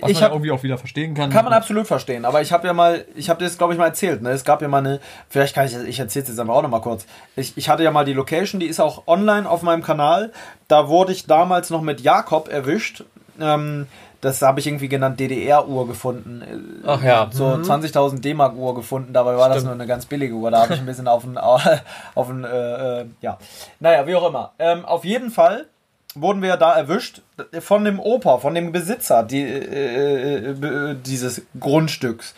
was 0.00 0.10
ich 0.10 0.14
man 0.16 0.24
habe 0.24 0.34
irgendwie 0.34 0.50
auch 0.52 0.62
wieder 0.62 0.78
verstehen 0.78 1.14
kann. 1.14 1.30
kann 1.30 1.44
man 1.44 1.52
absolut 1.52 1.86
verstehen, 1.86 2.24
aber 2.24 2.42
ich 2.42 2.52
habe 2.52 2.66
ja 2.66 2.72
mal, 2.72 3.04
ich 3.14 3.30
habe 3.30 3.42
das 3.42 3.58
glaube 3.58 3.72
ich 3.72 3.78
mal 3.78 3.86
erzählt, 3.86 4.22
ne? 4.22 4.30
Es 4.30 4.44
gab 4.44 4.62
ja 4.62 4.68
mal 4.68 4.78
eine, 4.78 5.00
vielleicht 5.28 5.54
kann 5.54 5.66
ich, 5.66 5.74
ich 5.74 5.98
erzähle 5.98 6.22
es 6.24 6.28
jetzt 6.28 6.38
einfach 6.38 6.54
auch 6.54 6.62
noch 6.62 6.70
mal 6.70 6.80
kurz. 6.80 7.06
Ich, 7.36 7.56
ich 7.56 7.68
hatte 7.68 7.82
ja 7.82 7.90
mal 7.90 8.04
die 8.04 8.12
Location, 8.12 8.60
die 8.60 8.66
ist 8.66 8.80
auch 8.80 9.06
online 9.06 9.48
auf 9.48 9.62
meinem 9.62 9.82
Kanal. 9.82 10.32
Da 10.68 10.88
wurde 10.88 11.12
ich 11.12 11.26
damals 11.26 11.70
noch 11.70 11.82
mit 11.82 12.00
Jakob 12.00 12.48
erwischt. 12.48 13.04
Ähm, 13.40 13.86
das 14.20 14.40
habe 14.40 14.58
ich 14.58 14.66
irgendwie 14.66 14.88
genannt 14.88 15.20
DDR-Uhr 15.20 15.86
gefunden. 15.86 16.80
Ach 16.86 17.02
ja. 17.02 17.28
So 17.30 17.44
20.000 17.46 18.20
D-Mark-Uhr 18.22 18.74
gefunden, 18.74 19.12
dabei 19.12 19.36
war 19.36 19.48
das 19.48 19.58
Stimmt. 19.58 19.66
nur 19.66 19.74
eine 19.74 19.86
ganz 19.86 20.06
billige 20.06 20.32
Uhr. 20.34 20.50
Da 20.50 20.62
habe 20.62 20.72
ich 20.72 20.80
ein 20.80 20.86
bisschen 20.86 21.08
auf 21.08 21.24
den, 21.24 21.36
auf 22.14 22.26
den, 22.28 22.44
äh, 22.44 23.00
äh, 23.02 23.06
ja. 23.20 23.36
Naja, 23.80 24.06
wie 24.06 24.14
auch 24.14 24.26
immer. 24.26 24.52
Ähm, 24.58 24.86
auf 24.86 25.04
jeden 25.04 25.30
Fall 25.30 25.66
wurden 26.14 26.42
wir 26.42 26.56
da 26.56 26.74
erwischt 26.74 27.22
von 27.60 27.84
dem 27.84 28.00
Opa, 28.00 28.38
von 28.38 28.54
dem 28.54 28.72
Besitzer 28.72 29.22
die, 29.22 29.42
äh, 29.42 30.50
äh, 30.50 30.94
dieses 30.94 31.42
Grundstücks. 31.58 32.34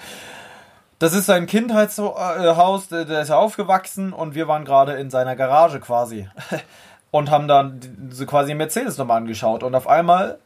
Das 0.98 1.12
ist 1.12 1.26
sein 1.26 1.46
Kindheitshaus, 1.46 2.88
der 2.88 3.20
ist 3.20 3.28
ja 3.28 3.36
aufgewachsen 3.36 4.12
und 4.14 4.34
wir 4.34 4.48
waren 4.48 4.64
gerade 4.64 4.94
in 4.94 5.10
seiner 5.10 5.36
Garage 5.36 5.80
quasi. 5.80 6.28
Und 7.12 7.30
haben 7.30 7.48
dann 7.48 7.80
so 8.10 8.26
quasi 8.26 8.52
Mercedes 8.52 8.98
nochmal 8.98 9.18
angeschaut. 9.18 9.62
Und 9.62 9.74
auf 9.74 9.88
einmal 9.88 10.38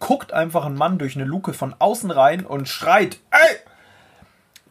guckt 0.00 0.32
einfach 0.32 0.64
ein 0.64 0.74
Mann 0.74 0.98
durch 0.98 1.14
eine 1.14 1.24
Luke 1.24 1.52
von 1.52 1.74
außen 1.78 2.10
rein 2.10 2.46
und 2.46 2.68
schreit, 2.68 3.18
ey! 3.30 3.56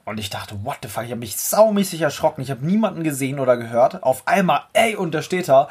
Und 0.05 0.19
ich 0.19 0.29
dachte, 0.29 0.63
what 0.63 0.77
the 0.81 0.87
fuck, 0.87 1.03
ich 1.03 1.11
habe 1.11 1.19
mich 1.19 1.37
saumäßig 1.37 2.01
erschrocken. 2.01 2.41
Ich 2.41 2.49
habe 2.49 2.65
niemanden 2.65 3.03
gesehen 3.03 3.39
oder 3.39 3.57
gehört. 3.57 4.03
Auf 4.03 4.27
einmal, 4.27 4.63
ey, 4.73 4.95
und 4.95 5.13
da 5.13 5.21
steht 5.21 5.49
er, 5.49 5.67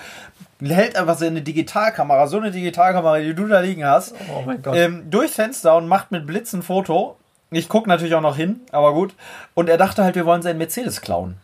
hält 0.62 0.96
einfach 0.96 1.16
seine 1.16 1.42
Digitalkamera, 1.42 2.26
so 2.26 2.38
eine 2.38 2.50
Digitalkamera, 2.50 3.18
die 3.18 3.34
du 3.34 3.46
da 3.46 3.60
liegen 3.60 3.84
hast, 3.84 4.14
Oh 4.34 4.42
mein 4.44 4.62
Gott. 4.62 4.76
ähm, 4.76 5.10
durchs 5.10 5.34
Fenster 5.34 5.76
und 5.76 5.88
macht 5.88 6.10
mit 6.12 6.26
Blitz 6.26 6.52
ein 6.52 6.62
Foto. 6.62 7.16
Ich 7.50 7.68
gucke 7.68 7.88
natürlich 7.88 8.14
auch 8.14 8.20
noch 8.22 8.36
hin, 8.36 8.60
aber 8.72 8.92
gut. 8.92 9.14
Und 9.54 9.68
er 9.68 9.76
dachte 9.76 10.02
halt, 10.02 10.14
wir 10.16 10.26
wollen 10.26 10.42
seinen 10.42 10.58
Mercedes 10.58 11.00
klauen. 11.00 11.36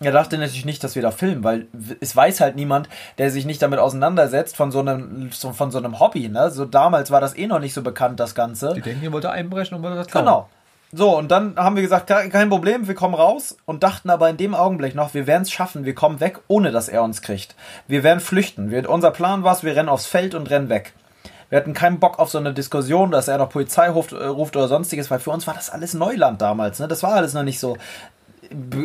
Er 0.00 0.12
dachte 0.12 0.36
natürlich 0.38 0.64
nicht, 0.64 0.82
dass 0.84 0.96
wir 0.96 1.02
da 1.02 1.10
filmen, 1.10 1.44
weil 1.44 1.66
es 2.00 2.14
weiß 2.14 2.40
halt 2.40 2.56
niemand, 2.56 2.88
der 3.18 3.30
sich 3.30 3.46
nicht 3.46 3.62
damit 3.62 3.78
auseinandersetzt 3.78 4.56
von 4.56 4.70
so 4.70 4.80
einem, 4.80 5.30
von 5.30 5.70
so 5.70 5.78
einem 5.78 5.98
Hobby. 6.00 6.28
Ne? 6.28 6.50
So 6.50 6.64
damals 6.64 7.10
war 7.10 7.20
das 7.20 7.36
eh 7.36 7.46
noch 7.46 7.60
nicht 7.60 7.74
so 7.74 7.82
bekannt, 7.82 8.18
das 8.20 8.34
Ganze. 8.34 8.74
die 8.74 8.80
denken, 8.80 9.04
ihr 9.04 9.12
wollt 9.12 9.24
einbrechen 9.24 9.76
und 9.76 9.82
wollt 9.82 9.96
das 9.96 10.08
klauen. 10.08 10.24
Genau. 10.26 10.48
So, 10.96 11.16
und 11.18 11.30
dann 11.30 11.56
haben 11.56 11.76
wir 11.76 11.82
gesagt, 11.82 12.06
ke- 12.06 12.28
kein 12.28 12.48
Problem, 12.50 12.86
wir 12.86 12.94
kommen 12.94 13.14
raus 13.14 13.56
und 13.64 13.82
dachten 13.82 14.10
aber 14.10 14.28
in 14.30 14.36
dem 14.36 14.54
Augenblick 14.54 14.94
noch, 14.94 15.12
wir 15.14 15.26
werden 15.26 15.42
es 15.42 15.50
schaffen, 15.50 15.84
wir 15.84 15.94
kommen 15.94 16.20
weg, 16.20 16.38
ohne 16.46 16.70
dass 16.70 16.88
er 16.88 17.02
uns 17.02 17.20
kriegt. 17.22 17.56
Wir 17.88 18.02
werden 18.04 18.20
flüchten. 18.20 18.70
Wir, 18.70 18.88
unser 18.88 19.10
Plan 19.10 19.42
war 19.42 19.54
es, 19.54 19.62
wir 19.64 19.74
rennen 19.74 19.88
aufs 19.88 20.06
Feld 20.06 20.34
und 20.34 20.50
rennen 20.50 20.68
weg. 20.68 20.92
Wir 21.50 21.58
hatten 21.58 21.72
keinen 21.74 22.00
Bock 22.00 22.18
auf 22.18 22.30
so 22.30 22.38
eine 22.38 22.52
Diskussion, 22.54 23.10
dass 23.10 23.28
er 23.28 23.38
noch 23.38 23.48
Polizei 23.50 23.88
ruft, 23.90 24.12
äh, 24.12 24.24
ruft 24.24 24.56
oder 24.56 24.68
sonstiges, 24.68 25.10
weil 25.10 25.20
für 25.20 25.30
uns 25.30 25.46
war 25.46 25.54
das 25.54 25.70
alles 25.70 25.94
Neuland 25.94 26.40
damals. 26.42 26.78
Ne? 26.78 26.88
Das 26.88 27.02
war 27.02 27.12
alles 27.14 27.32
noch 27.34 27.42
nicht 27.44 27.60
so. 27.60 27.76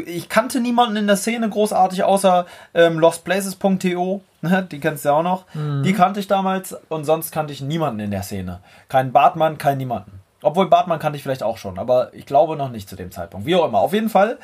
Ich 0.05 0.29
kannte 0.29 0.61
niemanden 0.61 0.95
in 0.95 1.07
der 1.07 1.17
Szene 1.17 1.49
großartig, 1.49 2.03
außer 2.03 2.45
ähm, 2.73 2.97
lostplaces.to. 2.99 4.21
ne? 4.41 4.67
Die 4.71 4.79
kennst 4.79 5.05
du 5.05 5.09
ja 5.09 5.15
auch 5.15 5.23
noch. 5.23 5.45
Die 5.83 5.93
kannte 5.93 6.19
ich 6.19 6.27
damals 6.27 6.75
und 6.89 7.05
sonst 7.05 7.31
kannte 7.31 7.53
ich 7.53 7.61
niemanden 7.61 7.99
in 7.99 8.11
der 8.11 8.23
Szene. 8.23 8.59
Kein 8.87 9.11
Bartmann, 9.11 9.57
kein 9.57 9.77
niemanden. 9.77 10.18
Obwohl 10.41 10.69
Bartmann 10.69 10.99
kannte 10.99 11.17
ich 11.17 11.23
vielleicht 11.23 11.43
auch 11.43 11.57
schon, 11.57 11.79
aber 11.79 12.13
ich 12.13 12.25
glaube 12.25 12.55
noch 12.55 12.69
nicht 12.69 12.87
zu 12.87 12.95
dem 12.95 13.11
Zeitpunkt. 13.11 13.45
Wie 13.45 13.55
auch 13.55 13.65
immer. 13.65 13.79
Auf 13.79 13.93
jeden 13.93 14.09
Fall 14.09 14.37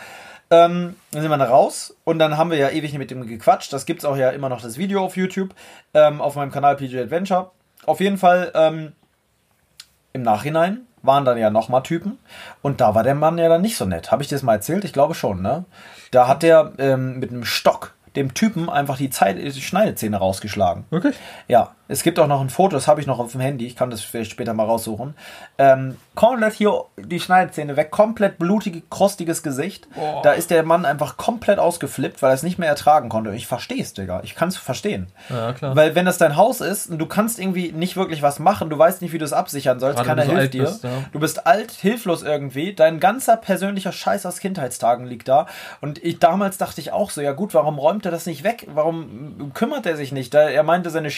ähm, 0.52 0.96
dann 1.12 1.22
sind 1.22 1.32
wir 1.32 1.38
da 1.38 1.46
raus 1.46 1.96
und 2.04 2.20
dann 2.20 2.38
haben 2.38 2.52
wir 2.52 2.58
ja 2.58 2.70
ewig 2.70 2.94
mit 2.98 3.12
ihm 3.12 3.26
gequatscht. 3.26 3.74
Das 3.74 3.86
gibt 3.86 4.00
es 4.00 4.06
auch 4.06 4.16
ja 4.16 4.30
immer 4.30 4.50
noch 4.50 4.62
das 4.62 4.78
Video 4.78 5.04
auf 5.04 5.18
YouTube, 5.18 5.56
ähm, 5.94 6.22
auf 6.22 6.36
meinem 6.36 6.52
Kanal 6.52 6.76
PG 6.76 7.00
Adventure. 7.00 7.52
Auf 7.86 8.00
jeden 8.00 8.18
Fall 8.18 8.52
ähm, 8.54 8.94
im 10.14 10.22
Nachhinein 10.22 10.82
waren 11.02 11.26
dann 11.26 11.38
ja 11.38 11.50
nochmal 11.50 11.84
Typen 11.84 12.20
und 12.62 12.82
da 12.82 12.96
war 12.96 13.04
der 13.04 13.16
Mann 13.16 13.38
ja 13.38 13.50
dann 13.50 13.62
nicht 13.62 13.78
so 13.78 13.86
nett. 13.86 14.12
Habe 14.12 14.24
ich 14.24 14.30
dir 14.30 14.36
das 14.36 14.44
mal 14.44 14.54
erzählt? 14.54 14.84
Ich 14.86 14.94
glaube 14.94 15.16
schon, 15.16 15.42
ne? 15.42 15.66
Da 16.12 16.28
hat 16.28 16.44
der 16.44 16.74
ähm, 16.78 17.20
mit 17.20 17.32
einem 17.32 17.46
Stock 17.46 17.94
dem 18.16 18.34
Typen 18.34 18.70
einfach 18.70 18.98
die, 18.98 19.10
Zeit, 19.10 19.38
die 19.38 19.62
Schneidezähne 19.62 20.18
rausgeschlagen. 20.18 20.86
Wirklich? 20.90 21.16
Ja, 21.48 21.76
es 21.88 22.04
gibt 22.04 22.20
auch 22.20 22.28
noch 22.28 22.42
ein 22.42 22.50
Foto, 22.50 22.76
das 22.76 22.88
habe 22.88 23.02
ich 23.02 23.08
noch 23.08 23.20
auf 23.20 23.34
dem 23.34 23.42
Handy, 23.42 23.68
ich 23.68 23.76
kann 23.76 23.90
das 23.90 24.02
vielleicht 24.02 24.32
später 24.32 24.54
mal 24.54 24.66
raussuchen. 24.66 25.14
Ähm, 25.58 25.98
komplett 26.16 26.54
hier 26.54 26.86
die 26.98 27.20
Schneidezähne 27.20 27.76
weg, 27.76 27.92
komplett 27.92 28.38
blutiges, 28.40 28.82
krostiges 28.90 29.44
Gesicht. 29.44 29.88
Boah. 29.94 30.22
Da 30.24 30.32
ist 30.32 30.50
der 30.50 30.64
Mann 30.64 30.86
einfach 30.86 31.18
komplett 31.18 31.60
ausgeflippt, 31.60 32.22
weil 32.22 32.32
er 32.32 32.36
es 32.36 32.44
nicht 32.44 32.58
mehr 32.58 32.70
ertragen 32.70 33.10
konnte. 33.10 33.36
Ich 33.36 33.48
verstehe 33.48 33.82
es, 33.82 33.94
Digga. 33.94 34.22
Ich 34.24 34.36
kann 34.36 34.50
es 34.50 34.58
verstehen. 34.58 35.08
Ja, 35.30 35.54
klar. 35.54 35.76
Weil 35.76 35.94
wenn 35.96 36.06
das 36.06 36.18
dein 36.18 36.36
Haus 36.36 36.62
ist 36.62 36.90
und 36.90 36.98
du 36.98 37.06
kannst 37.06 37.40
irgendwie 37.40 37.72
nicht 37.72 37.98
wirklich 37.98 38.22
was 38.22 38.40
machen, 38.40 38.70
du 38.70 38.78
weißt 38.78 39.02
nicht, 39.02 39.14
wie 39.14 39.18
du 39.18 39.26
es 39.26 39.34
absichern 39.34 39.80
sollst, 39.80 39.98
Gerade 39.98 40.10
keiner 40.10 40.26
so 40.26 40.32
hilft 40.38 40.54
dir. 40.54 40.64
bist, 40.64 40.84
ja. 40.84 40.90
Du 41.12 41.20
bist 41.20 41.46
alt, 41.46 41.72
hilflos 41.72 42.24
irgendwie, 42.24 42.74
dein 42.74 43.00
ganzer 43.00 43.38
persönlicher 43.38 43.92
Scheiß 43.92 44.26
aus 44.26 44.40
Kindheitstagen 44.40 45.06
liegt 45.06 45.28
da. 45.28 45.46
Und 45.82 46.04
ich 46.04 46.20
damals 46.20 46.58
dachte 46.58 46.82
ich 46.82 46.92
auch 46.92 47.12
so, 47.12 47.22
ja 47.22 47.34
gut, 47.34 47.54
warum 47.54 47.78
räumt 47.78 48.06
er 48.06 48.12
das 48.12 48.26
nicht 48.26 48.44
weg? 48.44 48.68
Warum 48.74 49.52
kümmert 49.54 49.86
er 49.86 49.98
sich 49.98 50.12
nicht? 50.12 50.34
Da, 50.34 50.50
er 50.50 50.64
meinte, 50.64 50.90
seine 50.90 51.12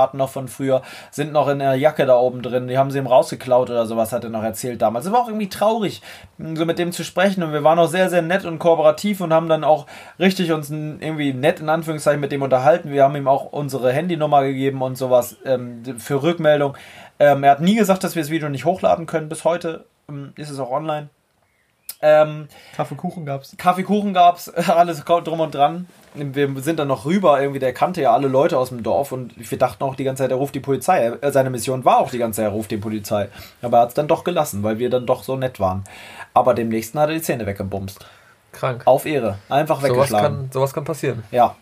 Schiedsrichterkarten 0.00 0.18
noch 0.18 0.30
von 0.30 0.48
früher 0.48 0.82
sind 1.10 1.32
noch 1.32 1.48
in 1.48 1.58
der 1.58 1.74
Jacke 1.74 2.06
da 2.06 2.16
oben 2.16 2.42
drin. 2.42 2.68
Die 2.68 2.78
haben 2.78 2.90
sie 2.90 2.98
ihm 2.98 3.06
rausgeklaut 3.06 3.70
oder 3.70 3.86
sowas, 3.86 4.12
hat 4.12 4.24
er 4.24 4.30
noch 4.30 4.42
erzählt 4.42 4.80
damals. 4.82 5.06
Es 5.06 5.12
war 5.12 5.20
auch 5.20 5.28
irgendwie 5.28 5.48
traurig, 5.48 6.02
so 6.38 6.64
mit 6.64 6.78
dem 6.78 6.92
zu 6.92 7.04
sprechen. 7.04 7.42
Und 7.42 7.52
wir 7.52 7.64
waren 7.64 7.78
auch 7.78 7.88
sehr, 7.88 8.08
sehr 8.08 8.22
nett 8.22 8.44
und 8.44 8.58
kooperativ 8.58 9.20
und 9.20 9.32
haben 9.32 9.48
dann 9.48 9.64
auch 9.64 9.86
richtig 10.18 10.52
uns 10.52 10.70
irgendwie 10.70 11.32
nett 11.32 11.60
in 11.60 11.68
Anführungszeichen 11.68 12.20
mit 12.20 12.32
dem 12.32 12.42
unterhalten. 12.42 12.90
Wir 12.90 13.04
haben 13.04 13.16
ihm 13.16 13.28
auch 13.28 13.52
unsere 13.52 13.92
Handynummer 13.92 14.42
gegeben 14.42 14.82
und 14.82 14.96
sowas 14.96 15.36
ähm, 15.44 15.82
für 15.98 16.22
Rückmeldung. 16.22 16.76
Ähm, 17.18 17.44
er 17.44 17.52
hat 17.52 17.60
nie 17.60 17.76
gesagt, 17.76 18.04
dass 18.04 18.14
wir 18.14 18.22
das 18.22 18.30
Video 18.30 18.48
nicht 18.48 18.64
hochladen 18.64 19.06
können. 19.06 19.28
Bis 19.28 19.44
heute 19.44 19.84
ähm, 20.08 20.32
ist 20.36 20.50
es 20.50 20.58
auch 20.58 20.70
online. 20.70 21.08
Ähm, 22.02 22.48
Kaffee, 22.74 22.94
Kuchen 22.94 23.26
gab's. 23.26 23.54
Kaffee, 23.58 23.82
Kuchen 23.82 24.14
gab's, 24.14 24.48
alles 24.68 25.04
drum 25.04 25.40
und 25.40 25.54
dran. 25.54 25.86
Wir 26.14 26.48
sind 26.62 26.78
dann 26.80 26.88
noch 26.88 27.04
rüber, 27.04 27.40
irgendwie, 27.40 27.60
der 27.60 27.72
kannte 27.72 28.00
ja 28.02 28.12
alle 28.12 28.26
Leute 28.26 28.58
aus 28.58 28.70
dem 28.70 28.82
Dorf 28.82 29.12
und 29.12 29.32
wir 29.36 29.58
dachten 29.58 29.84
auch 29.84 29.94
die 29.94 30.02
ganze 30.04 30.24
Zeit, 30.24 30.30
er 30.32 30.36
ruft 30.38 30.54
die 30.56 30.60
Polizei. 30.60 31.12
Er- 31.20 31.32
Seine 31.32 31.50
Mission 31.50 31.84
war 31.84 31.98
auch 32.00 32.10
die 32.10 32.18
ganze 32.18 32.38
Zeit, 32.38 32.46
er 32.46 32.50
ruft 32.52 32.70
die 32.72 32.78
Polizei. 32.78 33.28
Aber 33.62 33.78
er 33.78 33.82
hat 33.82 33.88
es 33.90 33.94
dann 33.94 34.08
doch 34.08 34.24
gelassen, 34.24 34.62
weil 34.64 34.78
wir 34.80 34.90
dann 34.90 35.06
doch 35.06 35.22
so 35.22 35.36
nett 35.36 35.60
waren. 35.60 35.84
Aber 36.34 36.54
dem 36.54 36.68
nächsten 36.68 36.98
hat 36.98 37.10
er 37.10 37.14
die 37.14 37.22
Zähne 37.22 37.46
weggebumst. 37.46 38.04
Krank. 38.52 38.82
Auf 38.86 39.06
Ehre. 39.06 39.38
Einfach 39.48 39.76
Sowas 39.80 39.90
weggeschlagen. 39.92 40.36
kann, 40.38 40.50
sowas 40.52 40.72
kann 40.74 40.82
passieren. 40.84 41.22
Ja. 41.30 41.54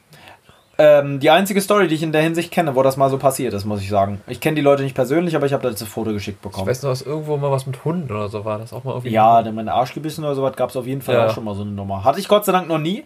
Ähm, 0.80 1.18
die 1.18 1.28
einzige 1.30 1.60
Story, 1.60 1.88
die 1.88 1.96
ich 1.96 2.02
in 2.04 2.12
der 2.12 2.22
Hinsicht 2.22 2.52
kenne, 2.52 2.76
wo 2.76 2.82
das 2.84 2.96
mal 2.96 3.10
so 3.10 3.18
passiert 3.18 3.52
ist, 3.52 3.64
muss 3.64 3.82
ich 3.82 3.88
sagen. 3.90 4.20
Ich 4.28 4.40
kenne 4.40 4.54
die 4.54 4.62
Leute 4.62 4.84
nicht 4.84 4.94
persönlich, 4.94 5.34
aber 5.34 5.44
ich 5.44 5.52
habe 5.52 5.62
da 5.64 5.70
jetzt 5.70 5.82
ein 5.82 5.88
Foto 5.88 6.12
geschickt 6.12 6.38
Ich 6.40 6.42
bekommen. 6.50 6.68
weiß 6.68 6.84
noch, 6.84 6.90
dass 6.90 7.02
irgendwo 7.02 7.36
mal 7.36 7.50
was 7.50 7.66
mit 7.66 7.84
Hunden 7.84 8.10
oder 8.12 8.28
so 8.28 8.44
war. 8.44 8.58
Das 8.58 8.72
auch 8.72 8.84
mal 8.84 8.92
irgendwie. 8.92 9.10
Ja, 9.10 9.42
denn 9.42 9.56
mein 9.56 9.68
Arsch 9.68 9.92
gebissen 9.92 10.24
oder 10.24 10.36
sowas 10.36 10.54
gab 10.56 10.70
es 10.70 10.76
auf 10.76 10.86
jeden 10.86 11.02
Fall 11.02 11.16
Ja. 11.16 11.26
auch 11.26 11.34
schon 11.34 11.42
mal 11.44 11.54
so 11.56 11.62
eine 11.62 11.72
Nummer. 11.72 12.04
Hatte 12.04 12.20
ich 12.20 12.28
Gott 12.28 12.44
sei 12.44 12.52
Dank 12.52 12.68
noch 12.68 12.78
nie. 12.78 13.04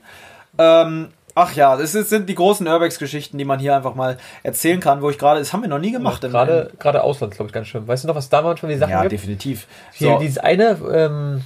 Ähm, 0.59 1.09
ach 1.35 1.55
ja, 1.55 1.77
das 1.77 1.92
sind 1.92 2.29
die 2.29 2.35
großen 2.35 2.66
Urbex-Geschichten, 2.66 3.38
die 3.38 3.45
man 3.45 3.59
hier 3.59 3.77
einfach 3.77 3.95
mal 3.95 4.18
erzählen 4.42 4.81
kann, 4.81 5.03
wo 5.03 5.11
ich 5.11 5.18
gerade, 5.18 5.40
das 5.40 5.53
haben 5.53 5.62
wir 5.62 5.68
noch 5.68 5.79
nie 5.79 5.92
gemacht. 5.92 6.23
im- 6.25 6.31
Gerade, 6.31 6.71
gerade 6.79 7.03
Ausland, 7.03 7.35
glaube 7.35 7.49
ich, 7.49 7.53
ganz 7.53 7.66
schön. 7.68 7.87
Weißt 7.87 8.05
du 8.05 8.09
noch, 8.09 8.14
was 8.14 8.29
da 8.29 8.42
manchmal 8.42 8.73
die 8.73 8.79
Sachen 8.79 8.90
ja, 8.92 9.01
gibt? 9.03 9.12
definitiv. 9.12 9.66
Hier, 9.92 10.12
So, 10.14 10.18
dieses 10.18 10.38
eine, 10.38 10.77
ähm, 10.92 11.42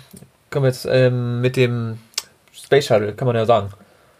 kommen 0.50 0.64
wir 0.64 0.68
jetzt, 0.68 0.86
ähm, 0.90 1.40
mit 1.40 1.56
dem 1.56 1.98
Space 2.52 2.86
Shuttle, 2.86 3.12
kann 3.14 3.26
man 3.26 3.36
ja 3.36 3.44
sagen. 3.46 3.70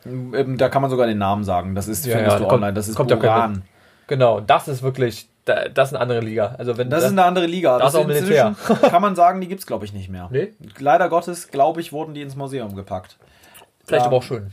ähm, 0.05 0.57
da 0.57 0.68
kann 0.68 0.83
man 0.83 0.90
sogar 0.90 1.07
den 1.09 1.18
Namen 1.18 1.42
sagen. 1.44 1.74
Das 1.74 1.88
ist, 1.88 2.07
Ja, 2.07 2.20
ja, 2.20 2.38
kommt- 2.38 2.52
online. 2.52 2.74
Das 2.74 2.87
ist 2.88 2.94
kommt 2.94 3.11
ja 3.11 3.16
kein. 3.16 3.62
Genau, 4.07 4.38
das 4.38 4.68
ist 4.68 4.85
wirklich, 4.85 5.29
da- 5.46 5.68
das 5.68 5.88
ist 5.88 5.94
eine 5.94 6.02
andere 6.02 6.20
Liga. 6.20 6.55
Also 6.59 6.79
wenn 6.79 6.88
Das 6.90 7.02
ist 7.02 7.11
eine 7.11 7.24
andere 7.24 7.46
Liga. 7.46 7.76
Das 7.81 7.92
ist 7.92 7.98
auch 8.00 8.07
Militär. 8.07 8.55
Kann 8.88 9.02
man 9.02 9.16
sagen, 9.16 9.40
die 9.40 9.48
gibt's 9.48 9.66
glaube 9.66 9.85
ich 9.85 9.92
nicht 9.92 10.09
mehr. 10.09 10.29
Nee? 10.31 10.52
Leider 10.79 11.09
Gottes, 11.09 11.48
glaube 11.50 11.81
ich, 11.81 11.92
wurden 11.92 12.14
die 12.14 12.22
ins 12.22 12.37
Museum 12.37 12.76
gepackt. 12.76 13.16
vielleicht 13.85 14.02
Ja. 14.02 14.07
aber 14.07 14.18
auch 14.18 14.22
schön. 14.22 14.52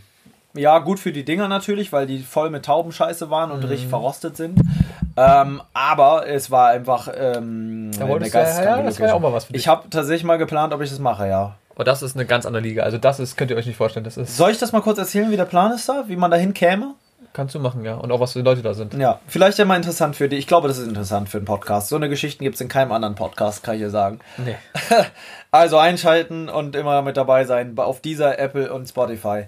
Ja, 0.55 0.79
gut 0.79 0.99
für 0.99 1.11
die 1.11 1.25
Dinger 1.25 1.47
natürlich, 1.47 1.91
weil 1.91 2.05
die 2.05 2.19
voll 2.19 2.49
mit 2.51 2.65
Taubenscheiße 2.65 3.29
waren 3.29 3.49
und 3.51 3.61
Mhm. 3.63 3.65
richtig 3.69 3.89
verrostet 3.89 4.37
sind. 4.37 4.59
Ähm, 5.17 5.61
aber 5.73 6.27
es 6.27 6.51
war 6.51 6.69
einfach 6.69 7.07
ähm, 7.15 7.91
Da 7.97 8.07
wolltest 8.07 8.33
du 8.33 8.37
ja- 8.39 8.63
ja, 8.77 8.81
das 8.83 8.99
war 8.99 9.07
ja 9.07 9.13
auch 9.13 9.19
mal 9.19 9.33
was 9.33 9.45
für 9.45 9.53
dich. 9.53 9.61
Ich 9.63 9.67
habe 9.67 9.89
tatsächlich 9.89 10.23
mal 10.23 10.37
geplant, 10.37 10.73
ob 10.73 10.81
ich 10.81 10.89
das 10.89 10.99
mache, 10.99 11.27
ja. 11.27 11.55
Aber 11.75 11.83
das 11.83 12.03
ist 12.03 12.15
eine 12.15 12.25
ganz 12.25 12.45
andere 12.45 12.61
Liga. 12.63 12.83
Also 12.83 12.99
das 12.99 13.19
ist, 13.19 13.35
könnt 13.35 13.49
ihr 13.49 13.57
euch 13.57 13.65
nicht 13.65 13.77
vorstellen. 13.77 14.03
Das 14.05 14.15
ist, 14.17 14.37
Soll 14.37 14.51
ich 14.51 14.59
das 14.59 14.71
mal 14.73 14.81
kurz 14.81 14.99
erzählen, 14.99 15.31
wie 15.31 15.37
der 15.37 15.45
Plan 15.45 15.71
ist 15.71 15.89
da? 15.89 16.03
Wie 16.07 16.15
man 16.15 16.29
dahin 16.31 16.53
käme? 16.53 16.93
kannst 17.35 17.55
du 17.55 17.59
machen, 17.59 17.83
ja. 17.83 17.95
Und 17.95 18.11
auch 18.11 18.19
was 18.19 18.33
für 18.33 18.41
Leute 18.41 18.61
da 18.61 18.75
sind. 18.75 18.93
Ja, 18.93 19.19
vielleicht 19.25 19.57
ja 19.57 19.65
mal 19.65 19.75
interessant 19.75 20.15
für 20.15 20.29
dich. 20.29 20.37
Ich 20.37 20.45
glaube, 20.45 20.67
das 20.67 20.77
ist 20.77 20.87
interessant 20.87 21.29
für 21.29 21.37
einen 21.39 21.45
Podcast. 21.47 21.89
So 21.89 21.95
eine 21.95 22.07
Geschichten 22.07 22.43
gibt's 22.43 22.61
in 22.61 22.67
keinem 22.67 22.91
anderen 22.91 23.15
Podcast, 23.15 23.63
kann 23.63 23.73
ich 23.73 23.81
dir 23.81 23.89
sagen. 23.89 24.19
Nee. 24.37 24.55
Also 25.51 25.77
einschalten 25.77 26.49
und 26.49 26.75
immer 26.75 27.03
mit 27.03 27.15
dabei 27.15 27.45
sein 27.45 27.77
auf 27.77 28.01
dieser 28.01 28.39
Apple 28.39 28.73
und 28.73 28.87
Spotify. 28.87 29.45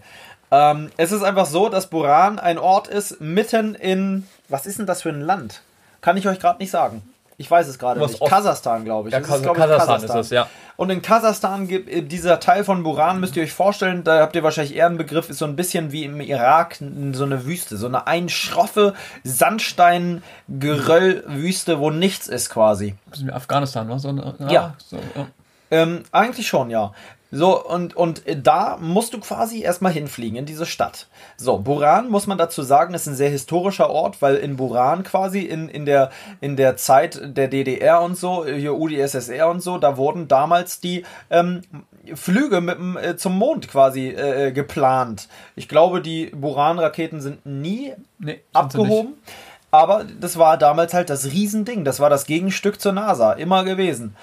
Ähm, 0.51 0.91
es 0.97 1.11
ist 1.11 1.23
einfach 1.23 1.45
so, 1.45 1.69
dass 1.69 1.87
Buran 1.87 2.39
ein 2.39 2.57
Ort 2.57 2.87
ist 2.87 3.21
mitten 3.21 3.75
in. 3.75 4.27
Was 4.49 4.65
ist 4.65 4.79
denn 4.79 4.85
das 4.85 5.01
für 5.01 5.09
ein 5.09 5.21
Land? 5.21 5.61
Kann 6.01 6.17
ich 6.17 6.27
euch 6.27 6.39
gerade 6.39 6.59
nicht 6.59 6.71
sagen. 6.71 7.01
Ich 7.37 7.51
weiß 7.51 7.67
es 7.67 7.77
gerade 7.79 7.99
Was 7.99 8.11
nicht. 8.11 8.25
Kasachstan, 8.25 8.85
glaube 8.85 9.09
ich. 9.09 9.13
Ja, 9.13 9.19
Kas- 9.19 9.41
glaub 9.41 9.57
ich, 9.57 9.61
Kasachstan 9.63 10.03
ist 10.03 10.15
es, 10.15 10.29
ja. 10.29 10.47
Und 10.77 10.89
in 10.89 11.01
Kasachstan 11.01 11.67
gibt 11.67 11.89
äh, 11.89 12.01
dieser 12.01 12.39
Teil 12.39 12.63
von 12.63 12.81
Buran, 12.83 13.19
müsst 13.19 13.35
ihr 13.35 13.43
euch 13.43 13.51
vorstellen, 13.51 14.05
da 14.05 14.21
habt 14.21 14.35
ihr 14.37 14.43
wahrscheinlich 14.43 14.73
eher 14.75 14.85
einen 14.85 14.97
Begriff, 14.97 15.29
ist 15.29 15.39
so 15.39 15.45
ein 15.45 15.57
bisschen 15.57 15.91
wie 15.91 16.05
im 16.05 16.21
Irak 16.21 16.77
so 17.11 17.25
eine 17.25 17.45
Wüste, 17.45 17.75
so 17.75 17.87
eine 17.87 18.07
einschroffe 18.07 18.93
Sandstein-Geröll-Wüste, 19.25 21.79
wo 21.79 21.89
nichts 21.91 22.27
ist 22.27 22.49
quasi. 22.49 22.95
Das 23.09 23.19
ist 23.19 23.27
wie 23.27 23.31
Afghanistan, 23.31 23.87
ne? 23.87 23.99
So, 23.99 24.09
eine- 24.09 24.35
Ja. 24.49 24.73
So, 24.77 24.97
ja. 25.15 25.27
Ähm, 25.71 26.03
eigentlich 26.11 26.47
schon, 26.47 26.69
ja. 26.69 26.93
So, 27.37 27.61
und, 27.61 27.97
und 27.97 28.23
da 28.43 28.77
musst 28.79 29.13
du 29.13 29.19
quasi 29.19 29.61
erstmal 29.61 29.91
hinfliegen 29.91 30.37
in 30.37 30.45
diese 30.45 30.65
Stadt. 30.65 31.07
So, 31.35 31.57
Buran, 31.57 32.09
muss 32.09 32.27
man 32.27 32.37
dazu 32.37 32.63
sagen, 32.63 32.93
ist 32.93 33.07
ein 33.07 33.15
sehr 33.15 33.29
historischer 33.29 33.89
Ort, 33.89 34.21
weil 34.21 34.35
in 34.35 34.55
Buran 34.55 35.03
quasi 35.03 35.41
in, 35.41 35.67
in, 35.67 35.85
der, 35.85 36.11
in 36.39 36.55
der 36.55 36.77
Zeit 36.77 37.19
der 37.21 37.49
DDR 37.49 38.01
und 38.01 38.17
so, 38.17 38.45
hier 38.45 38.75
UdSSR 38.75 39.49
und 39.49 39.61
so, 39.61 39.77
da 39.77 39.97
wurden 39.97 40.29
damals 40.29 40.79
die 40.79 41.03
ähm, 41.29 41.63
Flüge 42.13 42.61
mit, 42.61 42.77
äh, 43.03 43.17
zum 43.17 43.37
Mond 43.37 43.67
quasi 43.67 44.07
äh, 44.07 44.53
geplant. 44.53 45.27
Ich 45.57 45.67
glaube, 45.67 46.01
die 46.01 46.27
Buran-Raketen 46.27 47.19
sind 47.19 47.45
nie 47.45 47.91
Nee, 48.17 48.31
sind 48.31 48.41
abgehoben. 48.53 49.15
Aber 49.71 50.05
das 50.05 50.37
war 50.37 50.57
damals 50.57 50.93
halt 50.93 51.09
das 51.09 51.25
Riesending. 51.25 51.83
Das 51.83 51.99
war 51.99 52.09
das 52.09 52.25
Gegenstück 52.25 52.79
zur 52.79 52.93
NASA. 52.93 53.33
Immer 53.33 53.65
gewesen. 53.65 54.15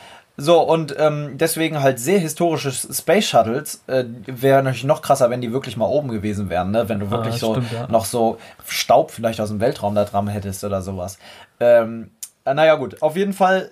So, 0.43 0.61
und 0.61 0.97
ähm, 0.99 1.39
deswegen 1.39 1.83
halt 1.83 2.01
sehr 2.01 2.19
historische 2.19 2.73
Space 2.73 3.27
Shuttles. 3.27 3.85
Äh, 3.87 4.05
Wäre 4.27 4.61
natürlich 4.65 4.83
noch 4.83 5.01
krasser, 5.01 5.31
wenn 5.31 5.41
die 5.41 5.53
wirklich 5.53 5.77
mal 5.77 5.87
oben 5.87 6.09
gewesen 6.09 6.51
wären, 6.51 6.73
ne? 6.73 6.89
Wenn 6.89 6.99
du 6.99 7.13
wirklich 7.13 7.35
das 7.35 7.41
so 7.41 7.53
stimmt, 7.53 7.71
ja. 7.71 7.87
noch 7.87 8.05
so 8.05 8.39
Staub 8.67 9.13
vielleicht 9.13 9.41
aus 9.41 9.51
dem 9.51 9.61
Weltraum 9.61 9.95
da 9.95 10.05
dran 10.05 10.27
hättest 10.27 10.65
oder 10.65 10.83
sowas. 10.83 11.19
Ähm, 11.61 12.11
äh, 12.45 12.55
naja, 12.55 12.75
gut. 12.75 13.03
Auf 13.03 13.15
jeden 13.15 13.35
Fall 13.35 13.71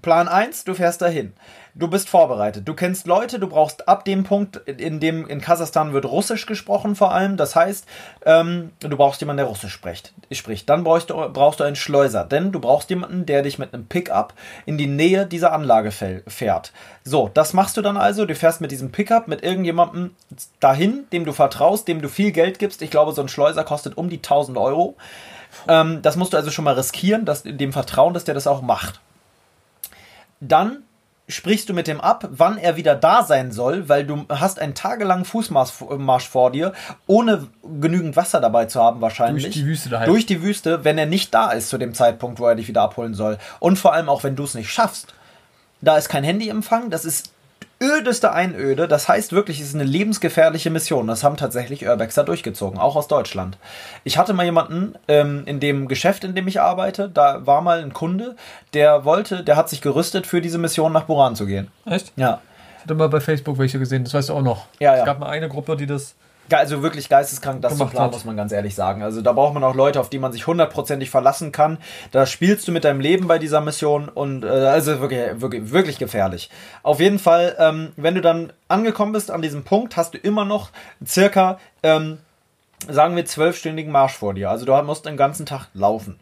Plan 0.00 0.26
1, 0.26 0.64
du 0.64 0.74
fährst 0.74 1.02
dahin. 1.02 1.34
Du 1.74 1.88
bist 1.88 2.08
vorbereitet. 2.08 2.66
Du 2.66 2.74
kennst 2.74 3.06
Leute, 3.06 3.38
du 3.38 3.46
brauchst 3.46 3.88
ab 3.88 4.04
dem 4.04 4.24
Punkt, 4.24 4.56
in 4.56 5.00
dem 5.00 5.26
in 5.26 5.40
Kasachstan 5.40 5.92
wird 5.92 6.06
Russisch 6.06 6.46
gesprochen 6.46 6.96
vor 6.96 7.12
allem. 7.12 7.36
Das 7.36 7.56
heißt, 7.56 7.86
ähm, 8.24 8.72
du 8.80 8.96
brauchst 8.96 9.20
jemanden, 9.20 9.38
der 9.38 9.46
Russisch 9.46 9.72
spricht. 9.72 10.14
spricht. 10.32 10.68
Dann 10.68 10.84
brauchst 10.84 11.10
du, 11.10 11.14
brauchst 11.30 11.60
du 11.60 11.64
einen 11.64 11.76
Schleuser, 11.76 12.24
denn 12.24 12.52
du 12.52 12.60
brauchst 12.60 12.90
jemanden, 12.90 13.26
der 13.26 13.42
dich 13.42 13.58
mit 13.58 13.72
einem 13.72 13.86
Pickup 13.86 14.34
in 14.66 14.78
die 14.78 14.86
Nähe 14.86 15.26
dieser 15.26 15.52
Anlage 15.52 15.90
fährt. 15.90 16.72
So, 17.04 17.30
das 17.32 17.52
machst 17.52 17.76
du 17.76 17.82
dann 17.82 17.96
also. 17.96 18.24
Du 18.26 18.34
fährst 18.34 18.60
mit 18.60 18.70
diesem 18.70 18.92
Pickup 18.92 19.28
mit 19.28 19.42
irgendjemandem 19.42 20.14
dahin, 20.60 21.04
dem 21.12 21.24
du 21.24 21.32
vertraust, 21.32 21.86
dem 21.86 22.02
du 22.02 22.08
viel 22.08 22.32
Geld 22.32 22.58
gibst. 22.58 22.82
Ich 22.82 22.90
glaube, 22.90 23.12
so 23.12 23.22
ein 23.22 23.28
Schleuser 23.28 23.64
kostet 23.64 23.96
um 23.96 24.08
die 24.08 24.18
1000 24.18 24.56
Euro. 24.56 24.96
Ähm, 25.68 26.00
das 26.02 26.16
musst 26.16 26.32
du 26.32 26.36
also 26.36 26.50
schon 26.50 26.64
mal 26.64 26.74
riskieren, 26.74 27.24
dass, 27.24 27.42
dem 27.44 27.72
Vertrauen, 27.72 28.14
dass 28.14 28.24
der 28.24 28.34
das 28.34 28.46
auch 28.46 28.62
macht. 28.62 29.00
Dann 30.44 30.82
sprichst 31.28 31.68
du 31.68 31.72
mit 31.72 31.86
dem 31.86 32.00
ab, 32.00 32.28
wann 32.32 32.58
er 32.58 32.76
wieder 32.76 32.96
da 32.96 33.22
sein 33.22 33.52
soll, 33.52 33.88
weil 33.88 34.04
du 34.04 34.26
hast 34.28 34.58
einen 34.58 34.74
tagelangen 34.74 35.24
Fußmarsch 35.24 35.72
Marsch 35.96 36.28
vor 36.28 36.50
dir, 36.50 36.72
ohne 37.06 37.46
genügend 37.80 38.16
Wasser 38.16 38.40
dabei 38.40 38.66
zu 38.66 38.80
haben 38.80 39.00
wahrscheinlich. 39.00 39.44
Durch 39.44 39.54
die 39.54 39.66
Wüste 39.66 39.88
daheim. 39.88 40.06
Durch 40.06 40.26
die 40.26 40.42
Wüste, 40.42 40.84
wenn 40.84 40.98
er 40.98 41.06
nicht 41.06 41.32
da 41.32 41.52
ist 41.52 41.68
zu 41.68 41.78
dem 41.78 41.94
Zeitpunkt, 41.94 42.40
wo 42.40 42.46
er 42.46 42.56
dich 42.56 42.66
wieder 42.66 42.82
abholen 42.82 43.14
soll. 43.14 43.38
Und 43.60 43.78
vor 43.78 43.92
allem 43.92 44.08
auch, 44.08 44.24
wenn 44.24 44.34
du 44.34 44.42
es 44.42 44.54
nicht 44.54 44.70
schaffst. 44.70 45.14
Da 45.80 45.96
ist 45.96 46.08
kein 46.08 46.24
Handyempfang, 46.24 46.90
das 46.90 47.04
ist 47.04 47.32
ödeste 47.82 48.32
Einöde. 48.32 48.86
Das 48.86 49.08
heißt 49.08 49.32
wirklich, 49.32 49.60
es 49.60 49.68
ist 49.68 49.74
eine 49.74 49.84
lebensgefährliche 49.84 50.70
Mission. 50.70 51.08
Das 51.08 51.24
haben 51.24 51.36
tatsächlich 51.36 51.86
Urbexer 51.86 52.24
durchgezogen, 52.24 52.78
auch 52.78 52.94
aus 52.96 53.08
Deutschland. 53.08 53.58
Ich 54.04 54.16
hatte 54.16 54.32
mal 54.32 54.44
jemanden 54.44 54.94
ähm, 55.08 55.42
in 55.46 55.58
dem 55.58 55.88
Geschäft, 55.88 56.24
in 56.24 56.34
dem 56.34 56.46
ich 56.46 56.60
arbeite, 56.60 57.08
da 57.08 57.44
war 57.46 57.60
mal 57.60 57.82
ein 57.82 57.92
Kunde, 57.92 58.36
der 58.72 59.04
wollte, 59.04 59.42
der 59.42 59.56
hat 59.56 59.68
sich 59.68 59.80
gerüstet, 59.80 60.26
für 60.26 60.40
diese 60.40 60.58
Mission 60.58 60.92
nach 60.92 61.04
Buran 61.04 61.34
zu 61.34 61.46
gehen. 61.46 61.68
Echt? 61.84 62.12
Ja. 62.16 62.40
Ich 62.76 62.84
hatte 62.84 62.94
mal 62.94 63.08
bei 63.08 63.20
Facebook 63.20 63.58
welche 63.58 63.78
gesehen, 63.78 64.04
das 64.04 64.14
weißt 64.14 64.28
du 64.28 64.34
auch 64.34 64.42
noch. 64.42 64.66
Ja, 64.78 64.94
ja. 64.94 65.00
Es 65.00 65.04
gab 65.04 65.18
mal 65.18 65.28
eine 65.28 65.48
Gruppe, 65.48 65.76
die 65.76 65.86
das. 65.86 66.14
Also 66.50 66.82
wirklich 66.82 67.08
geisteskrank, 67.08 67.62
das 67.62 67.78
zu 67.78 67.86
planen, 67.86 68.06
hat. 68.06 68.12
muss 68.12 68.24
man 68.24 68.36
ganz 68.36 68.52
ehrlich 68.52 68.74
sagen. 68.74 69.02
Also 69.02 69.22
da 69.22 69.32
braucht 69.32 69.54
man 69.54 69.64
auch 69.64 69.74
Leute, 69.74 70.00
auf 70.00 70.10
die 70.10 70.18
man 70.18 70.32
sich 70.32 70.46
hundertprozentig 70.46 71.08
verlassen 71.10 71.52
kann. 71.52 71.78
Da 72.10 72.26
spielst 72.26 72.68
du 72.68 72.72
mit 72.72 72.84
deinem 72.84 73.00
Leben 73.00 73.26
bei 73.26 73.38
dieser 73.38 73.60
Mission 73.60 74.08
und 74.08 74.44
äh, 74.44 74.48
also 74.48 75.00
wirklich, 75.00 75.40
wirklich, 75.40 75.70
wirklich 75.70 75.98
gefährlich. 75.98 76.50
Auf 76.82 77.00
jeden 77.00 77.18
Fall, 77.18 77.56
ähm, 77.58 77.92
wenn 77.96 78.14
du 78.14 78.20
dann 78.20 78.52
angekommen 78.68 79.12
bist 79.12 79.30
an 79.30 79.42
diesem 79.42 79.64
Punkt, 79.64 79.96
hast 79.96 80.14
du 80.14 80.18
immer 80.18 80.44
noch 80.44 80.70
circa, 81.06 81.58
ähm, 81.82 82.18
sagen 82.88 83.16
wir, 83.16 83.24
zwölfstündigen 83.24 83.92
Marsch 83.92 84.14
vor 84.14 84.34
dir. 84.34 84.50
Also 84.50 84.66
du 84.66 84.82
musst 84.82 85.06
den 85.06 85.16
ganzen 85.16 85.46
Tag 85.46 85.68
laufen. 85.74 86.18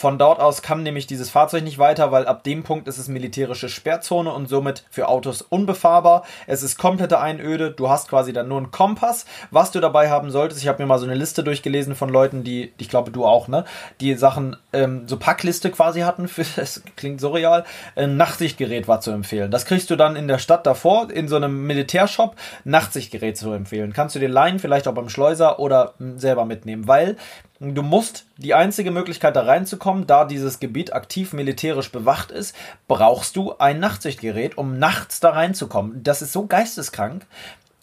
Von 0.00 0.16
dort 0.16 0.40
aus 0.40 0.62
kann 0.62 0.82
nämlich 0.82 1.06
dieses 1.06 1.28
Fahrzeug 1.28 1.62
nicht 1.62 1.76
weiter, 1.76 2.10
weil 2.10 2.26
ab 2.26 2.42
dem 2.42 2.62
Punkt 2.62 2.88
ist 2.88 2.96
es 2.96 3.08
militärische 3.08 3.68
Sperrzone 3.68 4.32
und 4.32 4.48
somit 4.48 4.82
für 4.88 5.08
Autos 5.08 5.42
unbefahrbar. 5.42 6.24
Es 6.46 6.62
ist 6.62 6.78
komplette 6.78 7.20
Einöde. 7.20 7.70
Du 7.70 7.90
hast 7.90 8.08
quasi 8.08 8.32
dann 8.32 8.48
nur 8.48 8.56
einen 8.56 8.70
Kompass, 8.70 9.26
was 9.50 9.72
du 9.72 9.78
dabei 9.78 10.08
haben 10.08 10.30
solltest. 10.30 10.62
Ich 10.62 10.68
habe 10.68 10.82
mir 10.82 10.86
mal 10.86 10.98
so 10.98 11.04
eine 11.04 11.14
Liste 11.14 11.44
durchgelesen 11.44 11.94
von 11.94 12.08
Leuten, 12.08 12.44
die, 12.44 12.72
ich 12.78 12.88
glaube 12.88 13.10
du 13.10 13.26
auch, 13.26 13.46
ne, 13.46 13.66
die 14.00 14.14
Sachen 14.14 14.56
ähm, 14.72 15.06
so 15.06 15.18
Packliste 15.18 15.70
quasi 15.70 16.00
hatten. 16.00 16.28
Für, 16.28 16.46
das 16.56 16.82
klingt 16.96 17.20
surreal. 17.20 17.66
Ein 17.94 18.16
Nachtsichtgerät 18.16 18.88
war 18.88 19.02
zu 19.02 19.10
empfehlen. 19.10 19.50
Das 19.50 19.66
kriegst 19.66 19.90
du 19.90 19.96
dann 19.96 20.16
in 20.16 20.28
der 20.28 20.38
Stadt 20.38 20.64
davor 20.64 21.10
in 21.10 21.28
so 21.28 21.36
einem 21.36 21.66
Militärshop. 21.66 22.36
Nachtsichtgerät 22.64 23.36
zu 23.36 23.52
empfehlen. 23.52 23.92
Kannst 23.92 24.14
du 24.14 24.18
dir 24.18 24.30
leihen, 24.30 24.60
vielleicht 24.60 24.88
auch 24.88 24.94
beim 24.94 25.10
Schleuser 25.10 25.58
oder 25.58 25.92
mh, 25.98 26.20
selber 26.20 26.46
mitnehmen, 26.46 26.88
weil 26.88 27.18
Du 27.62 27.82
musst 27.82 28.24
die 28.40 28.54
einzige 28.54 28.90
Möglichkeit 28.90 29.36
da 29.36 29.42
reinzukommen, 29.42 30.06
da 30.06 30.24
dieses 30.24 30.60
Gebiet 30.60 30.94
aktiv 30.94 31.34
militärisch 31.34 31.92
bewacht 31.92 32.30
ist, 32.30 32.56
brauchst 32.88 33.36
du 33.36 33.56
ein 33.58 33.78
Nachtsichtgerät, 33.80 34.56
um 34.56 34.78
nachts 34.78 35.20
da 35.20 35.30
reinzukommen. 35.30 36.02
Das 36.02 36.22
ist 36.22 36.32
so 36.32 36.46
geisteskrank. 36.46 37.26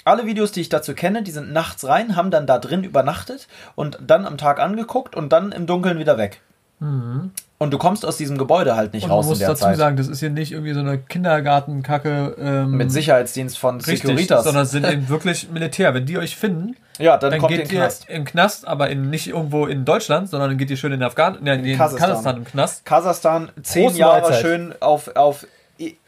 Alle 0.03 0.25
Videos, 0.25 0.51
die 0.51 0.61
ich 0.61 0.69
dazu 0.69 0.95
kenne, 0.95 1.21
die 1.21 1.31
sind 1.31 1.51
nachts 1.51 1.85
rein, 1.85 2.15
haben 2.15 2.31
dann 2.31 2.47
da 2.47 2.57
drin 2.57 2.83
übernachtet 2.83 3.47
und 3.75 3.99
dann 4.01 4.25
am 4.25 4.37
Tag 4.37 4.59
angeguckt 4.59 5.15
und 5.15 5.29
dann 5.31 5.51
im 5.51 5.67
Dunkeln 5.67 5.99
wieder 5.99 6.17
weg. 6.17 6.41
Und 6.79 7.71
du 7.71 7.77
kommst 7.79 8.05
aus 8.05 8.17
diesem 8.17 8.37
Gebäude 8.37 8.75
halt 8.75 8.93
nicht 8.93 9.03
Und 9.03 9.09
man 9.09 9.15
raus 9.17 9.25
in 9.25 9.29
muss 9.29 9.39
der 9.39 9.47
dazu 9.49 9.63
Zeit. 9.63 9.77
sagen, 9.77 9.97
das 9.97 10.07
ist 10.07 10.19
hier 10.19 10.29
nicht 10.29 10.51
irgendwie 10.51 10.73
so 10.73 10.79
eine 10.79 10.99
Kindergartenkacke. 10.99 12.35
Ähm, 12.39 12.71
Mit 12.77 12.91
Sicherheitsdienst 12.91 13.57
von 13.57 13.77
Richtig, 13.77 14.01
Securitas. 14.01 14.43
sondern 14.43 14.63
es 14.63 14.71
sind 14.71 14.85
eben 14.91 15.09
wirklich 15.09 15.49
Militär. 15.49 15.95
Wenn 15.95 16.05
die 16.05 16.19
euch 16.19 16.35
finden, 16.35 16.75
ja, 16.99 17.17
dann, 17.17 17.31
dann 17.31 17.39
kommt 17.39 17.51
ihr 17.53 17.57
geht 17.57 17.65
in 17.65 17.69
den 17.71 17.77
ihr 17.77 17.81
Knast. 17.83 18.09
im 18.09 18.25
Knast, 18.25 18.67
aber 18.67 18.89
in, 18.89 19.09
nicht 19.09 19.27
irgendwo 19.27 19.65
in 19.65 19.85
Deutschland, 19.85 20.29
sondern 20.29 20.51
dann 20.51 20.57
geht 20.59 20.69
ihr 20.69 20.77
schön 20.77 20.91
in 20.91 21.01
Afghan 21.01 21.39
nee, 21.41 21.71
in 21.71 21.77
Kasachstan. 21.77 22.09
Kasachstan. 22.09 22.37
im 22.37 22.45
Knast. 22.45 22.85
Kasachstan, 22.85 23.49
zehn 23.63 23.95
Jahre 23.95 24.21
Mahlzeit. 24.21 24.41
schön 24.41 24.75
auf, 24.79 25.15
auf, 25.15 25.47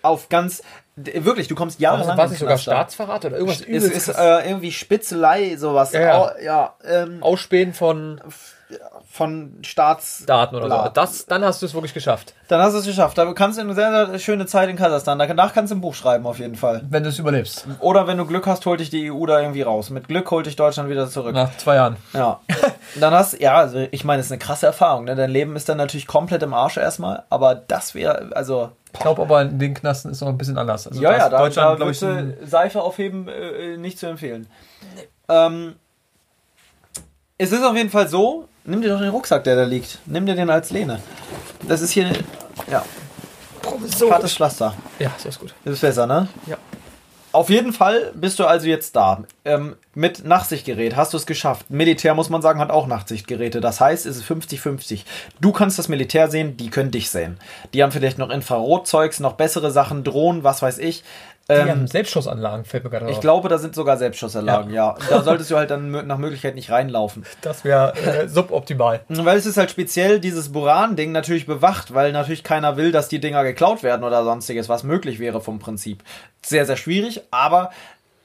auf 0.03 0.29
ganz, 0.29 0.61
wirklich, 0.95 1.47
du 1.47 1.55
kommst 1.55 1.79
jahrelang 1.79 2.15
War 2.15 2.25
es 2.25 2.31
nicht 2.31 2.39
sogar. 2.41 2.57
Staatsverrat 2.59 3.25
oder 3.25 3.37
irgendwas 3.37 3.61
Es 3.61 3.65
übelst 3.67 4.07
ist 4.07 4.07
äh, 4.09 4.47
irgendwie 4.47 4.71
Spitzelei, 4.71 5.55
sowas. 5.57 5.93
Ja, 5.93 6.01
ja. 6.01 6.17
Au- 6.19 6.31
ja 6.43 6.73
ähm, 6.87 7.23
Ausspähen 7.23 7.73
von 7.73 8.21
von 9.19 9.51
Staats... 9.63 10.23
Daten 10.25 10.55
oder 10.55 10.69
so. 10.69 10.89
Das, 10.93 11.25
dann 11.25 11.43
hast 11.43 11.61
du 11.61 11.65
es 11.65 11.73
wirklich 11.73 11.93
geschafft. 11.93 12.33
Dann 12.47 12.61
hast 12.61 12.71
du 12.71 12.79
es 12.79 12.85
geschafft. 12.85 13.17
Da 13.17 13.29
kannst 13.33 13.57
du 13.57 13.61
eine 13.61 13.73
sehr, 13.73 14.07
sehr 14.07 14.17
schöne 14.17 14.45
Zeit 14.45 14.69
in 14.69 14.77
Kasachstan. 14.77 15.19
Danach 15.19 15.53
kannst 15.53 15.71
du 15.71 15.75
ein 15.75 15.81
Buch 15.81 15.93
schreiben, 15.93 16.25
auf 16.25 16.39
jeden 16.39 16.55
Fall. 16.55 16.83
Wenn 16.89 17.03
du 17.03 17.09
es 17.09 17.19
überlebst. 17.19 17.67
Oder 17.81 18.07
wenn 18.07 18.17
du 18.17 18.25
Glück 18.25 18.47
hast, 18.47 18.65
holt 18.65 18.79
dich 18.79 18.89
die 18.89 19.11
EU 19.11 19.25
da 19.25 19.41
irgendwie 19.41 19.61
raus. 19.61 19.89
Mit 19.89 20.07
Glück 20.07 20.31
holt 20.31 20.45
dich 20.45 20.55
Deutschland 20.55 20.89
wieder 20.89 21.09
zurück. 21.09 21.35
Nach 21.35 21.55
zwei 21.57 21.75
Jahren. 21.75 21.97
Ja. 22.13 22.39
Dann 22.95 23.13
hast 23.13 23.37
ja, 23.41 23.55
also 23.55 23.85
ich 23.91 24.05
meine, 24.05 24.21
es 24.21 24.27
ist 24.27 24.31
eine 24.31 24.39
krasse 24.39 24.67
Erfahrung. 24.67 25.03
Ne? 25.03 25.15
Dein 25.15 25.31
Leben 25.31 25.57
ist 25.57 25.67
dann 25.67 25.77
natürlich 25.77 26.07
komplett 26.07 26.41
im 26.41 26.53
Arsch 26.53 26.77
erstmal, 26.77 27.23
aber 27.29 27.55
das 27.55 27.95
wäre, 27.95 28.29
also. 28.33 28.69
Ich 28.93 28.99
glaube 29.01 29.21
aber, 29.21 29.41
in 29.41 29.59
den 29.59 29.73
Knasten 29.73 30.11
ist 30.11 30.21
noch 30.21 30.29
ein 30.29 30.37
bisschen 30.37 30.57
anders. 30.57 30.87
Also 30.87 31.01
ja, 31.01 31.11
ja, 31.11 31.27
da, 31.27 31.39
Deutschland, 31.39 31.71
da 31.71 31.75
glaube 31.75 31.91
ich, 31.91 32.49
Seife 32.49 32.81
aufheben 32.81 33.27
äh, 33.27 33.75
nicht 33.75 33.99
zu 33.99 34.07
empfehlen. 34.07 34.47
Ähm, 35.27 35.75
es 37.41 37.53
ist 37.53 37.63
auf 37.63 37.75
jeden 37.75 37.89
Fall 37.89 38.07
so, 38.07 38.47
nimm 38.69 38.81
dir 38.81 38.89
doch 38.89 38.99
den 38.99 39.09
Rucksack, 39.09 39.43
der 39.43 39.55
da 39.55 39.63
liegt. 39.63 39.99
Nimm 40.05 40.25
dir 40.25 40.35
den 40.35 40.49
als 40.49 40.69
Lehne. 40.71 41.01
Das 41.67 41.81
ist 41.81 41.91
hier, 41.91 42.11
ja, 42.71 42.83
hartes 44.09 44.33
Pflaster. 44.33 44.73
Ja, 44.99 45.11
so 45.17 45.29
ist 45.29 45.39
gut. 45.39 45.53
Das 45.65 45.75
ist 45.75 45.81
besser, 45.81 46.07
ne? 46.07 46.27
Ja. 46.45 46.57
Auf 47.31 47.51
jeden 47.51 47.73
Fall 47.73 48.11
bist 48.15 48.39
du 48.39 48.45
also 48.45 48.65
jetzt 48.65 48.95
da. 48.95 49.23
Ähm, 49.45 49.75
mit 49.93 50.25
Nachtsichtgerät 50.25 50.95
hast 50.95 51.13
du 51.13 51.17
es 51.17 51.27
geschafft. 51.27 51.69
Militär, 51.69 52.15
muss 52.15 52.31
man 52.31 52.41
sagen, 52.41 52.59
hat 52.59 52.71
auch 52.71 52.87
Nachtsichtgeräte. 52.87 53.61
Das 53.61 53.79
heißt, 53.79 54.07
es 54.07 54.17
ist 54.17 54.23
50-50. 54.25 55.01
Du 55.39 55.51
kannst 55.51 55.77
das 55.77 55.89
Militär 55.89 56.27
sehen, 56.29 56.57
die 56.57 56.71
können 56.71 56.89
dich 56.89 57.11
sehen. 57.11 57.37
Die 57.73 57.83
haben 57.83 57.91
vielleicht 57.91 58.17
noch 58.17 58.31
Infrarotzeugs, 58.31 59.19
noch 59.19 59.33
bessere 59.33 59.69
Sachen, 59.69 60.03
Drohnen, 60.03 60.43
was 60.43 60.63
weiß 60.63 60.79
ich. 60.79 61.03
Die 61.49 61.53
Ähm, 61.55 61.69
haben 61.69 61.87
Selbstschussanlagen, 61.87 62.63
fällt 62.63 62.83
mir 62.83 62.91
gerade 62.91 63.05
auf. 63.07 63.11
ich 63.11 63.19
glaube, 63.19 63.49
da 63.49 63.57
sind 63.57 63.73
sogar 63.73 63.97
Selbstschussanlagen, 63.97 64.71
ja. 64.71 64.95
Da 65.09 65.21
solltest 65.23 65.49
du 65.49 65.55
halt 65.57 65.71
dann 65.71 65.89
nach 66.05 66.17
Möglichkeit 66.19 66.53
nicht 66.53 66.69
reinlaufen. 66.69 67.25
das 67.41 67.63
wäre 67.63 67.93
äh, 67.95 68.27
suboptimal. 68.27 69.01
Weil 69.07 69.37
es 69.37 69.47
ist 69.47 69.57
halt 69.57 69.71
speziell 69.71 70.19
dieses 70.19 70.51
Buran-Ding 70.51 71.11
natürlich 71.11 71.47
bewacht, 71.47 71.93
weil 71.93 72.11
natürlich 72.11 72.43
keiner 72.43 72.77
will, 72.77 72.91
dass 72.91 73.07
die 73.09 73.19
Dinger 73.19 73.43
geklaut 73.43 73.81
werden 73.81 74.03
oder 74.03 74.23
sonstiges, 74.23 74.69
was 74.69 74.83
möglich 74.83 75.17
wäre 75.19 75.41
vom 75.41 75.57
Prinzip. 75.59 76.03
Sehr, 76.45 76.65
sehr 76.67 76.77
schwierig, 76.77 77.21
aber 77.31 77.71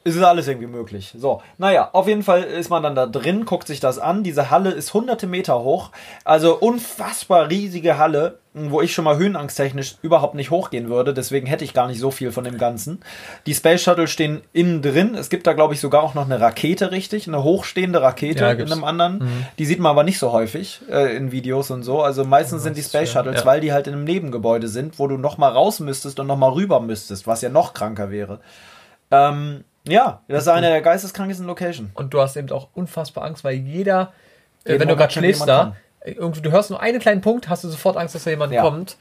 es 0.05 0.16
ist 0.16 0.22
alles 0.22 0.46
irgendwie 0.46 0.66
möglich. 0.66 1.14
So, 1.16 1.40
naja, 1.57 1.88
auf 1.92 2.07
jeden 2.07 2.22
Fall 2.22 2.42
ist 2.42 2.68
man 2.68 2.82
dann 2.82 2.94
da 2.94 3.07
drin, 3.07 3.46
guckt 3.46 3.66
sich 3.66 3.80
das 3.80 3.98
an. 3.98 4.22
Diese 4.22 4.50
Halle 4.50 4.70
ist 4.70 4.92
hunderte 4.92 5.26
Meter 5.26 5.61
hoch, 5.61 5.90
also 6.24 6.59
unfassbar 6.59 7.48
riesige 7.48 7.96
Halle, 7.96 8.38
wo 8.52 8.82
ich 8.82 8.92
schon 8.92 9.07
mal 9.07 9.16
höhenangsttechnisch 9.16 9.96
überhaupt 10.02 10.34
nicht 10.34 10.50
hochgehen 10.50 10.90
würde. 10.90 11.14
Deswegen 11.14 11.46
hätte 11.46 11.64
ich 11.64 11.72
gar 11.72 11.88
nicht 11.88 11.98
so 11.98 12.11
viel 12.11 12.32
von 12.32 12.44
dem 12.44 12.59
Ganzen. 12.59 13.00
Die 13.46 13.55
Space 13.55 13.82
Shuttle 13.82 14.07
stehen 14.07 14.42
innen 14.52 14.82
drin. 14.82 15.14
Es 15.14 15.30
gibt 15.30 15.46
da, 15.46 15.55
glaube 15.55 15.72
ich, 15.72 15.80
sogar 15.80 16.02
auch 16.02 16.14
noch 16.14 16.26
eine 16.26 16.38
Rakete, 16.38 16.92
richtig? 16.92 17.26
Eine 17.26 17.42
hochstehende 17.42 18.02
Rakete 18.02 18.44
Ja, 18.44 18.52
in 18.52 18.70
einem 18.70 18.84
anderen. 18.84 19.46
Die 19.59 19.64
sieht 19.64 19.80
man 19.80 19.90
aber 19.90 20.05
nicht 20.05 20.18
so 20.18 20.32
häufig 20.32 20.82
äh, 20.88 21.16
in 21.16 21.32
Videos 21.32 21.70
und 21.70 21.82
so. 21.82 22.02
Also 22.02 22.24
meistens 22.24 22.62
sind 22.62 22.76
die 22.76 22.82
Space 22.82 23.11
Shuttles, 23.11 23.40
ja. 23.40 23.46
weil 23.46 23.61
die 23.61 23.72
halt 23.72 23.86
in 23.86 23.94
einem 23.94 24.05
Nebengebäude 24.05 24.68
sind, 24.68 24.98
wo 24.98 25.09
du 25.09 25.16
noch 25.16 25.38
mal 25.38 25.50
raus 25.50 25.80
müsstest 25.80 26.20
und 26.20 26.26
noch 26.26 26.36
mal 26.36 26.52
rüber 26.52 26.78
müsstest, 26.80 27.26
was 27.26 27.40
ja 27.40 27.48
noch 27.48 27.72
kranker 27.72 28.11
wäre. 28.11 28.40
Ähm, 29.11 29.64
ja, 29.87 30.22
das 30.28 30.43
ist 30.43 30.49
eine 30.49 30.68
der 30.68 30.80
geisteskrankesten 30.80 31.47
Location. 31.47 31.91
Und 31.95 32.12
du 32.14 32.20
hast 32.20 32.37
eben 32.37 32.51
auch 32.51 32.68
unfassbar 32.74 33.24
Angst, 33.24 33.45
weil 33.45 33.55
jeder, 33.55 34.12
äh, 34.64 34.70
Jeden 34.72 34.80
wenn 34.80 34.89
du 34.89 34.97
gerade 34.97 35.12
schläfst 35.12 35.47
da, 35.47 35.76
äh, 36.01 36.12
irgendwie, 36.12 36.41
du 36.43 36.51
hörst 36.51 36.70
nur 36.70 36.80
einen 36.80 36.99
kleinen 37.01 37.20
Punkt, 37.20 37.49
hast 37.49 37.64
du 37.64 37.68
sofort 37.68 37.97
Angst, 37.97 38.14
dass 38.14 38.24
da 38.24 38.30
jemand 38.30 38.53
Ja. 38.53 38.62
kommt. 38.62 38.97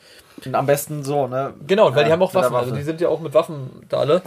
Und 0.46 0.56
am 0.56 0.66
besten 0.66 1.04
so, 1.04 1.28
ne? 1.28 1.54
Genau, 1.68 1.92
weil 1.92 2.00
Ja, 2.02 2.04
die 2.08 2.12
haben 2.12 2.22
auch 2.22 2.34
Waffen. 2.34 2.54
Also 2.56 2.68
Waffe. 2.72 2.78
die 2.78 2.84
sind 2.84 3.00
ja 3.02 3.08
auch 3.08 3.20
mit 3.22 3.34
Waffen 3.34 3.86
da 3.88 4.00
alle. 4.00 4.22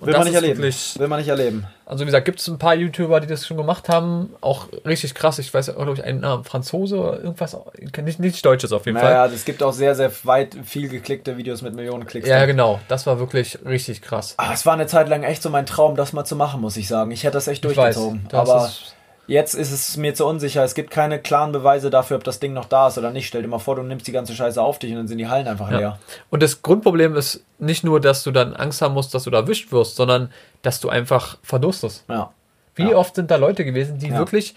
Und 0.00 0.06
Will 0.06 0.14
man 0.14 0.24
nicht 0.26 0.34
erleben. 0.34 0.58
wirklich. 0.58 0.94
Will 0.96 1.08
man 1.08 1.18
nicht 1.18 1.28
erleben. 1.28 1.66
Also 1.84 2.02
wie 2.02 2.06
gesagt, 2.06 2.24
gibt 2.24 2.38
es 2.38 2.46
ein 2.46 2.56
paar 2.56 2.74
YouTuber, 2.76 3.18
die 3.18 3.26
das 3.26 3.44
schon 3.44 3.56
gemacht 3.56 3.88
haben. 3.88 4.32
Auch 4.40 4.68
richtig 4.86 5.12
krass. 5.14 5.40
Ich 5.40 5.52
weiß 5.52 5.66
ja, 5.66 5.72
glaube 5.72 5.94
ich, 5.94 6.04
einen 6.04 6.20
Namen. 6.20 6.44
Franzose 6.44 6.96
oder 6.98 7.18
irgendwas. 7.18 7.56
Nicht, 8.04 8.20
nichts 8.20 8.40
Deutsches 8.42 8.70
auf 8.72 8.86
jeden 8.86 8.96
Naja, 8.96 9.26
es 9.26 9.44
gibt 9.44 9.60
auch 9.60 9.72
sehr, 9.72 9.96
sehr 9.96 10.12
weit 10.22 10.56
viel 10.64 10.88
geklickte 10.88 11.36
Videos 11.36 11.62
mit 11.62 11.74
Millionen 11.74 12.06
Klicks. 12.06 12.28
Fall. 12.28 12.38
Ja, 12.38 12.46
genau. 12.46 12.78
Das 12.86 13.06
war 13.08 13.18
wirklich 13.18 13.58
richtig 13.66 14.00
krass. 14.00 14.34
Ah, 14.36 14.52
es 14.52 14.64
war 14.66 14.74
eine 14.74 14.86
Zeit 14.86 15.08
lang 15.08 15.24
echt 15.24 15.42
so 15.42 15.50
mein 15.50 15.66
Traum, 15.66 15.96
das 15.96 16.12
mal 16.12 16.24
zu 16.24 16.36
machen, 16.36 16.60
muss 16.60 16.76
ich 16.76 16.86
sagen. 16.86 17.10
Ich 17.10 17.24
hätte 17.24 17.32
das 17.34 17.48
echt 17.48 17.64
Ich 17.64 17.70
weiß. 17.76 17.96
durchgezogen. 17.96 18.26
Das 18.30 18.48
aber 18.48 18.66
ist, 18.66 18.94
jetzt 19.28 19.54
ist 19.54 19.70
es 19.70 19.96
mir 19.96 20.14
zu 20.14 20.26
unsicher. 20.26 20.64
Es 20.64 20.74
gibt 20.74 20.90
keine 20.90 21.20
klaren 21.20 21.52
Beweise 21.52 21.90
dafür, 21.90 22.16
ob 22.16 22.24
das 22.24 22.40
Ding 22.40 22.52
noch 22.54 22.64
da 22.64 22.88
ist 22.88 22.98
oder 22.98 23.10
nicht. 23.12 23.28
Stell 23.28 23.42
dir 23.42 23.48
mal 23.48 23.58
vor, 23.60 23.76
du 23.76 23.82
nimmst 23.82 24.06
die 24.08 24.12
ganze 24.12 24.34
Scheiße 24.34 24.60
auf 24.60 24.78
dich 24.80 24.90
und 24.90 24.96
dann 24.96 25.06
sind 25.08 25.18
die 25.18 25.28
Hallen 25.28 25.46
einfach 25.46 25.70
ja. 25.70 25.78
leer. 25.78 25.98
Und 26.30 26.42
das 26.42 26.62
Grundproblem 26.62 27.14
ist 27.14 27.44
nicht 27.58 27.84
nur, 27.84 28.00
dass 28.00 28.24
du 28.24 28.32
dann 28.32 28.56
Angst 28.56 28.82
haben 28.82 28.94
musst, 28.94 29.14
dass 29.14 29.24
du 29.24 29.30
da 29.30 29.38
erwischt 29.38 29.70
wirst, 29.70 29.94
sondern 29.96 30.32
dass 30.62 30.80
du 30.80 30.88
einfach 30.88 31.38
verdurstest. 31.42 32.04
Ja. 32.08 32.32
Wie 32.74 32.90
Ja. 32.90 32.96
oft 32.96 33.14
sind 33.14 33.30
da 33.30 33.36
Leute 33.36 33.64
gewesen, 33.64 33.98
die 33.98 34.12
wirklich 34.12 34.54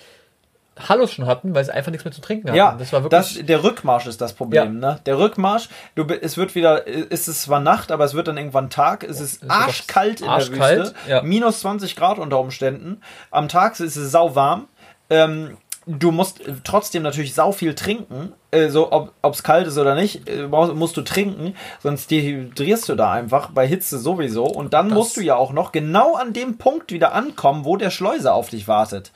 Hallos 0.88 1.12
schon 1.12 1.26
hatten, 1.28 1.54
weil 1.54 1.66
sie 1.66 1.74
einfach 1.74 1.92
nichts 1.92 2.06
mehr 2.06 2.14
zu 2.14 2.22
trinken 2.22 2.48
hatten. 2.48 2.58
Ja, 2.58 2.76
das 2.80 2.94
war 2.94 3.04
wirklich. 3.04 3.36
das, 3.38 3.46
der 3.46 3.64
Rückmarsch 3.64 4.08
ist 4.08 4.22
das 4.22 4.34
Problem. 4.34 4.80
Ne? 4.80 5.00
Der 5.06 5.20
Rückmarsch, 5.20 5.68
du, 5.96 6.06
es 6.06 6.38
wird 6.38 6.56
wieder, 6.56 6.88
ist 6.88 7.28
es 7.28 7.44
zwar 7.44 7.60
Nacht, 7.60 7.92
aber 7.92 8.06
es 8.06 8.14
wird 8.14 8.28
dann 8.30 8.38
irgendwann 8.38 8.70
Tag. 8.70 9.04
Es 9.04 9.20
ist 9.20 9.42
wird 9.42 9.52
arschkalt 9.52 10.22
in 10.22 10.28
arschkalt, 10.30 10.78
der 10.78 10.86
Wüste. 10.86 10.96
ja. 11.10 11.22
Minus 11.24 11.60
20 11.60 11.96
Grad 11.96 12.20
unter 12.20 12.40
Umständen. 12.40 13.02
Am 13.32 13.50
Tag 13.50 13.80
ist 13.80 13.96
es 13.98 14.12
sauwarm. 14.12 14.68
Ähm, 15.10 15.58
du 15.86 16.12
musst 16.12 16.40
trotzdem 16.64 17.04
natürlich 17.04 17.34
sau 17.34 17.52
viel 17.52 17.76
trinken. 17.76 18.32
Äh, 18.52 18.70
so, 18.70 18.92
ob 18.92 19.14
es 19.34 19.44
kalt 19.44 19.68
ist 19.68 19.78
oder 19.78 19.94
nicht, 19.96 20.30
äh, 20.30 20.48
brauchst- 20.48 20.74
musst 20.74 20.96
du 20.96 21.02
trinken. 21.02 21.54
Sonst 21.84 22.10
dehydrierst 22.12 22.88
du 22.88 22.96
da 22.96 23.12
einfach. 23.12 23.50
Bei 23.52 23.68
Hitze 23.68 24.00
sowieso. 24.00 24.46
Und 24.46 24.74
dann 24.74 24.88
Das- 24.90 24.98
musst 24.98 25.18
du 25.18 25.22
ja 25.22 25.36
auch 25.36 25.52
noch 25.52 25.74
genau 25.74 26.16
an 26.16 26.32
dem 26.32 26.58
Punkt 26.58 26.92
wieder 26.94 27.14
ankommen, 27.14 27.66
wo 27.66 27.76
der 27.76 27.90
Schleuser 27.90 28.34
auf 28.34 28.50
dich 28.50 28.70
wartet. 28.70 29.12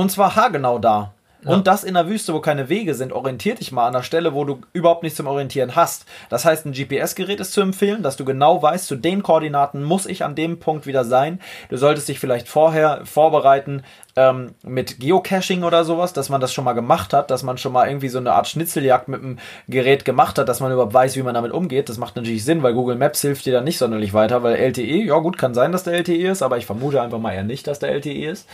Und 0.00 0.10
zwar 0.10 0.34
haargenau 0.34 0.78
da. 0.78 1.12
Und 1.44 1.66
das 1.66 1.84
in 1.84 1.92
der 1.92 2.08
Wüste, 2.08 2.32
wo 2.32 2.40
keine 2.40 2.70
Wege 2.70 2.94
sind, 2.94 3.12
orientier 3.12 3.54
dich 3.54 3.70
mal 3.70 3.86
an 3.86 3.92
der 3.92 4.02
Stelle, 4.02 4.32
wo 4.32 4.46
du 4.46 4.60
überhaupt 4.72 5.02
nichts 5.02 5.18
zum 5.18 5.26
Orientieren 5.26 5.76
hast. 5.76 6.06
Das 6.30 6.46
heißt, 6.46 6.64
ein 6.64 6.72
GPS-Gerät 6.72 7.38
ist 7.38 7.52
zu 7.52 7.60
empfehlen, 7.60 8.02
dass 8.02 8.16
du 8.16 8.24
genau 8.24 8.62
weißt, 8.62 8.86
zu 8.86 8.96
den 8.96 9.22
Koordinaten 9.22 9.82
muss 9.82 10.06
ich 10.06 10.24
an 10.24 10.34
dem 10.34 10.58
Punkt 10.58 10.86
wieder 10.86 11.04
sein. 11.04 11.38
Du 11.68 11.76
solltest 11.76 12.08
dich 12.08 12.18
vielleicht 12.18 12.48
vorher 12.48 13.02
vorbereiten 13.04 13.82
ähm, 14.16 14.54
mit 14.62 15.00
Geocaching 15.00 15.62
oder 15.62 15.84
sowas, 15.84 16.14
dass 16.14 16.30
man 16.30 16.40
das 16.40 16.52
schon 16.52 16.64
mal 16.64 16.72
gemacht 16.72 17.12
hat, 17.12 17.30
dass 17.30 17.42
man 17.42 17.58
schon 17.58 17.72
mal 17.72 17.86
irgendwie 17.86 18.08
so 18.08 18.18
eine 18.18 18.32
Art 18.32 18.48
Schnitzeljagd 18.48 19.08
mit 19.08 19.22
dem 19.22 19.38
Gerät 19.68 20.06
gemacht 20.06 20.38
hat, 20.38 20.48
dass 20.48 20.60
man 20.60 20.72
überhaupt 20.72 20.94
weiß, 20.94 21.14
wie 21.16 21.22
man 21.22 21.34
damit 21.34 21.52
umgeht. 21.52 21.90
Das 21.90 21.98
macht 21.98 22.16
natürlich 22.16 22.42
Sinn, 22.42 22.62
weil 22.62 22.72
Google 22.72 22.96
Maps 22.96 23.20
hilft 23.20 23.44
dir 23.44 23.52
da 23.52 23.60
nicht 23.60 23.76
sonderlich 23.76 24.14
weiter, 24.14 24.42
weil 24.42 24.56
LTE, 24.56 25.04
ja 25.04 25.18
gut, 25.18 25.36
kann 25.36 25.52
sein, 25.52 25.72
dass 25.72 25.84
der 25.84 25.92
LTE 25.92 26.30
ist, 26.30 26.42
aber 26.42 26.56
ich 26.56 26.64
vermute 26.64 27.02
einfach 27.02 27.18
mal 27.18 27.34
eher 27.34 27.44
nicht, 27.44 27.66
dass 27.66 27.80
der 27.80 27.92
LTE 27.92 28.30
ist. 28.30 28.46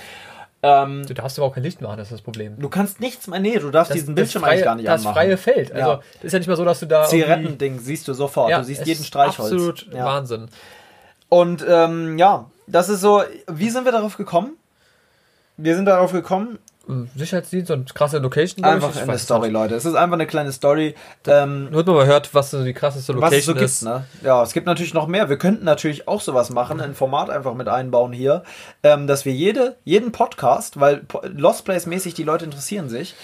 Ähm, 0.63 1.05
du 1.07 1.15
darfst 1.15 1.39
aber 1.39 1.47
auch 1.49 1.55
kein 1.55 1.63
Licht 1.63 1.81
machen, 1.81 1.99
das 1.99 2.09
ist 2.09 2.13
das 2.13 2.23
Problem. 2.23 2.59
Du 2.59 2.69
kannst 2.69 2.99
nichts 3.01 3.27
mehr, 3.29 3.39
nee, 3.41 3.59
du 3.59 3.71
darfst 3.71 3.95
diesen 3.95 4.15
Bildschirm 4.15 4.43
freie, 4.43 4.53
eigentlich 4.53 4.65
gar 4.65 4.75
nicht 4.75 4.89
das 4.89 5.01
anmachen. 5.03 5.15
freie 5.15 5.37
Feld. 5.37 5.71
Also, 5.73 5.89
Ja. 5.91 6.01
das 6.15 6.25
ist 6.25 6.33
ja 6.33 6.39
nicht 6.39 6.49
mal 6.49 6.57
so, 6.57 6.65
dass 6.65 6.81
du 6.81 6.87
da. 6.87 7.05
Zigarettending 7.05 7.79
siehst 7.79 8.09
du 8.09 8.15
sofort, 8.15 8.51
Ja, 8.51 8.59
du 8.59 8.65
siehst 8.65 8.87
jeden 8.87 9.05
Streichholz. 9.05 9.53
Absolut 9.53 9.87
ja. 9.93 10.05
Wahnsinn. 10.05 10.49
Und 11.29 11.65
ähm, 11.69 12.19
ja, 12.19 12.51
das 12.67 12.89
ist 12.89 13.01
so, 13.01 13.23
wie 13.49 13.71
sind 13.71 13.85
wir 13.85 13.93
darauf 13.93 14.17
gekommen? 14.17 14.57
Wir 15.59 15.75
sind 15.77 15.85
darauf 15.87 16.13
gekommen, 16.13 16.59
Sicherheitsdienst 17.17 17.71
und 17.71 17.95
krasse 17.95 18.19
Location. 18.19 18.65
einfach 18.65 18.91
ich. 18.91 18.97
Ich 18.97 19.03
eine 19.09 19.19
Story, 19.19 19.49
Leute. 19.49 19.75
Es 19.75 19.85
ist 19.85 19.95
einfach 19.95 20.15
eine 20.15 20.27
kleine 20.27 20.53
Story. 20.53 20.95
Ähm, 21.27 21.69
Nur 21.71 21.81
hat 21.81 21.87
man 21.87 21.97
mal 21.97 22.07
hört, 22.07 22.35
was 22.35 22.51
so 22.53 22.63
die 22.65 22.73
krasseste 22.73 23.15
was 23.15 23.21
Location 23.23 23.39
es 23.41 23.45
so 23.47 23.53
gibt, 23.55 23.65
ist. 23.65 23.83
ne? 23.83 24.05
Ja, 24.23 24.43
es 24.43 24.53
gibt 24.53 24.67
natürlich 24.67 24.95
noch 24.95 25.07
mehr. 25.07 25.29
Wir 25.29 25.37
könnten 25.39 25.65
natürlich 25.65 26.07
auch 26.07 26.21
sowas 26.21 26.51
machen, 26.51 26.81
ein 26.81 26.95
Format 26.95 27.29
einfach 27.31 27.55
mit 27.55 27.69
einbauen 27.69 28.13
hier, 28.13 28.45
ähm, 28.83 29.07
dass 29.07 29.25
wir 29.25 29.33
jede, 29.33 29.77
jeden 29.85 30.13
Podcast, 30.13 30.79
weil 30.81 31.03
Lost 31.25 31.65
Place 31.65 31.87
mäßig 31.87 32.15
die 32.15 32.23
Leute 32.25 32.45
interessieren 32.45 32.89
sich, 32.89 33.15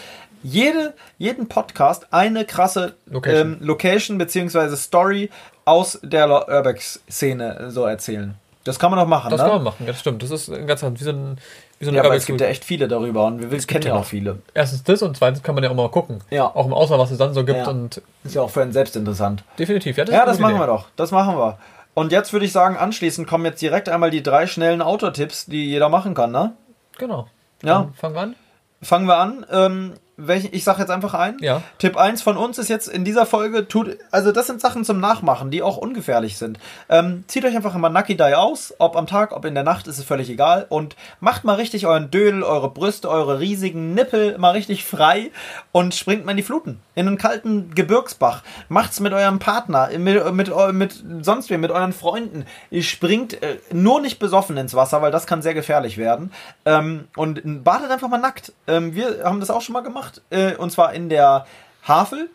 jede, 0.43 0.95
jeden 1.19 1.49
Podcast 1.49 2.09
eine 2.11 2.45
krasse 2.45 2.95
Location. 3.07 3.53
ähm, 3.53 3.57
Location 3.61 4.19
beziehungsweise 4.19 4.77
Story 4.77 5.31
aus 5.65 6.01
der 6.03 6.29
Urbex-Szene 6.49 7.71
so 7.71 7.85
erzählen. 7.85 8.35
Das 8.65 8.79
kann 8.79 8.91
man 8.91 9.01
doch 9.01 9.07
machen, 9.09 9.31
Das 9.31 9.41
ne? 9.41 9.47
kann 9.47 9.57
man 9.57 9.65
machen, 9.65 9.87
das 9.87 9.99
stimmt. 9.99 10.23
Das 10.23 10.31
ist 10.31 10.49
ein 10.49 10.67
ganz 10.67 10.83
wie 10.83 11.05
so 11.05 11.11
ein 11.11 11.37
wie 11.83 11.87
so 11.87 11.91
ein 11.91 11.95
ja, 11.97 12.05
aber 12.05 12.15
es 12.15 12.27
gibt 12.27 12.41
ja 12.41 12.47
echt 12.47 12.65
viele 12.65 12.87
darüber 12.87 13.27
und 13.27 13.41
wir 13.41 13.51
will- 13.51 13.61
kennen 13.65 13.85
ja 13.85 13.93
auch 13.95 13.99
noch. 13.99 14.05
viele. 14.05 14.39
Erstens 14.55 14.85
das 14.85 15.03
und 15.03 15.17
zweitens 15.17 15.43
kann 15.43 15.55
man 15.57 15.65
ja 15.65 15.71
auch 15.71 15.75
mal 15.75 15.89
gucken. 15.91 16.21
Ja. 16.31 16.47
Auch 16.47 16.65
im 16.67 16.73
Ausland, 16.73 17.03
was 17.03 17.11
es 17.11 17.19
dann 17.19 17.35
so 17.35 17.45
gibt 17.45 17.59
Ja. 17.59 17.69
und 17.69 18.01
Ist 18.23 18.37
ja 18.37 18.43
auch 18.43 18.51
für 18.51 18.63
einen 18.63 18.73
selbst 18.73 18.95
interessant. 18.95 19.43
definitiv. 19.59 19.97
Ja, 19.97 20.05
das, 20.05 20.13
Ja, 20.15 20.23
eine 20.23 20.31
das 20.31 20.39
machen 20.39 20.53
Idee. 20.53 20.61
wir 20.63 20.67
doch. 20.69 20.87
Das 20.97 21.11
machen 21.11 21.37
wir. 21.37 21.59
Und 21.95 22.13
jetzt 22.13 22.33
würde 22.33 22.47
ich 22.47 22.53
sagen, 22.53 22.77
anschließend 22.77 23.27
kommen 23.29 23.45
jetzt 23.45 23.61
direkt 23.61 23.89
einmal 23.89 24.11
die 24.13 24.23
drei 24.23 24.47
schnellen 24.47 24.81
Autotipps, 24.81 25.47
die 25.47 25.67
jeder 25.67 25.89
machen 25.89 26.15
kann, 26.15 26.31
ne? 26.31 26.53
Genau. 26.99 27.27
Ja. 27.63 27.81
Dann 27.83 27.95
fangen 27.95 28.15
wir 28.15 28.21
an. 28.23 28.35
Fangen 28.81 29.07
wir 29.07 29.17
an. 29.19 29.47
Ähm, 29.51 29.93
welchen, 30.17 30.53
ich 30.53 30.65
sage 30.65 30.81
jetzt 30.81 30.91
einfach 30.91 31.15
ein. 31.15 31.37
Ja. 31.41 31.63
Tipp 31.79 31.97
1 31.97 32.23
von 32.23 32.37
uns 32.37 32.59
ist 32.59 32.69
jetzt 32.69 32.89
in 32.89 33.05
dieser 33.05 33.25
Folge, 33.27 33.67
tut, 33.67 33.97
also 34.11 34.31
das 34.31 34.47
sind 34.47 34.61
Sachen 34.61 34.85
zum 34.85 35.01
Nachmachen, 35.01 35.51
die 35.51 35.63
auch 35.63 35.77
ungefährlich 35.77 36.37
sind. 36.37 36.59
Ähm, 36.89 37.25
zieht 37.29 37.45
euch 37.45 37.57
einfach 37.57 37.75
immer 37.75 37.89
Nucky 37.89 38.17
Die 38.17 38.35
aus, 38.35 38.75
ob 38.79 38.97
am 38.97 39.07
Tag, 39.07 39.33
ob 39.33 39.45
in 39.45 39.55
der 39.55 39.65
Nacht, 39.65 39.87
ist 39.87 39.99
es 39.99 40.05
völlig 40.05 40.29
egal. 40.29 40.67
Und 40.69 40.97
macht 41.21 41.45
mal 41.45 41.55
richtig 41.55 41.87
euren 41.87 42.11
Dödel, 42.11 42.43
eure 42.43 42.71
Brüste, 42.71 43.09
eure 43.09 43.41
riesigen 43.41 43.95
Nippel 43.95 44.37
mal 44.39 44.51
richtig 44.51 44.85
frei 44.85 45.31
und 45.73 45.95
springt 45.95 46.25
mal 46.25 46.33
in 46.33 46.37
die 46.37 46.43
Fluten. 46.43 46.81
In 46.95 47.09
einen 47.09 47.19
kalten 47.19 47.75
Gebirgsbach. 47.75 48.43
Macht's 48.69 49.01
mit 49.01 49.15
eurem 49.15 49.39
Partner, 49.39 49.89
mit, 49.99 50.33
mit, 50.35 50.53
mit 50.73 51.05
sonst 51.23 51.49
wem, 51.49 51.63
mit 51.63 51.71
euren 51.71 51.95
Freunden. 51.95 52.45
Ihr 52.71 52.83
springt 52.83 53.43
äh, 53.43 53.59
nur 53.73 54.01
nicht 54.01 54.19
besoffen 54.19 54.59
ins 54.59 54.75
Wasser, 54.75 55.01
weil 55.01 55.11
das 55.11 55.27
kann 55.27 55.41
sehr 55.41 55.55
gefährlich 55.55 55.97
werden. 55.97 56.33
Ähm, 56.67 57.09
und 57.17 57.65
badet 57.65 57.91
einfach 57.91 58.09
mal 58.09 58.19
nackt. 58.19 58.53
Ähm, 58.67 58.95
wir 58.95 59.25
haben 59.25 59.41
das 59.41 59.51
auch 59.51 59.63
schon 59.63 59.73
mal 59.73 59.81
gemacht. 59.81 60.02
Gemacht. 60.03 60.23
Äh, 60.31 60.57
und 60.57 60.71
zwar 60.71 60.93
in 60.93 61.09
der 61.09 61.47
Havel. 61.87 62.29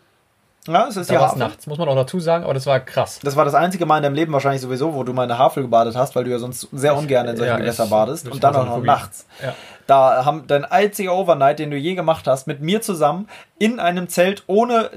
Ja, 0.66 0.86
es 0.86 0.96
ist 0.98 1.10
Da 1.10 1.14
es 1.14 1.20
Havel. 1.22 1.38
nachts, 1.38 1.66
muss 1.66 1.78
man 1.78 1.88
auch 1.88 1.94
dazu 1.94 2.20
sagen, 2.20 2.44
aber 2.44 2.52
das 2.52 2.66
war 2.66 2.78
krass. 2.80 3.20
Das 3.22 3.36
war 3.36 3.46
das 3.46 3.54
einzige 3.54 3.86
Mal 3.86 3.98
in 3.98 4.02
deinem 4.02 4.14
Leben 4.14 4.32
wahrscheinlich 4.34 4.60
sowieso, 4.60 4.92
wo 4.94 5.02
du 5.02 5.14
mal 5.14 5.22
in 5.22 5.28
der 5.30 5.38
Havel 5.38 5.62
gebadet 5.62 5.96
hast, 5.96 6.14
weil 6.14 6.24
du 6.24 6.30
ja 6.30 6.38
sonst 6.38 6.68
sehr 6.72 6.94
ungern 6.94 7.26
in 7.26 7.36
solchen 7.38 7.52
Ja, 7.52 7.56
Gewässern 7.58 7.86
ich- 7.86 7.90
badest. 7.90 8.26
ich 8.26 8.32
Und 8.32 8.44
dann 8.44 8.54
auch 8.54 8.66
noch 8.66 8.82
nachts. 8.82 9.26
Ja. 9.42 9.54
Da 9.86 10.26
haben 10.26 10.46
dein 10.46 10.66
einziger 10.66 11.14
Overnight, 11.14 11.58
den 11.58 11.70
du 11.70 11.78
je 11.78 11.94
gemacht 11.94 12.26
hast, 12.26 12.46
mit 12.46 12.60
mir 12.60 12.82
zusammen 12.82 13.28
in 13.58 13.80
einem 13.80 14.08
Zelt 14.08 14.42
ohne 14.46 14.90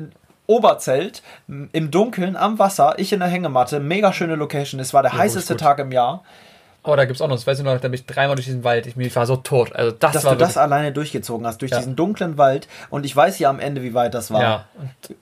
Oberzelt 0.47 1.21
im 1.47 1.91
Dunkeln 1.91 2.35
am 2.35 2.59
Wasser, 2.59 2.95
ich 2.97 3.13
in 3.13 3.19
der 3.21 3.29
Hängematte, 3.29 3.79
mega 3.79 4.11
schöne 4.11 4.35
Location. 4.35 4.81
Es 4.81 4.93
war 4.93 5.01
der 5.03 5.13
Ja, 5.13 5.19
heißeste. 5.19 5.55
Tag 5.55 5.79
im 5.79 5.93
Jahr. 5.93 6.23
Aber 6.83 6.97
da 6.97 7.05
gibt's 7.05 7.21
auch 7.21 7.27
noch, 7.27 7.35
das 7.35 7.45
weiß 7.45 7.59
ich 7.59 7.63
noch, 7.65 7.73
da 7.73 7.87
bin 7.87 7.93
ich 7.93 8.07
dreimal 8.07 8.35
durch 8.35 8.47
diesen 8.47 8.63
Wald, 8.63 8.87
ich, 8.87 8.97
ich 8.97 9.15
war 9.15 9.27
so 9.27 9.35
tot. 9.35 9.71
Also 9.75 9.91
das 9.91 10.13
Dass 10.13 10.23
war 10.25 10.31
du 10.33 10.39
das 10.39 10.57
alleine 10.57 10.91
durchgezogen 10.91 11.45
hast, 11.45 11.61
durch 11.61 11.71
Ja. 11.71 11.77
diesen 11.77 11.95
dunklen 11.95 12.39
Wald. 12.39 12.67
Und 12.89 13.05
ich 13.05 13.15
weiß 13.15 13.37
ja 13.37 13.49
am 13.51 13.59
Ende, 13.59 13.83
wie 13.83 13.93
weit 13.93 14.15
das 14.15 14.31
war. 14.31 14.41
Ja, 14.41 14.65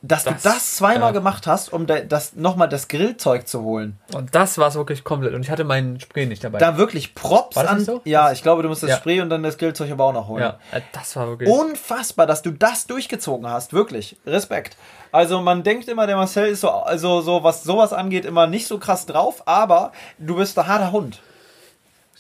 Dass 0.02 0.24
Das- 0.24 0.42
du 0.44 0.50
das 0.50 0.76
zweimal 0.76 1.10
ja. 1.10 1.12
gemacht 1.12 1.48
hast, 1.48 1.74
um 1.74 1.86
da- 1.86 2.00
das, 2.00 2.34
nochmal 2.36 2.70
das 2.70 2.88
Grillzeug 2.88 3.46
zu 3.48 3.62
holen. 3.62 3.98
und 4.14 4.34
das 4.34 4.58
war 4.58 4.70
es 4.70 4.76
wirklich 4.76 5.04
komplett. 5.04 5.34
Und 5.34 5.42
ich 5.42 5.50
hatte 5.52 5.66
meinen 5.66 6.00
Spray 6.00 6.26
nicht 6.28 6.44
dabei. 6.46 6.60
Da 6.60 6.78
wirklich 6.78 7.14
Props 7.14 7.58
War 7.58 7.64
das 7.64 7.72
an. 7.74 7.84
so? 7.84 8.02
Ja, 8.06 8.32
ich 8.32 8.42
glaube, 8.42 8.64
du 8.64 8.70
musst 8.70 8.84
das 8.84 8.92
Ja. 8.92 8.96
Spray 8.98 9.20
und 9.20 9.30
dann 9.30 9.44
das 9.44 9.58
Grillzeug 9.58 9.92
aber 9.92 10.06
auch 10.06 10.14
noch 10.14 10.30
holen. 10.30 10.42
ja, 10.42 10.60
äh, 10.72 10.80
das 10.94 11.16
war 11.18 11.28
wirklich. 11.28 11.50
Unfassbar, 11.50 12.26
dass 12.26 12.42
du 12.42 12.52
das 12.52 12.88
durchgezogen 12.88 13.50
hast. 13.50 13.74
Wirklich. 13.74 14.16
Respekt. 14.26 14.78
Also 15.12 15.42
man 15.42 15.64
denkt 15.64 15.90
immer, 15.90 16.08
der 16.08 16.16
Marcel 16.16 16.48
ist 16.48 16.62
so, 16.62 16.70
also 16.70 17.20
so, 17.22 17.44
was 17.44 17.64
sowas 17.64 17.92
angeht, 17.92 18.26
immer 18.26 18.48
nicht 18.48 18.68
so 18.68 18.78
krass 18.78 19.06
drauf, 19.08 19.44
aber 19.46 19.92
du 20.20 20.36
bist 20.38 20.58
ein 20.58 20.68
harter 20.68 20.92
Hund. 20.92 21.20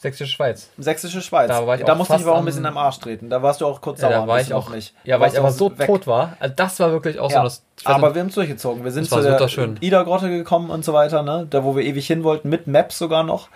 Sächsische 0.01 0.31
Schweiz. 0.31 0.69
Sächsische 0.77 1.21
Schweiz. 1.21 1.49
Da 1.49 1.67
war 1.67 1.75
ich 1.77 1.83
da 1.83 1.93
musste 1.93 2.15
ich 2.15 2.21
aber 2.21 2.35
auch 2.35 2.39
ein 2.39 2.45
bisschen 2.45 2.65
am 2.65 2.77
Arsch 2.77 2.99
treten. 2.99 3.29
Da 3.29 3.43
warst 3.43 3.59
du 3.59 3.65
auch 3.65 3.81
kurz 3.81 3.99
Ja, 3.99 4.07
sauer. 4.07 4.13
da 4.17 4.21
ein 4.21 4.27
war 4.29 4.39
ich 4.39 4.53
auch 4.53 4.69
mich. 4.69 4.93
Ja, 5.03 5.17
Da 5.17 5.21
weil 5.23 5.31
ich 5.33 5.37
aber 5.37 5.51
so 5.51 5.77
weg. 5.77 5.87
tot 5.87 6.07
war. 6.07 6.37
Also 6.39 6.53
das 6.55 6.79
war 6.79 6.91
wirklich 6.93 7.19
auch 7.19 7.29
Ja. 7.29 7.39
so. 7.39 7.43
Das, 7.43 7.63
aber 7.83 8.07
nicht, 8.07 8.15
wir 8.15 8.21
haben 8.21 8.27
es 8.29 8.35
durchgezogen. 8.35 8.83
Wir 8.85 8.91
sind 8.91 9.09
zu 9.09 9.21
der. 9.21 9.37
Ida-Grotte 9.81 10.29
gekommen 10.29 10.69
und 10.69 10.85
so 10.85 10.93
weiter, 10.93 11.21
ne? 11.21 11.47
Da, 11.49 11.65
wo 11.65 11.75
wir 11.75 11.83
ewig 11.83 12.07
hin 12.07 12.23
wollten, 12.23 12.47
mit 12.47 12.65
Maps 12.67 12.97
sogar 12.97 13.23
noch. 13.23 13.49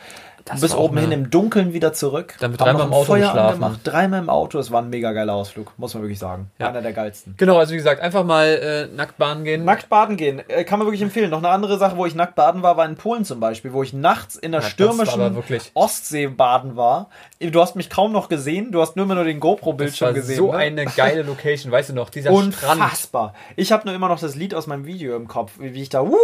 Das 0.45 0.61
bis 0.61 0.75
oben 0.75 0.97
hin 0.97 1.11
im 1.11 1.29
Dunkeln 1.29 1.73
wieder 1.73 1.93
zurück. 1.93 2.35
Dann 2.39 2.51
mit 2.51 2.59
Haben 2.59 2.67
dreimal 2.71 2.87
im 2.87 2.93
Auto 2.93 3.05
Feuer 3.05 3.19
geschlafen. 3.19 3.63
angemacht, 3.63 3.79
dreimal 3.83 4.19
im 4.19 4.29
Auto. 4.29 4.59
Es 4.59 4.71
war 4.71 4.81
ein 4.81 4.89
mega 4.89 5.13
geiler 5.13 5.33
Ausflug, 5.33 5.73
muss 5.77 5.93
man 5.93 6.03
wirklich 6.03 6.19
sagen. 6.19 6.51
Ja. 6.59 6.69
Einer 6.69 6.81
der 6.81 6.93
geilsten. 6.93 7.35
Genau, 7.37 7.57
also 7.57 7.71
wie 7.71 7.77
gesagt, 7.77 8.01
einfach 8.01 8.23
mal 8.23 8.45
äh, 8.91 8.95
nackt 8.95 9.17
baden 9.17 9.43
gehen. 9.43 9.63
Nackt 9.63 9.89
baden 9.89 10.17
gehen, 10.17 10.41
äh, 10.47 10.63
kann 10.63 10.79
man 10.79 10.87
wirklich 10.87 11.01
empfehlen. 11.01 11.29
Noch 11.29 11.37
eine 11.37 11.49
andere 11.49 11.77
Sache, 11.77 11.97
wo 11.97 12.05
ich 12.05 12.15
nackt 12.15 12.35
baden 12.35 12.61
war, 12.61 12.77
war 12.77 12.85
in 12.85 12.95
Polen 12.95 13.25
zum 13.25 13.39
Beispiel, 13.39 13.73
wo 13.73 13.83
ich 13.83 13.93
nachts 13.93 14.35
in 14.35 14.51
der 14.51 14.61
Ja, 14.61 14.67
stürmischen 14.67 15.37
Ostsee 15.73 16.27
baden 16.27 16.75
war. 16.75 17.09
Du 17.39 17.61
hast 17.61 17.75
mich 17.75 17.89
kaum 17.89 18.11
noch 18.11 18.29
gesehen, 18.29 18.71
du 18.71 18.81
hast 18.81 18.95
nur 18.95 19.05
immer 19.05 19.15
nur 19.15 19.23
den 19.23 19.39
GoPro-Bildschirm 19.39 20.13
gesehen. 20.13 20.37
so 20.37 20.51
ne? 20.51 20.57
eine 20.57 20.85
geile 20.85 21.23
Location, 21.23 21.71
weißt 21.71 21.89
du 21.89 21.93
noch? 21.93 22.09
Dieser 22.09 22.29
Strand. 22.31 22.81
Unfassbar. 22.81 23.33
Ich 23.55 23.71
habe 23.71 23.85
nur 23.85 23.95
immer 23.95 24.07
noch 24.07 24.19
das 24.19 24.35
Lied 24.35 24.53
aus 24.55 24.67
meinem 24.67 24.85
Video 24.85 25.15
im 25.15 25.27
Kopf, 25.27 25.53
wie 25.59 25.81
ich 25.81 25.89
da 25.89 26.05
wuh, 26.05 26.17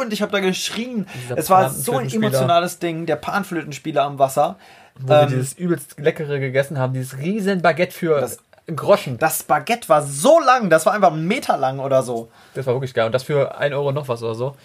und 0.00 0.12
ich 0.12 0.22
habe 0.22 0.32
da 0.32 0.40
geschrien. 0.40 1.06
Dieser 1.24 1.38
Es 1.38 1.50
war 1.50 1.70
so 1.70 1.96
ein 1.96 2.10
emotionales 2.10 2.78
Ding, 2.78 3.06
der 3.06 3.16
Panflötenspieler 3.58 4.02
am 4.04 4.18
Wasser. 4.18 4.56
Wo 5.00 5.08
wir 5.08 5.22
Ähm, 5.22 5.28
dieses 5.28 5.52
übelst 5.54 5.98
leckere 6.00 6.38
gegessen 6.40 6.78
haben, 6.78 6.92
dieses 6.92 7.18
riesen 7.18 7.62
Baguette 7.62 7.92
für 7.92 8.20
Das- 8.20 8.38
Groschen. 8.74 9.16
das 9.18 9.44
Baguette 9.44 9.88
war 9.88 10.02
so 10.02 10.40
lang, 10.40 10.70
das 10.70 10.84
war 10.86 10.92
einfach 10.92 11.12
einen 11.12 11.26
Meter 11.26 11.56
lang 11.56 11.78
oder 11.78 12.02
so. 12.02 12.28
Das 12.54 12.66
war 12.66 12.74
wirklich 12.74 12.94
geil. 12.94 13.06
Und 13.06 13.12
das 13.12 13.22
für 13.22 13.56
1 13.56 13.72
Euro 13.74 13.92
noch 13.92 14.08
was 14.08 14.22
oder 14.22 14.34
so. 14.34 14.56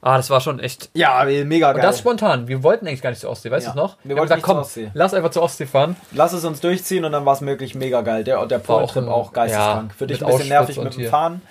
Ah, 0.00 0.16
das 0.18 0.28
war 0.30 0.40
schon 0.40 0.60
echt. 0.60 0.90
Ja, 0.94 1.24
mega 1.24 1.72
geil. 1.72 1.76
Und 1.76 1.82
das 1.84 1.98
spontan. 1.98 2.46
Wir 2.46 2.62
wollten 2.62 2.86
eigentlich 2.86 3.00
gar 3.02 3.10
nicht 3.10 3.20
zur 3.20 3.30
Ostsee, 3.30 3.50
weißt 3.50 3.66
Ja. 3.68 3.72
du 3.72 3.78
noch? 3.78 3.96
Wir 4.04 4.14
haben 4.14 4.20
wollten 4.20 4.34
nicht 4.34 4.46
zur 4.46 4.58
Ostsee. 4.60 4.90
lass 4.94 5.14
einfach 5.14 5.30
zur 5.30 5.42
Ostsee 5.42 5.66
fahren. 5.66 5.96
Lass 6.12 6.32
es 6.34 6.44
uns 6.44 6.60
durchziehen 6.60 7.04
und 7.06 7.12
dann 7.12 7.24
war 7.24 7.32
es 7.32 7.40
möglich 7.40 7.74
mega 7.74 8.02
geil. 8.02 8.22
Der, 8.22 8.44
der 8.46 8.66
War 8.68 8.76
auch 8.76 8.96
auch 8.96 9.32
geisteskrank. 9.32 9.90
ja, 9.92 9.96
Für 9.96 10.06
dich 10.06 10.18
ein 10.22 10.26
bisschen 10.26 10.34
Auschwitz 10.34 10.48
nervig 10.50 10.76
mit 10.78 10.94
dem 10.94 11.00
hier. 11.00 11.10
Fahren. 11.10 11.42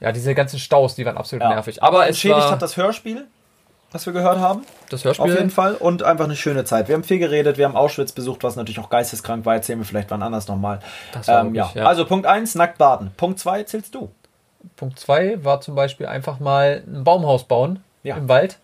Ja, 0.00 0.12
diese 0.12 0.34
ganzen 0.34 0.58
Staus, 0.58 0.94
die 0.94 1.04
waren 1.06 1.16
absolut 1.16 1.42
Ja. 1.44 1.48
nervig. 1.54 1.82
Aber 1.82 2.02
es 2.02 2.08
entschädigt 2.10 2.40
war 2.42 2.50
hat 2.50 2.62
das 2.62 2.76
Hörspiel, 2.76 3.26
was 3.94 4.04
wir 4.06 4.12
gehört 4.12 4.38
haben. 4.38 4.62
das 4.90 5.06
Auf 5.06 5.16
jeden 5.18 5.28
Hörspiel. 5.30 5.50
Fall. 5.50 5.74
Und 5.76 6.02
einfach 6.02 6.24
eine 6.24 6.36
schöne 6.36 6.64
Zeit. 6.64 6.88
Wir 6.88 6.94
haben 6.96 7.04
viel 7.04 7.18
geredet, 7.20 7.56
wir 7.56 7.64
haben 7.64 7.76
Auschwitz 7.76 8.12
besucht, 8.12 8.42
was 8.42 8.56
natürlich 8.56 8.80
auch 8.80 8.90
geisteskrank 8.90 9.46
war. 9.46 9.54
Erzählen 9.54 9.78
wir 9.78 9.86
vielleicht 9.86 10.10
wann 10.10 10.22
anders 10.22 10.48
nochmal. 10.48 10.80
Das 11.12 11.28
war 11.28 11.40
Ähm, 11.42 11.54
ja. 11.54 11.70
ja. 11.74 11.84
Also 11.86 12.04
Punkt 12.04 12.26
1, 12.26 12.56
nackt 12.56 12.76
baden. 12.78 13.12
Punkt 13.16 13.38
2, 13.38 13.62
zählst 13.62 13.94
du. 13.94 14.10
Punkt 14.76 14.98
2 14.98 15.44
war 15.44 15.60
zum 15.60 15.74
Beispiel 15.74 16.06
einfach 16.06 16.40
mal 16.40 16.82
ein 16.86 17.04
Baumhaus 17.04 17.44
bauen 17.44 17.82
Ja. 18.02 18.16
im 18.16 18.28
Wald. 18.28 18.58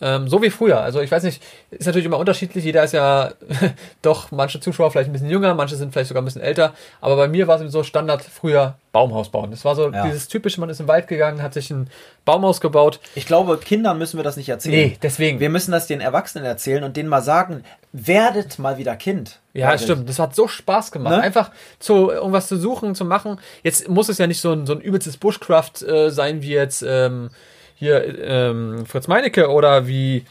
Ähm, 0.00 0.28
so 0.28 0.40
wie 0.42 0.50
früher. 0.50 0.80
Also 0.80 1.00
ich 1.00 1.10
weiß 1.10 1.22
nicht, 1.24 1.42
ist 1.70 1.86
natürlich 1.86 2.06
immer 2.06 2.18
unterschiedlich. 2.18 2.64
Jeder 2.64 2.84
ist 2.84 2.92
ja 2.92 3.32
doch, 4.02 4.30
manche 4.30 4.60
Zuschauer 4.60 4.90
vielleicht 4.90 5.10
ein 5.10 5.12
bisschen 5.12 5.30
jünger, 5.30 5.54
manche 5.54 5.76
sind 5.76 5.92
vielleicht 5.92 6.08
sogar 6.08 6.22
ein 6.22 6.24
bisschen 6.24 6.42
älter. 6.42 6.72
Aber 7.00 7.16
bei 7.16 7.28
mir 7.28 7.48
war 7.48 7.60
es 7.60 7.72
so 7.72 7.82
Standard 7.82 8.22
früher 8.22 8.76
Baumhaus 8.92 9.28
bauen. 9.28 9.50
Das 9.50 9.64
war 9.64 9.74
so 9.76 9.90
Ja. 9.90 10.04
dieses 10.06 10.28
typische, 10.28 10.60
man 10.60 10.70
ist 10.70 10.80
im 10.80 10.88
Wald 10.88 11.08
gegangen, 11.08 11.42
hat 11.42 11.54
sich 11.54 11.70
ein 11.70 11.88
Baumhaus 12.24 12.60
gebaut. 12.60 13.00
Ich 13.14 13.26
glaube, 13.26 13.58
Kindern 13.58 13.98
müssen 13.98 14.18
wir 14.18 14.24
das 14.24 14.36
nicht 14.36 14.48
erzählen. 14.48 14.90
Nee, 14.90 14.98
deswegen. 15.02 15.40
Wir 15.40 15.50
müssen 15.50 15.72
das 15.72 15.86
den 15.86 16.00
Erwachsenen 16.00 16.44
erzählen 16.44 16.84
und 16.84 16.96
denen 16.96 17.08
mal 17.08 17.22
sagen, 17.22 17.64
werdet 17.92 18.58
mal 18.58 18.78
wieder 18.78 18.96
Kind. 18.96 19.40
Ja, 19.52 19.68
Wirklich. 19.68 19.82
stimmt. 19.82 20.08
Das 20.08 20.18
hat 20.18 20.34
so 20.34 20.46
Spaß 20.48 20.92
gemacht. 20.92 21.16
Ne? 21.16 21.22
Einfach 21.22 21.50
zu 21.78 22.10
irgendwas 22.10 22.48
zu 22.48 22.56
suchen, 22.56 22.94
zu 22.94 23.04
machen. 23.04 23.40
Jetzt 23.62 23.88
muss 23.88 24.08
es 24.08 24.18
ja 24.18 24.26
nicht 24.26 24.40
so 24.40 24.52
ein, 24.52 24.66
so 24.66 24.72
ein 24.74 24.80
übelstes 24.80 25.16
Bushcraft 25.16 25.82
äh, 25.86 26.10
sein, 26.10 26.42
wie 26.42 26.50
jetzt 26.52 26.82
ähm, 26.86 27.30
hier 27.78 28.18
ähm, 28.26 28.84
Fritz 28.86 29.06
Meinecke 29.08 29.50
oder 29.50 29.86
wie, 29.86 30.24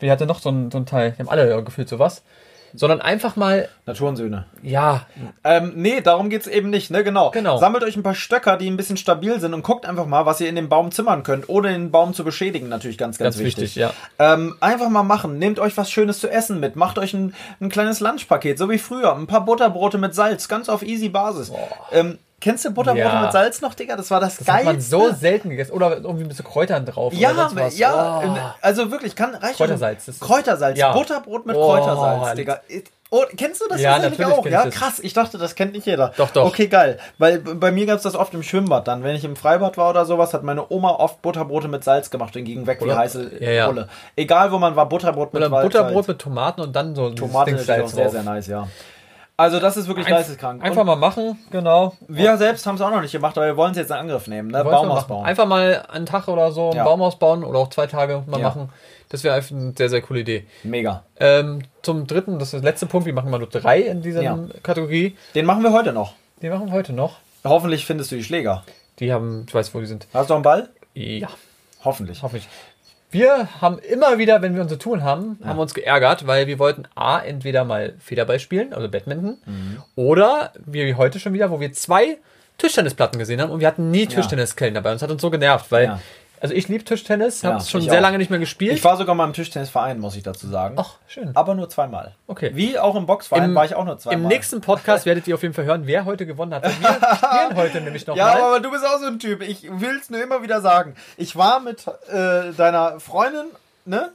wie 0.00 0.10
hatte 0.10 0.26
noch 0.26 0.40
so 0.40 0.50
ein, 0.50 0.70
so 0.70 0.78
ein 0.78 0.86
Teil? 0.86 1.12
Die 1.12 1.18
haben 1.20 1.28
alle 1.28 1.48
ja 1.48 1.60
gefühlt 1.60 1.88
sowas. 1.88 2.22
Sondern 2.76 3.00
einfach 3.00 3.36
mal, 3.36 3.68
Naturensöhne. 3.86 4.46
ja, 4.60 5.06
Ähm, 5.44 5.74
nee, 5.76 6.00
darum 6.00 6.28
geht's 6.28 6.48
eben 6.48 6.70
nicht, 6.70 6.90
ne? 6.90 7.04
Genau. 7.04 7.30
Genau. 7.30 7.56
Sammelt 7.58 7.84
euch 7.84 7.96
ein 7.96 8.02
paar 8.02 8.16
Stöcker, 8.16 8.56
die 8.56 8.68
ein 8.68 8.76
bisschen 8.76 8.96
stabil 8.96 9.38
sind 9.38 9.54
und 9.54 9.62
guckt 9.62 9.86
einfach 9.86 10.06
mal, 10.06 10.26
was 10.26 10.40
ihr 10.40 10.48
in 10.48 10.56
den 10.56 10.68
Baum 10.68 10.90
zimmern 10.90 11.22
könnt, 11.22 11.48
ohne 11.48 11.68
den 11.68 11.92
Baum 11.92 12.14
zu 12.14 12.24
beschädigen. 12.24 12.68
Natürlich 12.68 12.98
ganz, 12.98 13.16
ganz, 13.16 13.36
Ganz 13.36 13.46
wichtig. 13.46 13.76
wichtig, 13.76 13.76
ja. 13.76 13.92
Ähm, 14.18 14.56
einfach 14.58 14.88
mal 14.88 15.04
machen. 15.04 15.38
Nehmt 15.38 15.60
euch 15.60 15.76
was 15.76 15.88
Schönes 15.88 16.18
zu 16.18 16.28
essen 16.28 16.58
mit. 16.58 16.74
Macht 16.74 16.98
euch 16.98 17.14
ein, 17.14 17.32
ein 17.60 17.68
kleines 17.68 18.00
Lunchpaket, 18.00 18.58
so 18.58 18.68
wie 18.68 18.78
früher. 18.78 19.14
Ein 19.14 19.28
paar 19.28 19.44
Butterbrote 19.44 19.98
mit 19.98 20.16
Salz, 20.16 20.48
ganz 20.48 20.68
auf 20.68 20.82
easy 20.82 21.08
Basis. 21.10 21.52
Ähm, 21.92 22.18
kennst 22.44 22.64
du 22.64 22.70
Butterbrote 22.70 23.06
Ja. 23.08 23.22
mit 23.22 23.32
Salz 23.32 23.60
noch, 23.60 23.74
Digga? 23.74 23.96
Das 23.96 24.10
war 24.12 24.20
das, 24.20 24.36
das 24.36 24.46
Geilste. 24.46 24.66
hat 24.68 24.74
man 24.74 24.80
so 24.80 25.10
selten 25.12 25.50
gegessen. 25.50 25.72
Oder 25.72 25.96
irgendwie 25.96 26.24
mit 26.24 26.36
so 26.36 26.42
Kräutern 26.44 26.84
drauf. 26.86 27.12
ja, 27.14 27.32
ja, 27.74 28.22
Oh. 28.24 28.38
also 28.60 28.90
wirklich, 28.92 29.16
kann 29.16 29.34
reicht 29.34 29.56
schon. 29.58 29.66
Kräutersalz, 29.66 30.04
das 30.06 30.20
Kräutersalz, 30.20 30.78
Ja. 30.78 30.92
Butterbrot 30.92 31.46
mit 31.46 31.56
Oh, 31.56 31.66
Kräutersalz. 31.66 32.36
Digga. 32.36 32.60
Oh, 33.10 33.22
kennst 33.36 33.60
du 33.62 33.66
das 33.68 33.80
Ja, 33.80 33.98
natürlich 33.98 34.26
auch? 34.26 34.44
Ja, 34.46 34.68
krass. 34.70 34.98
Ich 35.00 35.12
dachte, 35.12 35.38
das 35.38 35.54
kennt 35.54 35.72
nicht 35.72 35.86
jeder. 35.86 36.12
Doch, 36.16 36.30
doch. 36.30 36.46
Okay, 36.46 36.66
geil. 36.66 36.98
Weil 37.18 37.38
bei 37.38 37.70
mir 37.70 37.86
gab 37.86 37.96
es 37.98 38.02
das 38.02 38.16
oft 38.16 38.34
im 38.34 38.42
Schwimmbad 38.42 38.88
dann. 38.88 39.04
Wenn 39.04 39.14
ich 39.14 39.24
im 39.24 39.36
Freibad 39.36 39.76
war 39.78 39.90
oder 39.90 40.04
sowas, 40.04 40.34
hat 40.34 40.42
meine 40.42 40.68
Oma 40.68 40.90
oft 40.90 41.22
Butterbrote 41.22 41.68
mit 41.68 41.84
Salz 41.84 42.10
gemacht 42.10 42.34
und 42.36 42.42
ging 42.44 42.66
weg 42.66 42.80
wie 42.80 42.86
Oder- 42.86 42.98
heiße 42.98 43.30
Ja, 43.38 43.50
ja. 43.50 43.66
Bulle. 43.68 43.88
Egal 44.16 44.50
wo 44.50 44.58
man 44.58 44.74
war, 44.74 44.88
Butterbrot 44.88 45.32
mit 45.32 45.42
Oder 45.42 45.50
Wal- 45.52 45.62
Butterbrot 45.62 45.92
Salz. 45.94 46.08
mit 46.08 46.18
Tomaten 46.18 46.60
und 46.62 46.74
dann 46.74 46.96
so 46.96 47.06
ein 47.06 47.14
Tomate 47.14 47.50
Ding 47.52 47.54
ist 47.60 47.70
auch 47.70 47.76
Salz 47.76 47.92
sehr, 47.92 48.10
sehr 48.10 48.22
nice, 48.24 48.48
ja. 48.48 48.66
Also 49.36 49.58
das 49.58 49.76
ist 49.76 49.88
wirklich 49.88 50.06
Einf- 50.06 50.10
geisteskrank. 50.10 50.62
Einfach 50.62 50.82
Und 50.82 50.86
mal 50.86 50.96
machen, 50.96 51.36
genau. 51.50 51.94
wir 52.06 52.36
selbst 52.36 52.66
haben 52.66 52.76
es 52.76 52.80
auch 52.80 52.90
noch 52.90 53.00
nicht 53.00 53.10
gemacht, 53.12 53.36
aber 53.36 53.46
wir 53.46 53.56
wollen 53.56 53.72
es 53.72 53.78
jetzt 53.78 53.90
in 53.90 53.96
Angriff 53.96 54.28
nehmen. 54.28 54.48
Ne? 54.48 54.58
Wollen 54.58 54.66
wir 54.66 54.70
Baumhaus 54.70 54.96
machen. 55.00 55.08
bauen. 55.08 55.24
Einfach 55.26 55.46
mal 55.46 55.84
einen 55.90 56.06
Tag 56.06 56.28
oder 56.28 56.52
so 56.52 56.70
ein 56.70 56.76
Ja. 56.76 56.84
Baumhaus 56.84 57.18
bauen 57.18 57.42
oder 57.42 57.58
auch 57.58 57.68
zwei 57.70 57.88
Tage 57.88 58.22
mal 58.26 58.38
Ja. 58.38 58.48
machen. 58.48 58.68
Das 59.08 59.24
wäre 59.24 59.34
einfach 59.34 59.50
eine 59.56 59.72
sehr, 59.76 59.88
sehr 59.88 60.02
coole 60.02 60.20
Idee. 60.20 60.46
Mega. 60.62 61.02
Ähm, 61.18 61.62
zum 61.82 62.06
dritten, 62.06 62.38
das 62.38 62.48
ist 62.54 62.62
der 62.62 62.70
letzte 62.70 62.86
Punkt, 62.86 63.06
wir 63.06 63.12
machen 63.12 63.30
mal 63.30 63.38
nur 63.38 63.48
drei 63.48 63.80
in 63.80 64.02
dieser 64.02 64.22
Ja. 64.22 64.38
Kategorie. 64.62 65.16
Den 65.34 65.46
machen 65.46 65.62
wir 65.64 65.72
heute 65.72 65.92
noch. 65.92 66.14
Die 66.40 66.48
machen 66.48 66.66
wir 66.66 66.72
heute 66.72 66.92
noch. 66.92 67.16
Hoffentlich 67.44 67.86
findest 67.86 68.12
du 68.12 68.16
die 68.16 68.24
Schläger. 68.24 68.62
Die 69.00 69.12
haben, 69.12 69.46
ich 69.48 69.54
weiß, 69.54 69.74
wo 69.74 69.80
die 69.80 69.86
sind. 69.86 70.06
Hast 70.14 70.30
du 70.30 70.34
noch 70.34 70.36
einen 70.36 70.42
Ball? 70.44 70.68
Ja, 70.94 71.28
Hoffentlich. 71.84 72.22
hoffentlich. 72.22 72.48
Wir 73.14 73.48
haben 73.60 73.78
immer 73.78 74.18
wieder, 74.18 74.42
wenn 74.42 74.54
wir 74.54 74.62
unsere 74.62 74.78
Touren 74.78 75.02
haben, 75.04 75.38
haben 75.44 75.56
wir 75.56 75.62
uns 75.62 75.72
geärgert, 75.72 76.26
weil 76.26 76.46
wir 76.48 76.58
wollten 76.58 76.82
A, 76.96 77.20
entweder 77.20 77.64
mal 77.64 77.94
Federball 78.00 78.38
spielen, 78.40 78.72
also 78.74 78.88
Badminton, 78.88 79.38
Mhm. 79.46 79.82
oder 79.94 80.52
wie 80.66 80.94
heute 80.96 81.20
schon 81.20 81.32
wieder, 81.32 81.50
wo 81.50 81.60
wir 81.60 81.72
zwei 81.72 82.18
Tischtennisplatten 82.58 83.18
gesehen 83.18 83.40
haben 83.40 83.50
und 83.50 83.60
wir 83.60 83.66
hatten 83.68 83.90
nie 83.90 84.06
Tischtenniskellen 84.06 84.74
dabei. 84.74 84.90
Und 84.90 84.96
es 84.96 85.02
hat 85.02 85.10
uns 85.10 85.22
so 85.22 85.30
genervt, 85.30 85.70
weil, 85.70 85.84
Ja. 85.84 86.00
Also 86.44 86.54
ich 86.54 86.68
liebe 86.68 86.84
Tischtennis, 86.84 87.42
habe 87.42 87.56
es 87.56 87.70
schon 87.70 87.80
sehr 87.80 87.94
auch. 87.94 88.00
lange 88.02 88.18
nicht 88.18 88.28
mehr 88.30 88.38
gespielt. 88.38 88.74
Ich 88.74 88.84
war 88.84 88.98
sogar 88.98 89.14
mal 89.14 89.24
im 89.24 89.32
Tischtennisverein, 89.32 89.98
muss 89.98 90.14
ich 90.14 90.22
dazu 90.22 90.46
sagen. 90.46 90.76
Ach, 90.78 90.96
schön. 91.08 91.30
Aber 91.34 91.54
nur 91.54 91.70
zweimal. 91.70 92.14
Okay. 92.26 92.50
Wie 92.52 92.78
auch 92.78 92.94
im 92.96 93.06
Boxverein 93.06 93.44
Im- 93.44 93.54
war 93.54 93.64
ich 93.64 93.74
auch 93.74 93.86
nur 93.86 93.98
zweimal. 93.98 94.20
Im 94.20 94.28
nächsten 94.28 94.60
Podcast 94.60 95.06
werdet 95.06 95.26
ihr 95.26 95.36
auf 95.36 95.42
jeden 95.42 95.54
Fall 95.54 95.64
hören, 95.64 95.86
wer 95.86 96.04
heute 96.04 96.26
gewonnen 96.26 96.52
hat. 96.52 96.64
Wir 96.64 96.70
spielen 96.72 97.56
heute 97.56 97.80
nämlich 97.80 98.06
noch 98.06 98.14
Ja, 98.14 98.26
mal. 98.26 98.42
aber 98.42 98.60
du 98.60 98.70
bist 98.70 98.84
auch 98.84 98.98
so 99.00 99.06
ein 99.06 99.18
Typ. 99.18 99.40
Ich 99.40 99.62
will 99.62 99.98
es 99.98 100.10
nur 100.10 100.22
immer 100.22 100.42
wieder 100.42 100.60
sagen. 100.60 100.94
Ich 101.16 101.34
war 101.34 101.60
mit 101.60 101.86
äh, 102.12 102.52
deiner 102.52 103.00
Freundin, 103.00 103.46
ne? 103.86 104.10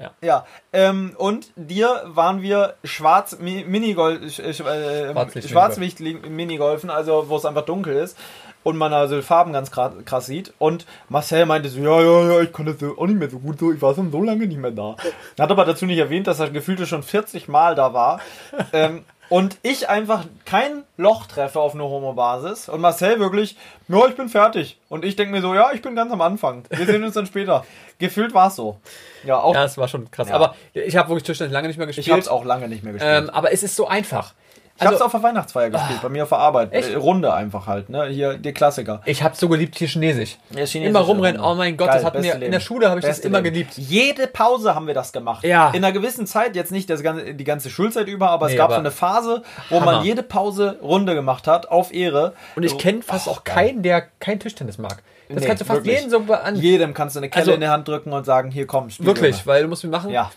Ja. 0.00 0.10
Ja. 0.22 0.46
Ähm, 0.72 1.14
und 1.18 1.48
dir 1.56 2.02
waren 2.06 2.40
wir 2.42 2.76
schwarz 2.84 3.34
Mi- 3.40 3.64
Minigolf, 3.66 4.38
äh, 4.38 4.52
Schwarzlicht- 4.54 5.48
Schwarzlicht 5.50 6.00
Minigolfen, 6.00 6.88
also 6.90 7.28
wo 7.28 7.36
es 7.36 7.44
einfach 7.44 7.66
dunkel 7.66 7.96
ist 7.96 8.16
und 8.62 8.76
man 8.76 8.92
also 8.92 9.16
die 9.16 9.22
Farben 9.22 9.52
ganz 9.52 9.70
krass, 9.70 10.26
sieht. 10.26 10.52
Und 10.58 10.86
Marcel 11.08 11.46
meinte 11.46 11.68
so, 11.68 11.80
ja, 11.80 12.00
ja, 12.00 12.32
ja, 12.32 12.40
ich 12.40 12.52
kann 12.52 12.66
das 12.66 12.76
auch 12.82 13.06
nicht 13.06 13.18
mehr 13.18 13.30
so 13.30 13.38
gut 13.38 13.58
so, 13.58 13.72
ich 13.72 13.82
war 13.82 13.94
schon 13.94 14.10
so 14.10 14.22
lange 14.22 14.46
nicht 14.46 14.60
mehr 14.60 14.70
da. 14.70 14.96
Hat 15.38 15.50
aber 15.50 15.64
dazu 15.64 15.86
nicht 15.86 15.98
erwähnt, 15.98 16.26
dass 16.26 16.40
er 16.40 16.50
gefühlte 16.50 16.86
schon 16.86 17.02
40 17.02 17.48
Mal 17.48 17.74
da 17.74 17.92
war. 17.92 18.20
ähm, 18.72 19.04
und 19.32 19.56
ich 19.62 19.88
einfach 19.88 20.26
kein 20.44 20.84
Loch 20.98 21.26
treffe 21.26 21.58
auf 21.58 21.72
eine 21.72 21.84
Homo-Basis 21.84 22.68
und 22.68 22.82
Marcel 22.82 23.18
wirklich, 23.18 23.56
ja, 23.88 24.06
ich 24.06 24.14
bin 24.14 24.28
fertig. 24.28 24.78
Und 24.90 25.06
ich 25.06 25.16
denke 25.16 25.32
mir 25.32 25.40
so, 25.40 25.54
ja, 25.54 25.72
ich 25.72 25.80
bin 25.80 25.96
ganz 25.96 26.12
am 26.12 26.20
Anfang. 26.20 26.64
Wir 26.68 26.84
sehen 26.84 27.02
uns 27.02 27.14
dann 27.14 27.24
später. 27.24 27.64
Gefühlt 27.98 28.34
war 28.34 28.48
es 28.48 28.56
so. 28.56 28.78
Ja, 29.24 29.38
auch. 29.38 29.54
Ja, 29.54 29.64
es 29.64 29.78
war 29.78 29.88
schon 29.88 30.10
krass. 30.10 30.28
Ja. 30.28 30.34
Aber 30.34 30.54
ich 30.74 30.96
habe 30.96 31.08
wirklich 31.08 31.22
Tischtennis 31.22 31.50
lange 31.50 31.68
nicht 31.68 31.78
mehr 31.78 31.86
gespielt. 31.86 32.06
ich 32.06 32.12
habe 32.12 32.20
es 32.20 32.28
auch 32.28 32.44
lange 32.44 32.68
nicht 32.68 32.84
mehr 32.84 32.92
gespielt. 32.92 33.24
ähm, 33.24 33.30
aber 33.30 33.52
es 33.52 33.62
ist 33.62 33.74
so 33.74 33.88
einfach. 33.88 34.34
Ich 34.82 34.86
habe 34.86 34.94
es 34.96 35.00
Also, 35.00 35.04
auf 35.06 35.12
der 35.12 35.22
Weihnachtsfeier 35.22 35.70
gespielt, 35.70 36.02
bei 36.02 36.08
mir 36.08 36.22
auf 36.24 36.28
der 36.28 36.38
Arbeit. 36.38 36.72
Echt? 36.72 36.90
Äh, 36.92 36.96
Runde 36.96 37.32
einfach 37.32 37.66
halt, 37.66 37.88
ne? 37.88 38.06
Hier, 38.06 38.34
die 38.38 38.52
Klassiker. 38.52 39.00
ich 39.04 39.22
habe 39.22 39.34
so 39.36 39.48
geliebt 39.48 39.76
hier 39.78 39.88
Chinesisch. 39.88 40.36
Ja, 40.50 40.64
Chinesisch 40.64 40.88
immer 40.90 41.00
rumrennen. 41.00 41.40
Oh 41.40 41.54
mein 41.54 41.76
Gott, 41.76 41.88
Geil, 41.88 41.96
das 41.96 42.04
hat 42.04 42.14
mir 42.20 42.32
in 42.34 42.40
Leben. 42.40 42.52
der 42.52 42.60
Schule 42.60 42.88
habe 42.90 43.00
ich 43.00 43.06
das 43.06 43.16
Beste 43.16 43.28
immer 43.28 43.40
Leben. 43.40 43.54
geliebt. 43.54 43.72
Jede 43.78 44.26
Pause 44.26 44.74
haben 44.74 44.86
wir 44.86 44.94
das 44.94 45.12
gemacht. 45.12 45.44
Ja. 45.44 45.68
In 45.70 45.84
einer 45.84 45.92
gewissen 45.92 46.26
Zeit, 46.26 46.56
jetzt 46.56 46.72
nicht 46.72 46.90
das 46.90 47.02
ganze, 47.02 47.34
die 47.34 47.44
ganze 47.44 47.70
Schulzeit 47.70 48.08
über, 48.08 48.30
aber 48.30 48.46
es 48.46 48.52
Nee, 48.52 48.58
gab 48.58 48.66
aber 48.66 48.74
so 48.74 48.80
eine 48.80 48.90
Phase, 48.90 49.42
wo 49.70 49.80
Hammer. 49.80 49.92
man 49.92 50.04
jede 50.04 50.22
Pause 50.22 50.78
Runde 50.82 51.14
gemacht 51.14 51.46
hat, 51.46 51.68
auf 51.70 51.92
Ehre. 51.94 52.34
Und 52.56 52.62
ich 52.64 52.76
kenne 52.78 53.02
fast 53.02 53.28
auch 53.28 53.44
geil. 53.44 53.54
keinen, 53.54 53.82
der 53.82 54.02
kein 54.20 54.38
Tischtennis 54.40 54.78
mag. 54.78 55.02
Das 55.28 55.40
Nee, 55.40 55.46
kannst 55.46 55.62
du 55.62 55.64
fast 55.64 55.86
jeden 55.86 56.10
so 56.10 56.18
an. 56.30 56.56
Jedem 56.56 56.92
kannst 56.92 57.16
du 57.16 57.20
eine 57.20 57.30
Kelle 57.30 57.40
Also- 57.42 57.52
in 57.52 57.60
die 57.62 57.68
Hand 57.68 57.88
drücken 57.88 58.12
und 58.12 58.24
sagen, 58.26 58.50
hier 58.50 58.66
komm, 58.66 58.90
spiel 58.90 59.06
Wirklich, 59.06 59.36
Junge. 59.36 59.46
weil 59.46 59.62
du 59.62 59.68
musst 59.68 59.82
mir 59.82 59.88
machen. 59.90 60.10
Ja, 60.10 60.30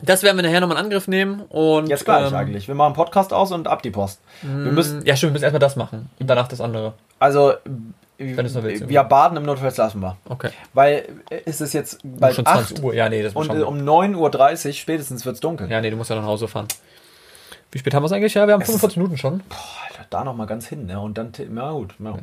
Das 0.00 0.22
werden 0.22 0.36
wir 0.36 0.42
nachher 0.42 0.60
nochmal 0.60 0.78
in 0.78 0.84
Angriff 0.84 1.08
nehmen. 1.08 1.42
Und, 1.48 1.88
jetzt 1.88 2.04
gleich 2.04 2.28
ähm, 2.28 2.34
eigentlich. 2.34 2.68
Wir 2.68 2.74
machen 2.74 2.94
Podcast 2.94 3.32
aus 3.32 3.52
und 3.52 3.66
ab 3.66 3.82
die 3.82 3.90
Post. 3.90 4.20
Wir 4.42 4.72
müssen, 4.72 5.04
Ja, 5.04 5.16
stimmt, 5.16 5.30
wir 5.30 5.34
müssen 5.34 5.44
erstmal 5.44 5.60
das 5.60 5.76
machen. 5.76 6.10
Und 6.18 6.26
danach 6.28 6.48
das 6.48 6.60
andere. 6.60 6.94
also, 7.18 7.54
es 8.18 8.82
ja, 8.88 9.04
baden 9.04 9.36
im 9.36 9.44
Notfall 9.44 9.72
lassen 9.76 10.00
wir. 10.00 10.16
Okay. 10.28 10.50
Weil 10.74 11.04
äh, 11.30 11.40
es 11.44 11.60
ist 11.60 11.72
jetzt 11.72 12.00
bald 12.02 12.34
schon 12.34 12.46
8 12.46 12.68
20 12.68 12.82
Uhr. 12.84 12.94
Ja, 12.94 13.08
nee, 13.08 13.22
das 13.22 13.34
und 13.34 13.48
äh, 13.48 13.62
um 13.62 13.78
9.30 13.78 14.66
Uhr 14.66 14.72
spätestens 14.72 15.24
wird 15.24 15.36
es 15.36 15.40
dunkel. 15.40 15.70
Ja, 15.70 15.80
nee, 15.80 15.90
du 15.90 15.96
musst 15.96 16.10
ja 16.10 16.16
nach 16.16 16.24
Hause 16.24 16.48
fahren. 16.48 16.66
Wie 17.70 17.78
spät 17.78 17.94
haben 17.94 18.02
wir 18.02 18.06
es 18.06 18.12
eigentlich? 18.12 18.34
Ja, 18.34 18.46
wir 18.46 18.54
haben 18.54 18.62
45 18.62 18.96
Minuten 18.96 19.18
schon. 19.18 19.42
Alter, 19.88 20.06
da 20.10 20.24
noch 20.24 20.34
mal 20.34 20.46
ganz 20.46 20.66
hin, 20.66 20.86
ne? 20.86 20.98
Und 20.98 21.16
dann, 21.16 21.32
na 21.50 21.70
gut. 21.72 21.94
Ja. 21.98 22.16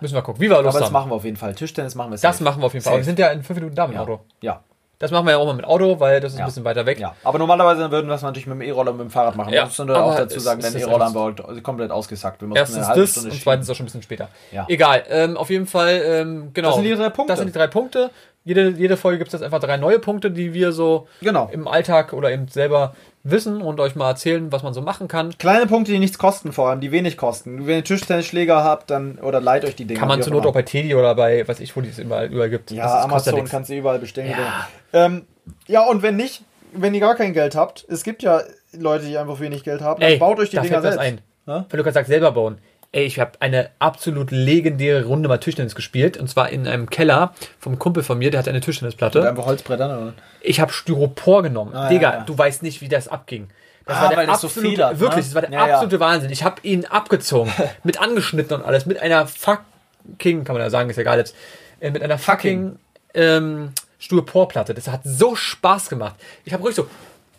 Müssen 0.00 0.14
wir 0.14 0.22
gucken. 0.22 0.40
Wie 0.40 0.50
wir 0.50 0.56
Lust 0.62 0.68
Aber 0.68 0.78
das 0.78 0.86
haben. 0.86 0.92
machen 0.92 1.10
wir 1.10 1.14
auf 1.14 1.24
jeden 1.24 1.36
Fall. 1.36 1.54
Tischtennis 1.54 1.94
machen 1.94 2.10
wir 2.10 2.14
das 2.14 2.22
safe. 2.22 2.42
machen 2.42 2.62
wir 2.62 2.66
auf 2.66 2.72
jeden 2.72 2.82
Fall. 2.82 2.94
Aber 2.94 3.00
wir 3.00 3.04
Safe. 3.04 3.10
sind 3.10 3.18
ja 3.18 3.28
in 3.28 3.42
5 3.42 3.58
Minuten 3.58 3.76
da 3.76 3.86
mit 3.86 3.94
dem 3.94 3.96
ja. 3.96 4.02
Auto. 4.02 4.20
Ja. 4.40 4.60
Das 4.98 5.10
machen 5.10 5.26
wir 5.26 5.32
ja 5.32 5.36
auch 5.38 5.44
mal 5.46 5.54
mit 5.54 5.66
Auto, 5.66 6.00
weil 6.00 6.20
das 6.20 6.32
ist 6.32 6.38
Ja. 6.38 6.44
ein 6.44 6.48
bisschen 6.48 6.64
weiter 6.64 6.86
weg. 6.86 6.98
Ja, 6.98 7.14
aber 7.22 7.38
normalerweise 7.38 7.90
würden 7.90 8.08
wir 8.08 8.14
es 8.14 8.22
natürlich 8.22 8.46
mit 8.46 8.54
dem 8.56 8.62
E-Roller 8.62 8.92
und 8.92 8.96
mit 8.96 9.08
dem 9.08 9.10
Fahrrad 9.10 9.36
machen. 9.36 9.50
Ja, 9.52 9.60
Ja, 9.60 9.64
müssen 9.66 9.88
wir 9.88 10.02
auch 10.02 10.16
dazu 10.16 10.40
sagen, 10.40 10.60
ist 10.60 10.66
denn 10.72 10.80
das 10.80 10.88
E-Roller 10.88 11.04
haben 11.04 11.14
wir 11.14 11.20
heute 11.20 11.62
komplett 11.62 11.90
ausgesackt. 11.90 12.40
Wir 12.40 12.48
mussten 12.48 12.58
Erstens 12.58 12.78
eine 12.78 12.86
halbe 12.88 13.00
das 13.02 13.10
Stunde 13.10 13.30
und 13.30 13.42
zweitens 13.42 13.68
auch 13.70 13.74
schon 13.74 13.84
ein 13.84 13.86
bisschen 13.86 14.02
später. 14.02 14.28
Ja. 14.52 14.64
Egal. 14.68 15.04
Ähm, 15.10 15.36
auf 15.36 15.50
jeden 15.50 15.66
Fall, 15.66 16.00
ähm, 16.04 16.50
genau. 16.54 16.68
Das 16.68 16.76
sind 16.76 16.84
die 16.84 16.94
drei 16.94 17.10
Punkte. 17.10 17.32
Das 17.32 17.38
sind 17.40 17.48
die 17.48 17.58
drei 17.58 17.66
Punkte. 17.66 18.10
Jede, 18.46 18.70
jede 18.70 18.96
Folge 18.96 19.18
gibt 19.18 19.28
es 19.28 19.32
jetzt 19.32 19.42
einfach 19.42 19.58
drei 19.58 19.76
neue 19.76 19.98
Punkte, 19.98 20.30
die 20.30 20.54
wir 20.54 20.70
so 20.72 21.08
Genau. 21.20 21.50
im 21.52 21.66
Alltag 21.68 22.12
oder 22.14 22.30
eben 22.30 22.46
selber 22.48 22.94
wissen 23.24 23.60
und 23.60 23.80
euch 23.80 23.96
mal 23.96 24.08
erzählen, 24.10 24.52
was 24.52 24.62
man 24.62 24.72
so 24.72 24.80
machen 24.82 25.08
kann. 25.08 25.36
Kleine 25.36 25.66
Punkte, 25.66 25.90
die 25.90 25.98
nichts 25.98 26.16
kosten, 26.16 26.52
vor 26.52 26.68
allem, 26.70 26.80
die 26.80 26.92
wenig 26.92 27.16
kosten. 27.16 27.66
Wenn 27.66 27.78
ihr 27.78 27.84
Tischtennisschläger 27.84 28.62
habt, 28.62 28.88
dann 28.90 29.18
oder 29.18 29.40
leiht 29.40 29.64
euch 29.64 29.74
die 29.74 29.84
Dinger. 29.84 29.98
Kann 29.98 30.08
man 30.08 30.22
zur 30.22 30.32
Not 30.32 30.46
auch 30.46 30.52
bei 30.54 30.62
Teddy 30.62 30.94
oder 30.94 31.14
bei, 31.16 31.46
weiß 31.46 31.58
ich, 31.58 31.76
wo 31.76 31.80
die 31.80 31.88
es 31.90 31.98
überall, 31.98 32.26
überall 32.32 32.48
gibt. 32.48 32.70
Ja, 32.70 32.84
Das 32.84 33.04
Amazon 33.04 33.34
nix. 33.34 33.50
kannst 33.50 33.68
du 33.68 33.74
überall 33.74 33.98
bestellen. 33.98 34.30
Ja. 34.30 34.68
Ähm, 34.92 35.22
ja, 35.66 35.84
und 35.84 36.02
wenn 36.02 36.14
nicht, 36.16 36.42
wenn 36.72 36.94
ihr 36.94 37.00
gar 37.00 37.16
kein 37.16 37.32
Geld 37.32 37.56
habt, 37.56 37.84
es 37.88 38.04
gibt 38.04 38.22
ja 38.22 38.42
Leute, 38.72 39.06
die 39.06 39.18
einfach 39.18 39.40
wenig 39.40 39.64
Geld 39.64 39.80
haben, 39.80 40.00
dann 40.00 40.10
Ey, 40.10 40.18
baut 40.18 40.38
euch 40.38 40.50
die 40.50 40.58
Dinger 40.60 40.80
selbst. 40.82 40.98
ein. 41.00 41.20
Ja? 41.48 41.64
Weil 41.68 41.78
du 41.78 41.82
gerade 41.82 41.94
sagst, 41.94 42.10
selber 42.10 42.30
bauen. 42.30 42.58
Ey, 42.92 43.04
ich 43.04 43.18
habe 43.20 43.32
eine 43.40 43.70
absolut 43.78 44.30
legendäre 44.30 45.04
Runde 45.04 45.28
mal 45.28 45.38
Tischtennis 45.38 45.74
gespielt. 45.74 46.16
Und 46.16 46.28
zwar 46.28 46.48
in 46.50 46.66
einem 46.66 46.88
Keller 46.88 47.34
vom 47.58 47.78
Kumpel 47.78 48.02
von 48.02 48.16
mir, 48.18 48.30
der 48.30 48.38
hat 48.40 48.48
eine 48.48 48.56
Mit 48.58 48.64
Tischtennisplatte. 48.64 49.28
einfach 49.28 49.44
Holzbrettern, 49.46 49.90
oder? 50.02 50.12
Ich 50.40 50.60
habe 50.60 50.72
Styropor 50.72 51.42
genommen. 51.42 51.74
Ah, 51.74 51.88
Digga, 51.88 52.10
ja, 52.12 52.18
ja. 52.18 52.24
du 52.24 52.36
weißt 52.38 52.62
nicht, 52.62 52.80
wie 52.80 52.88
das 52.88 53.08
abging. 53.08 53.48
Das 53.84 53.98
Ah, 53.98 54.02
war 54.04 54.08
der 54.16 54.26
das 54.26 54.40
so 54.40 54.46
absolute, 54.48 54.70
federt, 54.70 54.92
ne? 54.94 55.00
wirklich, 55.00 55.24
das 55.26 55.34
war 55.34 55.42
der 55.42 55.50
Ja, 55.52 55.66
ja. 55.68 55.74
absolute 55.74 56.00
Wahnsinn. 56.00 56.30
Ich 56.30 56.42
habe 56.42 56.56
ihn 56.62 56.86
abgezogen, 56.86 57.52
mit 57.84 58.00
angeschnitten 58.00 58.56
und 58.56 58.64
alles, 58.64 58.86
mit 58.86 58.98
einer 58.98 59.26
fucking, 59.26 60.44
kann 60.44 60.54
man 60.54 60.62
ja 60.62 60.70
sagen, 60.70 60.90
ist 60.90 60.98
egal 60.98 61.18
jetzt, 61.18 61.34
äh, 61.80 61.90
mit 61.90 62.02
einer 62.02 62.18
fucking 62.18 62.76
ähm, 63.14 63.72
Styroporplatte. 63.98 64.74
Das 64.74 64.88
hat 64.88 65.00
so 65.04 65.36
Spaß 65.36 65.88
gemacht. 65.88 66.14
Ich 66.44 66.52
habe 66.52 66.62
ruhig 66.62 66.74
so, 66.74 66.88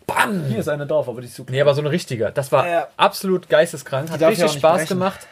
bam, 0.06 0.44
Hier 0.46 0.58
ist 0.60 0.68
eine 0.68 0.86
drauf, 0.86 1.08
aber 1.08 1.20
die 1.20 1.26
ist 1.26 1.34
zu 1.34 1.44
Nee, 1.48 1.60
aber 1.60 1.74
so 1.74 1.80
eine 1.82 1.90
richtige. 1.90 2.30
Das 2.32 2.50
war 2.52 2.64
Ja, 2.66 2.72
ja. 2.72 2.88
absolut 2.96 3.48
geisteskrank. 3.48 4.10
Hat 4.10 4.20
richtig 4.20 4.38
ja 4.38 4.48
Spaß 4.48 4.76
brechen. 4.82 4.88
gemacht. 4.98 5.26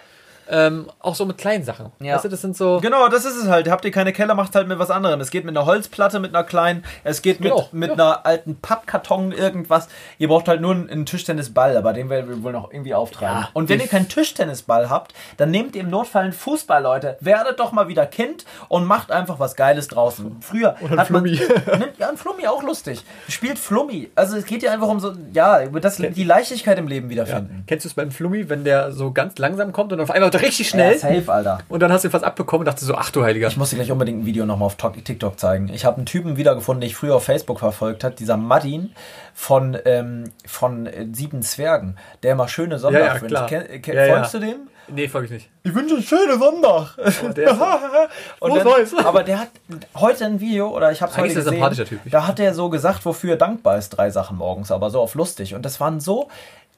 Ähm, 0.48 0.90
auch 1.00 1.14
so 1.14 1.26
mit 1.26 1.38
kleinen 1.38 1.64
Sachen. 1.64 1.92
Ja. 2.00 2.14
Weißt 2.14 2.24
du, 2.24 2.28
das 2.28 2.40
sind 2.40 2.56
so. 2.56 2.80
Genau, 2.80 3.08
das 3.08 3.24
ist 3.24 3.36
es 3.36 3.48
halt. 3.48 3.68
Habt 3.68 3.84
ihr 3.84 3.90
keine 3.90 4.12
Keller, 4.12 4.34
macht 4.34 4.54
halt 4.54 4.68
mit 4.68 4.78
was 4.78 4.90
anderem. 4.90 5.20
Es 5.20 5.30
geht 5.30 5.44
mit 5.44 5.56
einer 5.56 5.66
Holzplatte, 5.66 6.20
mit 6.20 6.34
einer 6.34 6.44
kleinen, 6.44 6.84
es 7.04 7.22
geht 7.22 7.40
mit, 7.40 7.52
Genau, 7.52 7.68
mit 7.72 7.90
ja. 7.90 7.94
einer 7.94 8.26
alten 8.26 8.56
Pappkarton, 8.56 9.32
irgendwas. 9.32 9.88
Ihr 10.18 10.28
braucht 10.28 10.48
halt 10.48 10.60
nur 10.60 10.74
einen, 10.74 10.90
einen 10.90 11.06
Tischtennisball, 11.06 11.76
aber 11.76 11.92
den 11.92 12.08
werden 12.10 12.28
wir 12.28 12.42
wohl 12.42 12.52
noch 12.52 12.72
irgendwie 12.72 12.94
auftreiben. 12.94 13.42
Ja, 13.42 13.48
und 13.52 13.68
wenn 13.68 13.80
ihr 13.80 13.88
keinen 13.88 14.08
Tischtennisball 14.08 14.90
habt, 14.90 15.14
dann 15.36 15.50
nehmt 15.50 15.74
ihr 15.76 15.82
im 15.82 15.90
Notfall 15.90 16.24
einen 16.24 16.32
Fußball, 16.32 16.82
Leute. 16.82 17.16
Werdet 17.20 17.58
doch 17.58 17.72
mal 17.72 17.88
wieder 17.88 18.06
Kind 18.06 18.44
und 18.68 18.84
macht 18.84 19.10
einfach 19.10 19.38
was 19.38 19.56
Geiles 19.56 19.88
draußen. 19.88 20.36
Früher 20.40 20.76
Oder 20.80 20.92
ein 20.92 20.98
hat 21.00 21.10
man, 21.10 21.24
Flummi. 21.24 21.40
Nimmt, 21.78 21.98
ja, 21.98 22.08
ein 22.08 22.16
Flummi 22.16 22.46
auch 22.46 22.62
lustig. 22.62 23.04
Spielt 23.28 23.58
Flummi. 23.58 24.10
Also 24.14 24.36
es 24.36 24.46
geht 24.46 24.62
ja 24.62 24.72
einfach 24.72 24.88
um 24.88 25.00
so, 25.00 25.12
ja, 25.32 25.62
über 25.62 25.80
das, 25.80 25.96
die 25.96 26.24
Leichtigkeit 26.24 26.78
im 26.78 26.88
Leben 26.88 27.08
wiederfinden. 27.08 27.64
Kennst 27.66 27.84
du 27.84 27.88
es 27.88 27.94
beim 27.94 28.10
Flummi, 28.10 28.48
wenn 28.48 28.64
der 28.64 28.92
so 28.92 29.12
ganz 29.12 29.38
langsam 29.38 29.72
kommt 29.72 29.92
und 29.92 30.00
auf 30.00 30.10
einmal 30.10 30.30
richtig 30.36 30.68
schnell 30.68 30.92
Ja, 30.94 30.98
safe, 30.98 31.32
Alter. 31.32 31.58
und 31.68 31.80
dann 31.80 31.92
hast 31.92 32.02
du 32.04 32.08
ihn 32.08 32.12
fast 32.12 32.24
abbekommen 32.24 32.60
und 32.60 32.72
dachte 32.72 32.84
so, 32.84 32.94
ach 32.94 33.10
du 33.10 33.22
Heiliger. 33.24 33.48
Ich 33.48 33.56
muss 33.56 33.70
dir 33.70 33.76
gleich 33.76 33.90
unbedingt 33.92 34.22
ein 34.22 34.26
Video 34.26 34.46
nochmal 34.46 34.66
auf 34.66 34.76
Tok- 34.76 35.04
TikTok 35.04 35.38
zeigen. 35.38 35.68
Ich 35.72 35.84
habe 35.84 35.96
einen 35.96 36.06
Typen 36.06 36.36
wiedergefunden, 36.36 36.80
den 36.80 36.88
ich 36.88 36.96
früher 36.96 37.14
auf 37.16 37.24
Facebook 37.24 37.58
verfolgt 37.58 38.04
habe, 38.04 38.14
dieser 38.14 38.36
Madin 38.36 38.92
von, 39.34 39.76
ähm, 39.84 40.30
von 40.46 40.86
äh, 40.86 41.06
Sieben 41.12 41.42
Zwergen, 41.42 41.96
der 42.22 42.32
immer 42.32 42.48
schöne 42.48 42.78
Sonntag 42.78 43.00
Ja, 43.00 43.14
ja, 43.14 43.20
wünscht. 43.20 43.46
Ken, 43.48 43.82
ken, 43.82 43.96
Ja, 43.96 44.06
ja. 44.06 44.14
folgst 44.14 44.34
du 44.34 44.38
dem? 44.40 44.56
Nee, 44.88 45.08
folge 45.08 45.26
ich 45.26 45.32
nicht. 45.32 45.50
Ich 45.64 45.74
wünsche 45.74 45.94
einen 45.96 46.04
schönen 46.04 46.38
Sonntag. 46.38 46.94
der 47.34 47.50
ist- 47.50 47.58
Und 48.40 48.56
dann, 48.56 49.04
aber 49.04 49.24
der 49.24 49.40
hat 49.40 49.48
heute 49.96 50.24
ein 50.26 50.38
Video, 50.40 50.68
oder 50.68 50.92
ich 50.92 51.02
habe 51.02 51.10
es 51.10 51.18
heute 51.18 51.34
gesehen, 51.34 51.52
sympathischer 51.54 51.86
Typ. 51.86 52.00
da 52.08 52.26
hat 52.26 52.38
er 52.38 52.54
so 52.54 52.68
gesagt, 52.70 53.04
wofür 53.04 53.32
er 53.32 53.36
dankbar 53.36 53.78
ist, 53.78 53.90
drei 53.90 54.10
Sachen 54.10 54.36
morgens, 54.36 54.70
aber 54.70 54.90
so 54.90 55.00
auf 55.00 55.14
lustig. 55.16 55.54
Und 55.56 55.62
das 55.64 55.80
waren 55.80 55.98
so, 55.98 56.28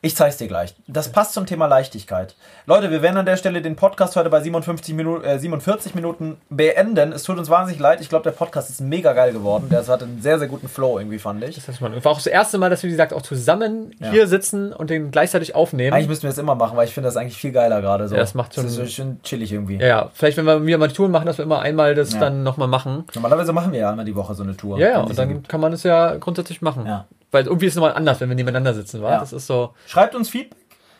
ich 0.00 0.14
zeig's 0.14 0.36
dir 0.36 0.46
gleich. 0.46 0.74
Das 0.86 1.10
passt 1.10 1.34
zum 1.34 1.44
Thema 1.46 1.66
Leichtigkeit. 1.66 2.36
Leute, 2.66 2.90
wir 2.92 3.02
werden 3.02 3.16
an 3.16 3.26
der 3.26 3.36
Stelle 3.36 3.60
den 3.62 3.74
Podcast 3.74 4.14
heute 4.14 4.30
bei 4.30 4.40
57 4.40 4.94
Minuten, 4.94 5.24
äh, 5.24 5.38
47 5.40 5.94
Minuten 5.96 6.36
beenden. 6.50 7.10
Es 7.12 7.24
tut 7.24 7.36
uns 7.36 7.50
wahnsinnig 7.50 7.80
leid. 7.80 8.00
Ich 8.00 8.08
glaube, 8.08 8.22
der 8.22 8.30
Podcast 8.30 8.70
ist 8.70 8.80
mega 8.80 9.12
geil 9.12 9.32
geworden. 9.32 9.68
Der 9.70 9.84
hat 9.86 10.02
einen 10.02 10.22
sehr, 10.22 10.38
sehr 10.38 10.46
guten 10.46 10.68
Flow 10.68 10.98
irgendwie, 11.00 11.18
fand 11.18 11.42
ich. 11.42 11.56
Das 11.64 11.80
war 11.82 11.90
auch 12.12 12.16
das 12.16 12.26
erste 12.28 12.58
Mal, 12.58 12.70
dass 12.70 12.82
wir, 12.84 12.88
wie 12.88 12.92
gesagt, 12.92 13.12
auch 13.12 13.22
zusammen 13.22 13.90
Ja. 13.98 14.10
hier 14.10 14.26
sitzen 14.28 14.72
und 14.72 14.90
den 14.90 15.10
gleichzeitig 15.10 15.54
aufnehmen. 15.56 15.92
Eigentlich 15.94 16.08
müssten 16.08 16.22
wir 16.24 16.30
das 16.30 16.38
immer 16.38 16.54
machen, 16.54 16.76
weil 16.76 16.86
ich 16.86 16.94
finde 16.94 17.08
das 17.08 17.16
eigentlich 17.16 17.36
viel 17.36 17.52
geiler 17.52 17.80
gerade 17.80 18.06
so. 18.08 18.14
Ja, 18.14 18.20
das 18.20 18.34
macht 18.34 18.54
schon- 18.54 18.64
Das 18.64 18.74
ist 18.74 18.78
so 18.78 18.86
schön 18.86 19.20
chillig 19.24 19.52
irgendwie. 19.52 19.78
ja, 19.78 19.86
ja, 19.86 20.10
vielleicht, 20.14 20.36
wenn 20.36 20.44
wir 20.46 20.64
wieder 20.64 20.78
mal 20.78 20.88
Touren 20.92 21.10
machen, 21.10 21.26
dass 21.26 21.38
wir 21.38 21.42
immer 21.44 21.60
einmal 21.60 21.94
das 21.96 22.12
Ja. 22.12 22.20
dann 22.20 22.44
nochmal 22.44 22.68
machen. 22.68 23.04
Normalerweise 23.14 23.52
machen 23.52 23.72
wir 23.72 23.80
ja 23.80 23.90
einmal 23.90 24.04
die 24.04 24.14
Woche 24.14 24.34
so 24.34 24.42
eine 24.44 24.56
Tour. 24.56 24.78
Ja, 24.78 24.90
ja, 24.90 25.00
und 25.00 25.18
dann 25.18 25.42
kann 25.42 25.60
man 25.60 25.72
es 25.72 25.82
ja 25.82 26.14
grundsätzlich 26.16 26.62
machen. 26.62 26.86
Ja. 26.86 27.06
Weil 27.30 27.46
irgendwie 27.46 27.66
ist 27.66 27.72
es 27.72 27.76
nochmal 27.76 27.94
anders, 27.94 28.20
wenn 28.20 28.28
wir 28.28 28.36
nebeneinander 28.36 28.74
sitzen, 28.74 29.02
wa? 29.02 29.12
Ja. 29.12 29.20
Das 29.20 29.32
ist 29.32 29.46
so. 29.46 29.74
Schreibt 29.86 30.14
uns 30.14 30.30
Feedback. 30.30 30.58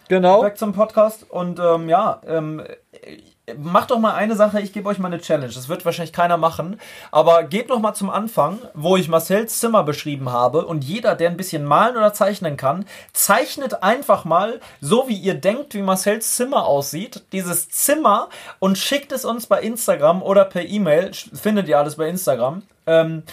Genau. 0.09 0.41
Back 0.41 0.57
zum 0.57 0.73
Podcast 0.73 1.31
und 1.31 1.61
ähm, 1.61 1.89
ja, 1.89 2.23
ähm, 2.27 2.63
äh, 2.93 3.55
macht 3.59 3.91
doch 3.91 3.99
mal 3.99 4.15
eine 4.15 4.37
Sache, 4.37 4.61
ich 4.61 4.73
gebe 4.73 4.89
euch 4.89 4.99
mal 4.99 5.09
eine 5.09 5.21
Challenge. 5.21 5.53
Das 5.53 5.69
wird 5.69 5.85
wahrscheinlich 5.85 6.15
keiner 6.15 6.39
machen, 6.39 6.81
aber 7.11 7.45
geht 7.45 7.69
noch 7.69 7.79
mal 7.79 7.93
zum 7.93 8.09
Anfang, 8.09 8.59
wo 8.73 8.97
ich 8.97 9.09
Marcells 9.09 9.61
Zimmer 9.61 9.85
beschrieben 9.85 10.31
habe 10.31 10.65
und 10.65 10.83
jeder, 10.83 11.15
der 11.15 11.29
ein 11.29 11.37
bisschen 11.37 11.65
malen 11.65 11.97
oder 11.97 12.15
zeichnen 12.15 12.57
kann, 12.57 12.87
zeichnet 13.13 13.83
einfach 13.83 14.25
mal, 14.25 14.61
so 14.81 15.09
wie 15.09 15.17
ihr 15.17 15.35
denkt, 15.35 15.75
wie 15.75 15.83
Marcells 15.83 16.37
Zimmer 16.37 16.65
aussieht, 16.67 17.25
dieses 17.33 17.69
Zimmer 17.69 18.29
und 18.59 18.79
schickt 18.79 19.13
es 19.13 19.27
uns 19.27 19.47
bei 19.47 19.61
Instagram 19.61 20.23
oder 20.23 20.47
per 20.47 20.65
E-Mail, 20.65 21.13
findet 21.13 21.69
ihr 21.69 21.79
alles 21.79 21.97
bei 21.97 22.09
Instagram. 22.09 22.63
Ähm, 22.87 23.25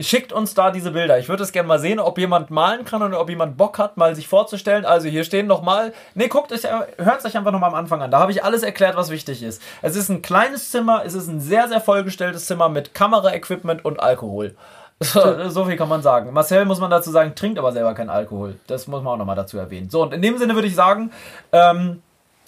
Schickt 0.00 0.32
uns 0.32 0.54
da 0.54 0.70
diese 0.70 0.92
Bilder. 0.92 1.18
Ich 1.18 1.28
würde 1.28 1.42
es 1.42 1.50
gerne 1.50 1.66
mal 1.66 1.80
sehen, 1.80 1.98
ob 1.98 2.18
jemand 2.18 2.50
malen 2.50 2.84
kann 2.84 3.02
und 3.02 3.14
ob 3.14 3.28
jemand 3.28 3.56
Bock 3.56 3.78
hat, 3.78 3.96
mal 3.96 4.14
sich 4.14 4.28
vorzustellen. 4.28 4.84
Also 4.84 5.08
hier 5.08 5.24
stehen 5.24 5.48
noch 5.48 5.60
mal. 5.60 5.92
Nee, 6.14 6.28
guckt 6.28 6.52
euch, 6.52 6.62
hört 6.62 7.18
es 7.18 7.24
euch 7.24 7.36
einfach 7.36 7.50
noch 7.50 7.58
mal 7.58 7.66
am 7.66 7.74
Anfang 7.74 8.00
an. 8.00 8.12
Da 8.12 8.20
habe 8.20 8.30
ich 8.30 8.44
alles 8.44 8.62
erklärt, 8.62 8.94
was 8.94 9.10
wichtig 9.10 9.42
ist. 9.42 9.60
Es 9.82 9.96
ist 9.96 10.08
ein 10.08 10.22
kleines 10.22 10.70
Zimmer, 10.70 11.02
es 11.04 11.14
ist 11.14 11.26
ein 11.26 11.40
sehr, 11.40 11.66
sehr 11.66 11.80
vollgestelltes 11.80 12.46
Zimmer 12.46 12.68
mit 12.68 12.94
Kameraequipment 12.94 13.84
und 13.84 14.00
Alkohol. 14.00 14.54
So, 15.00 15.48
so 15.48 15.64
viel 15.66 15.76
kann 15.76 15.88
man 15.88 16.02
sagen. 16.02 16.32
Marcel, 16.32 16.64
muss 16.64 16.80
man 16.80 16.90
dazu 16.90 17.12
sagen, 17.12 17.36
trinkt 17.36 17.56
aber 17.60 17.70
selber 17.70 17.94
keinen 17.94 18.10
Alkohol. 18.10 18.56
Das 18.66 18.88
muss 18.88 19.00
man 19.00 19.12
auch 19.14 19.16
noch 19.16 19.26
mal 19.26 19.36
dazu 19.36 19.56
erwähnen. 19.56 19.88
So, 19.90 20.02
und 20.02 20.12
in 20.12 20.22
dem 20.22 20.38
Sinne 20.38 20.56
würde 20.56 20.66
ich 20.66 20.74
sagen, 20.74 21.12
ähm, 21.52 22.02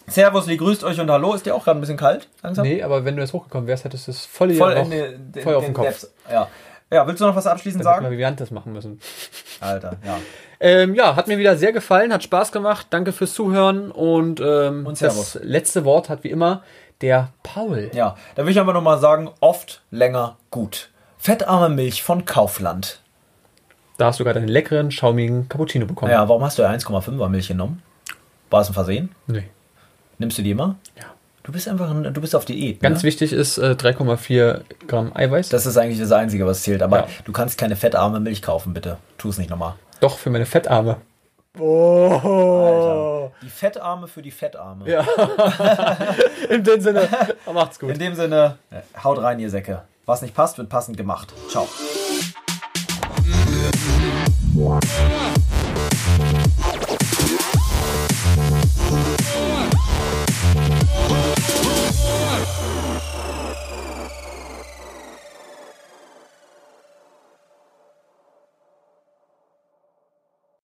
Servus, 0.09 0.49
wie 0.49 0.57
grüßt 0.57 0.83
euch 0.83 0.99
und 0.99 1.09
hallo. 1.09 1.33
Ist 1.35 1.47
dir 1.47 1.55
auch 1.55 1.63
gerade 1.63 1.79
ein 1.79 1.81
bisschen 1.81 1.97
kalt? 1.97 2.29
Langsam? 2.43 2.67
Nee, 2.67 2.83
aber 2.83 3.05
wenn 3.05 3.15
du 3.15 3.23
jetzt 3.23 3.33
hochgekommen 3.33 3.69
wärst, 3.69 3.85
hättest 3.85 4.09
du 4.09 4.11
es 4.11 4.27
voll, 4.27 4.53
Voll 4.55 4.73
in 4.73 4.91
den, 4.91 5.33
den, 5.33 5.43
voll 5.45 5.55
auf 5.55 5.63
den 5.63 5.69
den 5.69 5.75
Kopf. 5.75 5.87
Depths. 5.87 6.13
Ja. 6.29 6.49
Ja, 6.91 7.07
willst 7.07 7.21
du 7.21 7.27
noch 7.27 7.37
was 7.37 7.47
abschließend 7.47 7.85
Dann 7.85 7.93
hätten 7.93 8.03
wir 8.03 8.07
sagen? 8.09 8.17
Viviant 8.17 8.41
das 8.41 8.51
machen 8.51 8.73
müssen. 8.73 9.01
Alter, 9.61 9.97
ja. 10.05 10.19
Ähm, 10.63 10.95
ja, 10.95 11.17
hat 11.17 11.27
mir 11.27 11.39
wieder 11.39 11.57
sehr 11.57 11.73
gefallen, 11.73 12.13
hat 12.13 12.23
Spaß 12.23 12.53
gemacht. 12.53 12.89
Danke 12.91 13.13
fürs 13.13 13.33
Zuhören 13.33 13.91
und, 13.91 14.41
ähm, 14.41 14.85
Und 14.85 15.01
das 15.01 15.39
letzte 15.43 15.87
Wort 15.87 16.11
hat 16.11 16.23
wie 16.23 16.29
immer 16.29 16.63
der 17.01 17.33
Paul. 17.43 17.91
Ja, 17.95 18.15
da 18.35 18.45
will 18.45 18.53
ich 18.53 18.61
einfach 18.61 18.75
nochmal 18.75 18.99
sagen, 18.99 19.31
oft 19.41 19.81
länger 19.91 20.37
gut. 20.51 20.91
Fettarme 21.17 21.75
Milch 21.75 22.03
von 22.03 22.27
Kaufland. 22.27 23.01
Da 23.97 24.07
hast 24.09 24.21
du 24.21 24.25
gerade 24.25 24.39
einen 24.39 24.49
leckeren, 24.49 24.91
schaumigen 24.91 25.49
Cappuccino 25.49 25.87
bekommen. 25.87 26.13
Ja, 26.13 26.29
warum 26.29 26.45
hast 26.45 26.59
du 26.59 26.63
1,5er 26.63 27.29
Milch 27.31 27.49
genommen? 27.49 27.83
War 28.51 28.61
es 28.61 28.69
ein 28.69 28.75
Versehen? 28.75 29.15
Nee. 29.29 29.49
Nimmst 30.19 30.37
du 30.37 30.43
die 30.43 30.51
immer? 30.51 30.77
Ja. 30.95 31.05
Du 31.51 31.55
bist 31.55 31.67
einfach, 31.67 31.91
ein, 31.91 32.05
du 32.15 32.21
bist 32.21 32.37
auf 32.37 32.45
Diät. 32.45 32.81
Ganz 32.81 33.03
ne? 33.03 33.09
wichtig 33.09 33.33
ist 33.33 33.59
äh, 33.59 33.73
3,4 33.73 34.61
Gramm 34.87 35.11
Eiweiß. 35.13 35.49
Das 35.49 35.67
ist 35.67 35.77
eigentlich 35.77 35.99
das 35.99 36.13
Einzige, 36.13 36.47
was 36.47 36.63
zählt. 36.63 36.81
Aber 36.81 36.99
Ja. 36.99 37.07
du 37.25 37.33
kannst 37.33 37.59
keine 37.59 37.75
fettarme 37.75 38.21
Milch 38.21 38.41
kaufen, 38.41 38.73
bitte. 38.73 38.99
Tu 39.19 39.31
es 39.31 39.39
nicht 39.39 39.51
nochmal. 39.51 39.75
Doch, 39.99 40.17
für 40.17 40.31
meine 40.31 40.47
Fettarme. 40.47 40.99
Alter. 41.59 43.33
Die 43.43 43.49
Fettarme 43.49 44.07
für 44.07 44.23
die 44.23 44.31
Fettarme. 44.31 44.89
Ja. 44.89 45.05
In 46.51 46.63
dem 46.63 46.81
Sinne, 46.81 47.09
macht's 47.53 47.81
gut. 47.81 47.91
In 47.91 47.99
dem 47.99 48.15
Sinne, 48.15 48.59
äh, 48.71 48.83
haut 49.03 49.21
rein, 49.21 49.41
ihr 49.41 49.51
Säcke. 49.51 49.83
Was 50.07 50.23
nicht 50.23 50.37
passt, 50.37 50.57
wird 50.57 50.69
passend 50.69 50.97
gemacht. 50.99 51.35
Ciao. 51.49 51.67